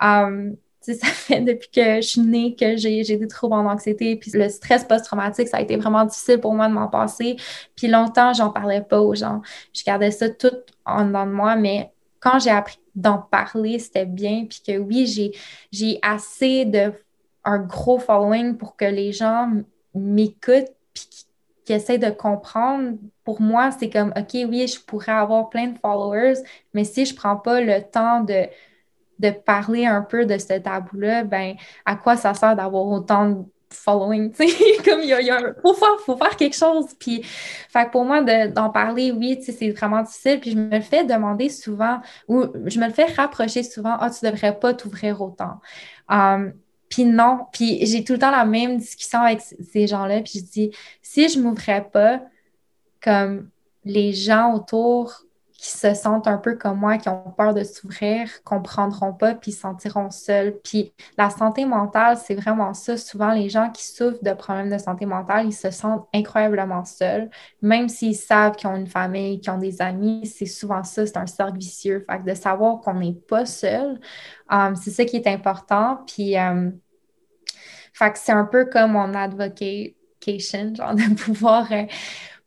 [0.00, 4.16] um, ça fait depuis que je suis née que j'ai des troubles en anxiété.
[4.16, 7.36] Puis le stress post-traumatique, ça a été vraiment difficile pour moi de m'en passer.
[7.76, 9.42] Puis longtemps, j'en parlais pas aux gens.
[9.72, 10.50] Je gardais ça tout
[10.84, 14.46] en dedans de moi, mais quand j'ai appris d'en parler, c'était bien.
[14.48, 15.32] Puis que oui,
[15.70, 16.92] j'ai assez de
[17.44, 19.50] un gros following pour que les gens
[19.94, 21.08] m'écoutent puis
[21.64, 25.78] qui essaie de comprendre, pour moi, c'est comme, OK, oui, je pourrais avoir plein de
[25.78, 26.42] followers,
[26.74, 28.46] mais si je ne prends pas le temps de,
[29.18, 31.54] de parler un peu de ce tabou-là, ben,
[31.84, 35.74] à quoi ça sert d'avoir autant de following, tu sais, comme il y a, faut,
[35.74, 39.70] faire, faut faire quelque chose, puis, fait pour moi, d'en parler, oui, tu sais, c'est
[39.70, 43.62] vraiment difficile, puis je me le fais demander souvent, ou je me le fais rapprocher
[43.62, 45.60] souvent, ah, tu devrais pas t'ouvrir autant.
[46.08, 46.52] Um,
[46.88, 50.44] puis non, puis j'ai tout le temps la même discussion avec ces gens-là, puis je
[50.44, 50.70] dis,
[51.00, 52.20] si je m'ouvrais pas,
[53.02, 53.50] comme
[53.84, 55.24] les gens autour
[55.62, 59.52] qui se sentent un peu comme moi, qui ont peur de s'ouvrir, comprendront pas, puis
[59.52, 60.58] se sentiront seuls.
[60.64, 62.96] Puis la santé mentale, c'est vraiment ça.
[62.96, 67.30] Souvent, les gens qui souffrent de problèmes de santé mentale, ils se sentent incroyablement seuls,
[67.60, 71.16] même s'ils savent qu'ils ont une famille, qu'ils ont des amis, c'est souvent ça, c'est
[71.16, 72.04] un cercle vicieux.
[72.10, 74.00] Fait que de savoir qu'on n'est pas seul,
[74.50, 76.02] um, c'est ça qui est important.
[76.08, 76.76] Puis, um,
[77.92, 81.70] fait que c'est un peu comme mon advocation, genre de pouvoir...
[81.70, 81.84] Euh,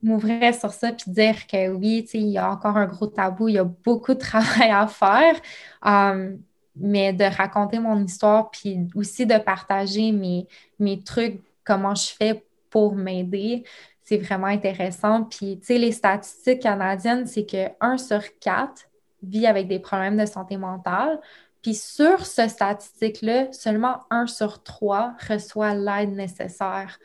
[0.06, 3.56] m'ouvrir sur ça puis dire que oui, il y a encore un gros tabou, il
[3.56, 5.36] y a beaucoup de travail à faire,
[5.84, 6.40] um,
[6.76, 10.48] mais de raconter mon histoire puis aussi de partager mes,
[10.80, 13.64] mes trucs, comment je fais pour m'aider,
[14.04, 15.24] c'est vraiment intéressant.
[15.24, 18.88] Puis, tu sais, les statistiques canadiennes, c'est que 1 sur 4
[19.24, 21.20] vit avec des problèmes de santé mentale.
[21.64, 27.00] Puis sur ce statistique-là, seulement 1 sur 3 reçoit l'aide nécessaire.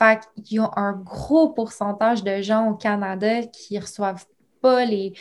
[0.00, 4.24] Fait qu'il y a un gros pourcentage de gens au Canada qui ne reçoivent
[4.62, 5.12] pas les,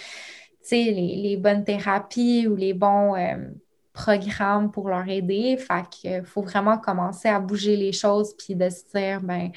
[0.72, 3.35] les, les, bonnes thérapies ou les bons euh,
[3.99, 5.57] programmes pour leur aider.
[5.57, 9.51] Fait qu'il faut vraiment commencer à bouger les choses puis de se dire, ben,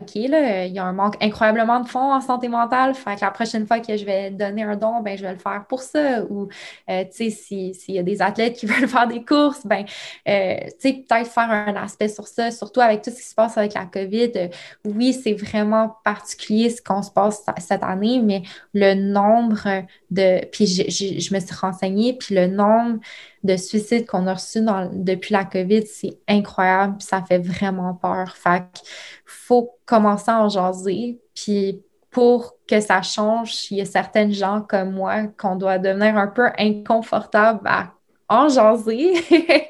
[0.00, 2.94] OK, là, il y a un manque incroyablement de fonds en santé mentale.
[2.94, 5.38] Fait que la prochaine fois que je vais donner un don, ben, je vais le
[5.38, 6.24] faire pour ça.
[6.24, 6.48] Ou,
[6.90, 9.84] euh, tu sais, s'il y a des athlètes qui veulent faire des courses, ben,
[10.28, 13.34] euh, tu sais, peut-être faire un aspect sur ça, surtout avec tout ce qui se
[13.34, 14.32] passe avec la COVID.
[14.36, 14.48] Euh,
[14.84, 18.42] oui, c'est vraiment particulier ce qu'on se passe cette année, mais
[18.72, 20.44] le nombre de.
[20.46, 22.98] Puis je me suis renseignée, puis le nombre
[23.44, 24.62] de suicides qu'on a reçus
[24.92, 28.34] depuis la COVID, c'est incroyable, ça fait vraiment peur.
[28.36, 28.88] Fait qu'il
[29.26, 34.62] faut commencer à en jaser, puis pour que ça change, il y a certaines gens
[34.62, 37.92] comme moi qu'on doit devenir un peu inconfortable à
[38.28, 39.14] en jaser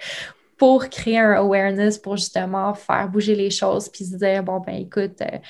[0.56, 4.76] pour créer un awareness, pour justement faire bouger les choses, puis se dire, bon, ben
[4.76, 5.40] écoute, il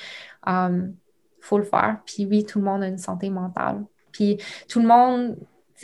[0.49, 0.95] euh, um,
[1.41, 1.99] faut le faire.
[2.07, 3.85] Puis oui, tout le monde a une santé mentale.
[4.13, 4.39] Puis
[4.69, 5.37] tout le monde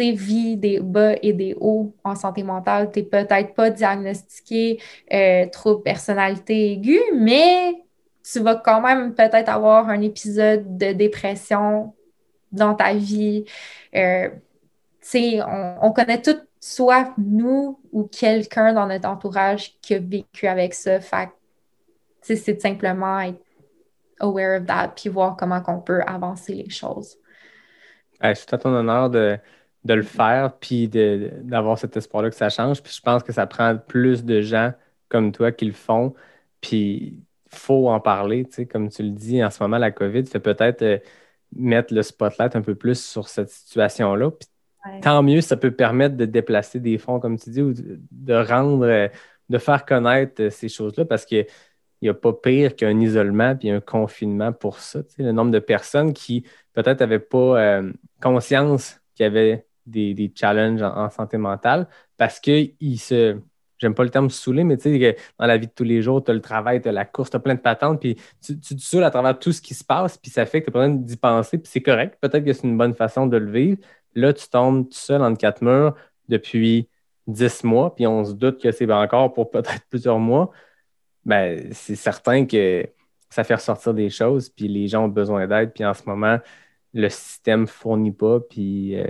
[0.03, 2.91] vit des bas et des hauts en santé mentale.
[2.93, 4.81] Tu n'es peut-être pas diagnostiqué
[5.13, 7.75] euh, trouble personnalité aiguë, mais
[8.23, 11.95] tu vas quand même peut-être avoir un épisode de dépression
[12.53, 13.45] dans ta vie.
[13.95, 14.29] Euh,
[15.15, 20.75] on, on, connaît tout, soit nous ou quelqu'un dans notre entourage qui a vécu avec
[20.75, 21.01] ça.
[21.01, 21.31] Fait
[22.23, 23.41] c'est simplement être
[24.21, 27.17] aware of that puis voir comment on peut avancer les choses.
[28.21, 29.39] c'est à ton honneur de,
[29.85, 32.83] de le faire puis d'avoir cet espoir-là que ça change.
[32.83, 34.73] Puis je pense que ça prend plus de gens
[35.09, 36.15] comme toi qui le font.
[36.61, 39.91] Puis il faut en parler, tu sais, comme tu le dis, en ce moment, la
[39.91, 40.99] COVID fait peut-être euh,
[41.57, 44.31] mettre le spotlight un peu plus sur cette situation-là.
[45.03, 48.87] Tant mieux, ça peut permettre de déplacer des fonds, comme tu dis, ou de rendre,
[48.87, 49.09] euh,
[49.49, 51.47] de faire connaître euh, ces choses-là parce qu'il
[52.03, 55.03] n'y a pas pire qu'un isolement puis un confinement pour ça.
[55.03, 57.83] Tu sais, le nombre de personnes qui peut-être n'avaient pas
[58.21, 63.39] conscience qu'il y avait des, challenges en, santé mentale parce qu'ils se.
[63.79, 66.23] J'aime pas le terme saouler, mais tu sais, dans la vie de tous les jours,
[66.23, 68.15] tu as le travail, tu as la course, tu as plein de patentes, puis
[68.45, 70.67] tu, tu te saoules à travers tout ce qui se passe, puis ça fait que
[70.67, 72.19] tu pas besoin d'y penser, puis c'est correct.
[72.21, 73.79] Peut-être que c'est une bonne façon de le vivre.
[74.15, 75.95] Là, tu tombes tout seul entre quatre murs
[76.29, 76.91] depuis
[77.27, 80.51] dix mois, puis on se doute que c'est encore pour peut-être plusieurs mois.
[81.25, 82.87] Ben, c'est certain que
[83.31, 86.39] ça fait ressortir des choses, puis les gens ont besoin d'aide, puis en ce moment,
[86.95, 88.99] le système fournit pas, puis.
[88.99, 89.07] Euh,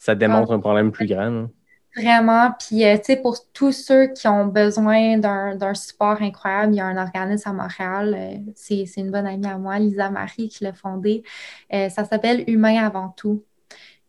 [0.00, 1.46] ça démontre un problème plus grand.
[1.94, 2.52] Vraiment.
[2.58, 6.80] Puis, euh, tu sais, pour tous ceux qui ont besoin d'un support incroyable, il y
[6.80, 8.16] a un organisme à Montréal.
[8.16, 11.22] Euh, c'est une bonne amie à moi, Lisa Marie, qui l'a fondé.
[11.72, 13.44] Euh, ça s'appelle Humain avant tout.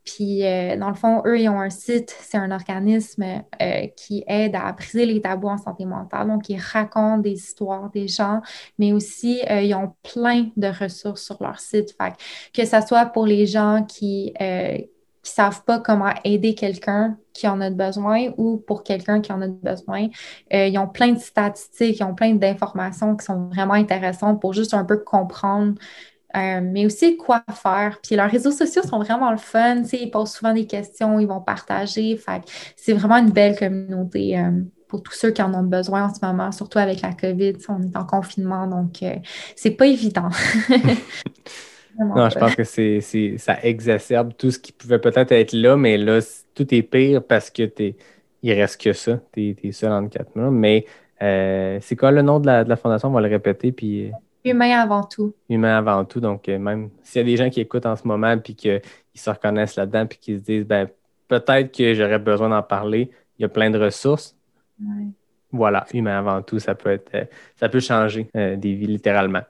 [0.03, 3.23] Puis, dans le fond, eux, ils ont un site, c'est un organisme
[3.95, 6.27] qui aide à briser les tabous en santé mentale.
[6.27, 8.41] Donc, ils racontent des histoires des gens,
[8.79, 11.95] mais aussi, ils ont plein de ressources sur leur site.
[12.01, 14.33] Fait que, que ce soit pour les gens qui,
[15.23, 19.41] qui savent pas comment aider quelqu'un qui en a besoin ou pour quelqu'un qui en
[19.41, 20.07] a besoin.
[20.53, 24.53] Euh, ils ont plein de statistiques, ils ont plein d'informations qui sont vraiment intéressantes pour
[24.53, 25.75] juste un peu comprendre,
[26.35, 27.99] euh, mais aussi quoi faire.
[28.01, 29.83] Puis leurs réseaux sociaux sont vraiment le fun.
[29.93, 32.17] Ils posent souvent des questions, ils vont partager.
[32.17, 32.41] Fait
[32.75, 34.37] c'est vraiment une belle communauté.
[34.39, 37.53] Euh, pour tous ceux qui en ont besoin en ce moment, surtout avec la COVID.
[37.69, 39.01] On est en confinement, donc
[39.55, 40.27] c'est pas évident.
[42.15, 43.01] Non, je pense que c'est,
[43.37, 46.19] ça exacerbe tout ce qui pouvait peut-être être là, mais là,
[46.55, 47.95] tout est pire parce que t'es,
[48.41, 49.19] il reste que ça.
[49.31, 50.51] Tu es, seul en quatre mois.
[50.51, 50.85] Mais
[51.21, 53.09] euh, c'est quoi le nom de la, fondation?
[53.09, 53.71] On va le répéter.
[53.71, 54.07] Puis...
[54.07, 54.11] Euh,
[54.43, 55.35] Humain avant tout.
[55.49, 56.19] Humain avant tout.
[56.19, 58.81] Donc, euh, même s'il y a des gens qui écoutent en ce moment puis qu'ils
[59.13, 60.87] se reconnaissent là-dedans puis qu'ils se disent, ben,
[61.27, 64.35] peut-être que j'aurais besoin d'en parler, il y a plein de ressources.
[65.51, 69.41] Voilà, humain avant tout, ça peut être, ça peut changer des vies littéralement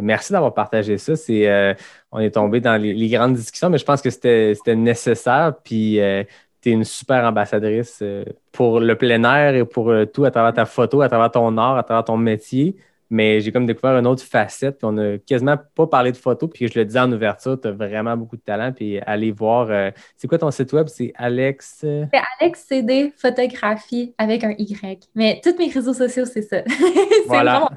[0.00, 1.16] merci d'avoir partagé ça.
[1.16, 1.74] C'est, euh,
[2.12, 5.54] on est tombé dans les, grandes discussions, mais je pense que c'était, nécessaire.
[5.64, 6.24] Puis euh,
[6.60, 10.54] tu es une super ambassadrice euh, pour le plein air et pour tout à travers
[10.54, 12.76] ta photo, à travers ton art, à travers ton métier.
[13.10, 14.82] Mais j'ai comme découvert une autre facette.
[14.82, 16.48] on n'a quasiment pas parlé de photo.
[16.48, 18.72] Puis je le disais en ouverture, tu as vraiment beaucoup de talent.
[18.72, 19.92] Puis allez voir.
[20.16, 20.88] c'est quoi ton site web?
[20.88, 21.76] C'est Alex.
[21.80, 22.08] C'est
[22.40, 25.08] Alex CD Photographie avec un Y.
[25.14, 26.62] Mais tous mes réseaux sociaux, c'est ça.
[26.66, 27.68] c'est voilà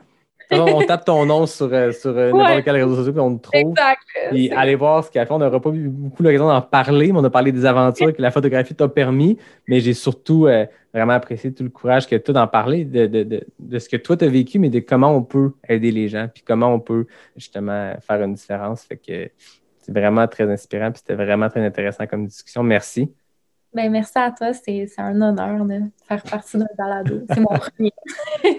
[0.52, 3.44] on tape ton nom sur, euh, sur euh, n'importe quel réseau social, puis on te
[3.44, 3.72] trouve.
[3.72, 4.02] Exact.
[4.32, 5.34] Puis allez voir ce qu'il a fait.
[5.34, 8.22] On n'aura pas eu beaucoup l'occasion d'en parler, mais on a parlé des aventures que
[8.22, 9.38] la photographie t'a permis.
[9.68, 13.07] Mais j'ai surtout euh, vraiment apprécié tout le courage que tu as d'en parler, de,
[13.07, 15.91] de, de, de, ce que toi tu as vécu, mais de comment on peut aider
[15.91, 17.06] les gens, puis comment on peut
[17.36, 18.84] justement faire une différence.
[18.84, 19.30] Fait que
[19.80, 22.64] c'est vraiment très inspirant, puis c'était vraiment très intéressant comme discussion.
[22.64, 23.11] Merci.
[23.78, 24.54] Ben, merci à toi.
[24.54, 27.22] C'est un honneur de faire partie d'un balado.
[27.30, 27.91] C'est mon premier.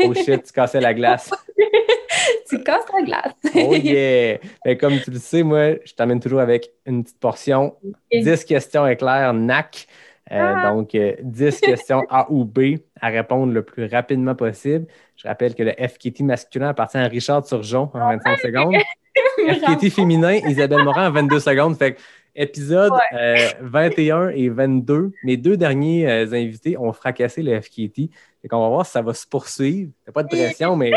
[0.05, 1.28] oh shit, tu cassais la glace.
[2.49, 3.32] tu casses la glace.
[3.57, 4.39] oh yeah!
[4.65, 7.74] Ben, comme tu le sais, moi, je t'amène toujours avec une petite portion.
[8.12, 9.89] 10 questions éclairs, NAC.
[10.31, 10.70] Euh, Ah.
[10.70, 14.86] Donc, euh, 10 questions A ou B à répondre le plus rapidement possible.
[15.16, 18.77] Je rappelle que le FKT masculin appartient à Richard Turgeon en 25 secondes.
[19.49, 21.77] FKT féminin, Isabelle Morin en 22 secondes.
[21.77, 22.01] Fait que
[22.39, 28.10] épisode euh, 21 et 22, mes deux derniers euh, invités ont fracassé le FKT.
[28.40, 29.90] Fait qu'on va voir si ça va se poursuivre.
[29.90, 30.93] Il n'y a pas de pression, mais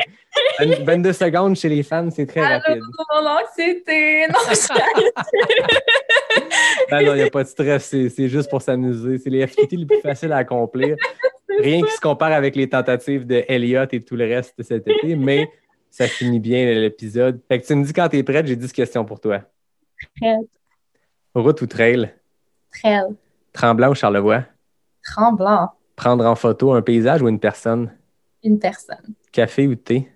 [0.60, 2.82] 20 22 secondes chez les femmes, c'est très rapide.
[4.30, 4.68] Non, je-
[6.90, 9.18] Ben non, il n'y a pas de stress, c'est juste pour s'amuser.
[9.18, 10.96] C'est les FKT les plus faciles à accomplir.
[11.60, 14.88] Rien qui se compare avec les tentatives de Elliott et tout le reste de cet
[14.88, 15.48] été, mais
[15.90, 17.40] ça finit bien l'épisode.
[17.48, 19.42] Fait que tu me dis quand tu es prête, j'ai 10 questions pour toi.
[20.20, 20.38] Prête.
[21.36, 22.14] Route ou trail?
[22.72, 23.00] Très
[23.54, 24.46] Tremblant ou Charlevoix?
[25.04, 25.72] tremblant.
[25.96, 27.92] Prendre en photo un paysage ou une personne?
[28.44, 29.14] Une personne.
[29.32, 30.12] Café ou thé?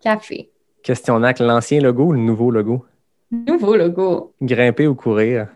[0.00, 0.50] Café.
[0.82, 2.86] Questionnaire, l'ancien logo ou le nouveau logo?
[3.30, 4.34] Nouveau logo.
[4.40, 5.48] Grimper ou courir?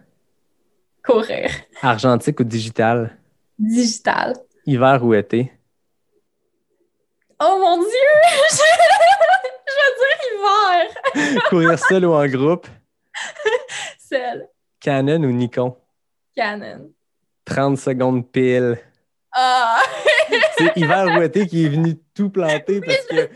[1.05, 1.51] Courir.
[1.83, 3.17] Argentique ou digital?
[3.59, 4.35] Digital.
[4.67, 5.53] Hiver ou été?
[7.41, 7.89] Oh mon Dieu!
[8.51, 8.57] Je,
[9.67, 11.43] je veux dire hiver.
[11.49, 12.67] Courir seul ou en groupe?
[13.99, 14.49] Seul.
[14.81, 15.77] Canon ou Nikon?
[16.35, 16.91] Canon.
[17.45, 18.79] 30 secondes pile.
[19.33, 19.81] Ah!
[20.59, 20.77] C'est
[21.17, 23.29] ou été qui est venu tout planter parce que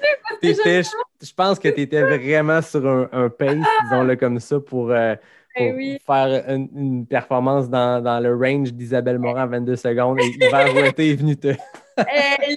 [0.43, 0.89] je,
[1.23, 5.15] je pense que tu étais vraiment sur un, un pace, disons-le comme ça, pour, euh,
[5.55, 5.99] pour Eh oui.
[6.05, 10.19] faire une, une performance dans, dans le range d'Isabelle Morin à 22 secondes.
[10.21, 10.33] Et
[10.75, 11.49] ou été est venu te.
[12.09, 12.57] Hey!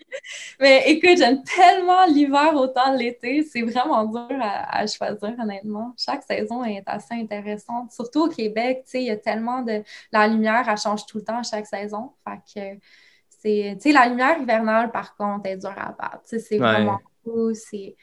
[0.59, 3.43] Mais écoute, j'aime tellement l'hiver autant l'été.
[3.43, 5.93] C'est vraiment dur à, à choisir, honnêtement.
[5.97, 7.91] Chaque saison est assez intéressante.
[7.91, 9.83] Surtout au Québec, tu sais, il y a tellement de.
[10.11, 12.13] La lumière, elle change tout le temps chaque saison.
[12.27, 12.79] Fait que
[13.29, 13.75] c'est.
[13.75, 16.23] Tu sais, la lumière hivernale, par contre, est dure à battre.
[16.27, 16.71] Tu sais, c'est Ouais.
[16.71, 17.55] vraiment cool.
[17.55, 17.95] C'est.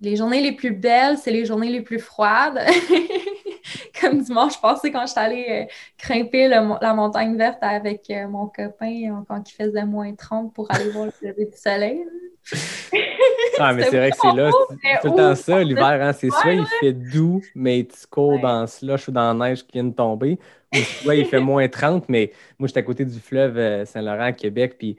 [0.00, 2.60] Les journées les plus belles, c'est les journées les plus froides.
[4.00, 8.28] Comme dimanche passé, quand je suis allée euh, grimper le la montagne verte avec euh,
[8.28, 12.04] mon copain euh, quand il faisait moins 30 pour aller voir le lever du soleil.
[13.58, 14.50] Ah, mais c'est vrai que c'est là.
[14.82, 15.84] C'est tout le temps ça, l'hiver.
[16.02, 18.40] Hein, c'est soit il fait doux, mais tu cours Ouais.
[18.40, 20.38] dans le slush ou dans la neige qui vient de tomber.
[20.72, 24.32] Ou soit il fait moins 30, mais moi, j'étais à côté du fleuve Saint-Laurent à
[24.32, 24.96] Québec, puis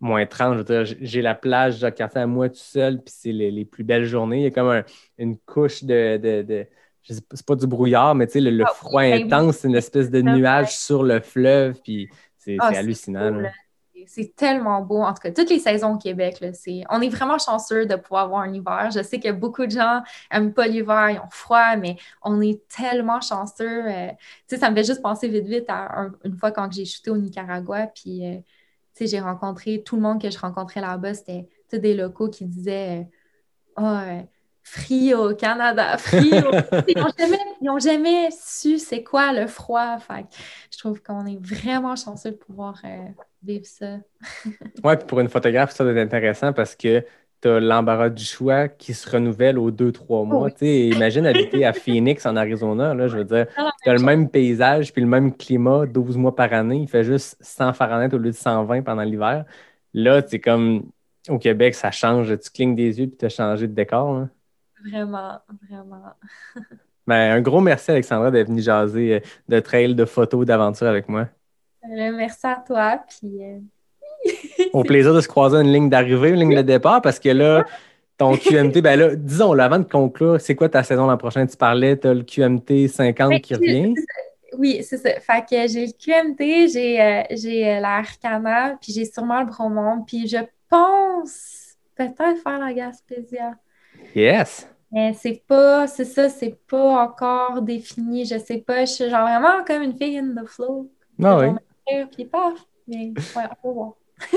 [0.00, 3.02] moins 30, je veux dire, j- j'ai la plage de quartier à moi tout seul,
[3.02, 4.38] puis c'est les, les plus belles journées.
[4.38, 4.84] Il y a comme un-
[5.18, 6.16] une couche de.
[6.16, 6.66] de, de-
[7.08, 9.22] je sais pas, c'est pas du brouillard, mais tu sais, le, le Ah, froid oui,
[9.22, 13.30] intense, c'est une espèce de nuage sur le fleuve, puis c'est Ah, c'est hallucinant.
[13.30, 13.48] là.
[14.06, 15.02] C'est tellement beau.
[15.02, 16.82] En tout cas, toutes les saisons au Québec, là, c'est...
[16.88, 18.90] on est vraiment chanceux de pouvoir avoir un hiver.
[18.94, 20.02] Je sais que beaucoup de gens
[20.32, 23.86] n'aiment pas l'hiver, ils ont froid, mais on est tellement chanceux.
[23.86, 24.08] euh,
[24.48, 26.84] Tu sais, ça me fait juste penser vite, vite à un- une fois quand j'ai
[26.84, 28.44] shooté au Nicaragua, puis euh, tu
[28.94, 33.08] sais, j'ai rencontré tout le monde que je rencontrais là-bas, c'était des locaux qui disaient
[33.78, 34.22] euh, euh,
[34.70, 36.50] free au Canada, free au...
[36.88, 39.98] ils n'ont jamais, jamais su c'est quoi le froid.
[39.98, 40.26] Fait
[40.70, 43.08] je trouve qu'on est vraiment chanceux de pouvoir euh,
[43.42, 43.96] vivre ça.
[44.44, 47.04] Puis pour une photographe, ça doit être intéressant parce que
[47.40, 50.48] tu as l'embarras du choix qui se renouvelle aux deux, trois mois.
[50.60, 50.88] oui.
[50.88, 52.94] Imagine habiter à Phoenix, en Arizona.
[52.94, 53.46] Là, je veux dire,
[53.82, 56.80] tu as le même paysage puis le même climat 12 mois par année.
[56.82, 59.44] Il fait juste 100 Fahrenheit au lieu de 120 pendant l'hiver.
[59.94, 60.90] Là, c'est comme
[61.28, 62.36] au Québec, ça change.
[62.40, 64.18] Tu clignes des yeux puis tu as changé de décor.
[64.18, 64.28] là.
[64.84, 65.38] Vraiment,
[65.68, 66.14] vraiment.
[67.06, 71.08] Ben, un gros merci, Alexandra, d'être venue jaser euh, de trail, de photos, d'aventure avec
[71.08, 71.28] moi.
[71.84, 73.02] Euh, merci à toi.
[73.08, 77.18] Puis, euh, Au plaisir de se croiser une ligne d'arrivée, une ligne de départ, parce
[77.18, 77.64] que là,
[78.18, 81.46] ton QMT, ben là, disons, avant de conclure, c'est quoi ta saison l'an prochain?
[81.46, 83.94] Tu parlais, tu as le QMT 50 Mais qui revient.
[84.56, 85.10] Oui, c'est ça.
[85.20, 89.46] Fait que j'ai le QMT, j'ai euh, j'ai euh, la Arcana, puis j'ai sûrement le
[89.46, 90.38] Bromont, puis je
[90.68, 93.52] pense peut-être faire la Gaspésia.
[94.14, 94.68] Yes!
[94.90, 98.24] Mais c'est pas, c'est ça, c'est pas encore défini.
[98.24, 98.84] Je sais pas.
[98.84, 100.90] Je suis genre vraiment comme une fille in the flow.
[101.22, 101.46] Ah oui.
[101.46, 102.54] Genre, Puis paf.
[102.86, 103.92] Mais ouais, on va voir.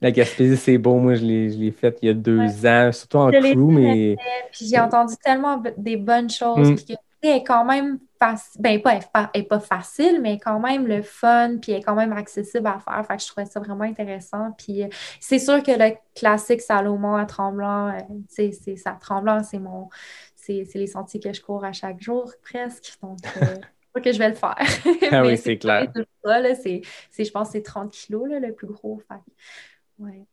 [0.00, 0.96] La Gaspésie, c'est beau.
[0.96, 4.16] Moi, je l'ai faite il y a deux ans, surtout en Je l'ai crew, mais
[4.52, 6.72] Puis j'ai entendu tellement des bonnes choses.
[6.72, 6.74] Mm.
[6.74, 8.60] Puis que quand même facile.
[8.60, 8.94] Ben, pas,
[9.34, 11.56] elle est pas- facile, mais quand même le fun.
[11.60, 13.04] Puis elle est quand même accessible à faire.
[13.06, 14.52] Fait que je trouvais ça vraiment intéressant.
[14.58, 14.88] Puis euh,
[15.20, 18.96] c'est sûr que le classique Salomon à Tremblant, euh, c'est ça.
[19.00, 19.88] Tremblant, c'est mon.
[20.36, 22.98] C'est les sentiers que je cours à chaque jour, presque.
[23.02, 23.56] Donc, euh,
[24.02, 24.56] que je vais le faire.
[25.10, 25.90] Ah oui, c'est clair.
[26.22, 26.50] ça, là.
[26.54, 29.00] Je pense que c'est 30 kilos, là, le plus gros.
[29.08, 29.20] Fait
[29.98, 30.26] ouais.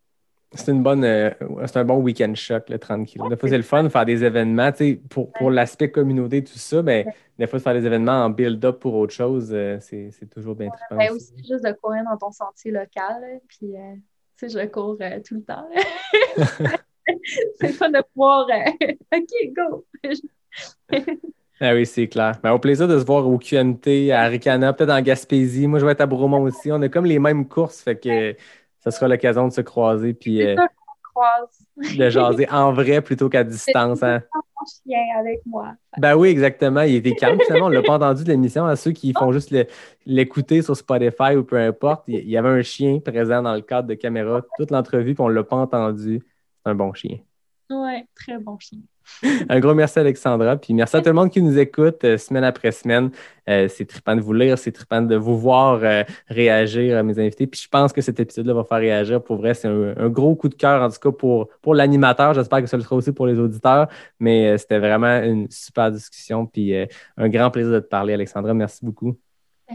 [0.54, 1.32] C'est une bonne, euh,
[1.66, 3.30] c'est un bon week-end choc, le 30 kilos.
[3.30, 4.72] Des fois, c'est le fun de faire des événements.
[4.72, 7.06] tu sais, Pour, pour l'aspect communauté, tout ça, ben,
[7.40, 10.70] des fois, de faire des événements en build-up pour autre chose, euh, c'est toujours bien
[10.70, 10.98] trippant.
[10.98, 11.34] Ben aussi.
[11.34, 13.96] aussi, juste de courir dans ton sentier local, là, puis euh,
[14.38, 15.68] tu sais, je cours euh, tout le temps.
[17.60, 18.48] c'est fun de pouvoir.
[19.14, 19.86] OK, go!
[21.64, 22.40] Ah oui, c'est clair.
[22.42, 25.68] Ben, au plaisir de se voir au QMT, à Ricana, peut-être en Gaspésie.
[25.68, 26.72] Moi, je vais être à Bromont aussi.
[26.72, 28.36] On a comme les mêmes courses, fait que
[28.84, 30.14] ça sera l'occasion de se croiser.
[30.14, 30.56] Puis, euh,
[31.98, 34.04] de jaser en vrai plutôt qu'à distance.
[34.04, 34.22] Hein.
[34.86, 35.74] chien avec moi.
[35.98, 36.82] Ben oui, exactement.
[36.82, 37.68] Il était calme, finalement.
[37.68, 38.66] On ne l'a pas entendu de l'émission.
[38.66, 39.56] À ceux qui font juste
[40.06, 43.88] l'écouter sur Spotify ou peu importe, il y avait un chien présent dans le cadre
[43.88, 46.22] de caméra toute l'entrevue, puis on ne l'a pas entendu.
[46.64, 47.18] C'est un bon chien.
[47.70, 48.80] Oui, très bon chien.
[49.50, 50.58] Un gros merci, Alexandra.
[50.58, 53.12] Puis merci à tout le monde qui nous écoute euh, semaine après semaine.
[53.50, 57.48] Euh, c'est trippant de vous lire, c'est trippant de vous voir euh, réagir, mes invités.
[57.48, 59.24] Puis je pense que cet épisode-là va faire réagir.
[59.24, 62.34] Pour vrai, c'est un, gros coup de cœur, en tout cas, pour, pour l'animateur.
[62.34, 63.88] J'espère que ça le sera aussi pour les auditeurs.
[64.20, 66.46] Mais c'était vraiment une super discussion.
[66.46, 66.74] Puis
[67.18, 68.54] un grand plaisir de te parler, Alexandra.
[68.54, 69.18] Merci beaucoup.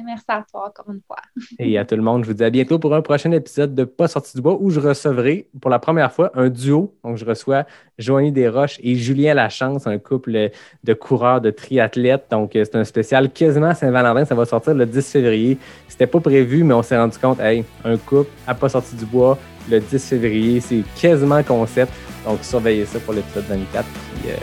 [0.04, 1.16] Merci à toi encore une fois.
[1.58, 3.84] Et à tout le monde, je vous dis à bientôt pour un prochain épisode de
[3.84, 6.94] Pas sorti du bois où je recevrai pour la première fois un duo.
[7.04, 7.64] Donc, je reçois
[7.98, 10.50] Joanie Desroches et Julien Lachance, un couple
[10.84, 12.26] de coureurs, de triathlètes.
[12.30, 14.24] Donc, c'est un spécial quasiment Saint-Valentin.
[14.24, 15.58] Ça va sortir le 10 février.
[15.88, 19.06] C'était pas prévu, mais on s'est rendu compte, hey, un couple à Pas sorti du
[19.06, 19.38] bois
[19.70, 20.60] le 10 février.
[20.60, 21.92] C'est quasiment concept.
[22.24, 23.86] Donc, surveillez ça pour l'épisode 24.
[23.86, 24.34] Puis, euh,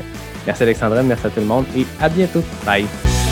[0.46, 2.42] merci Alexandra, merci à tout le monde et à bientôt.
[2.66, 3.23] Bye.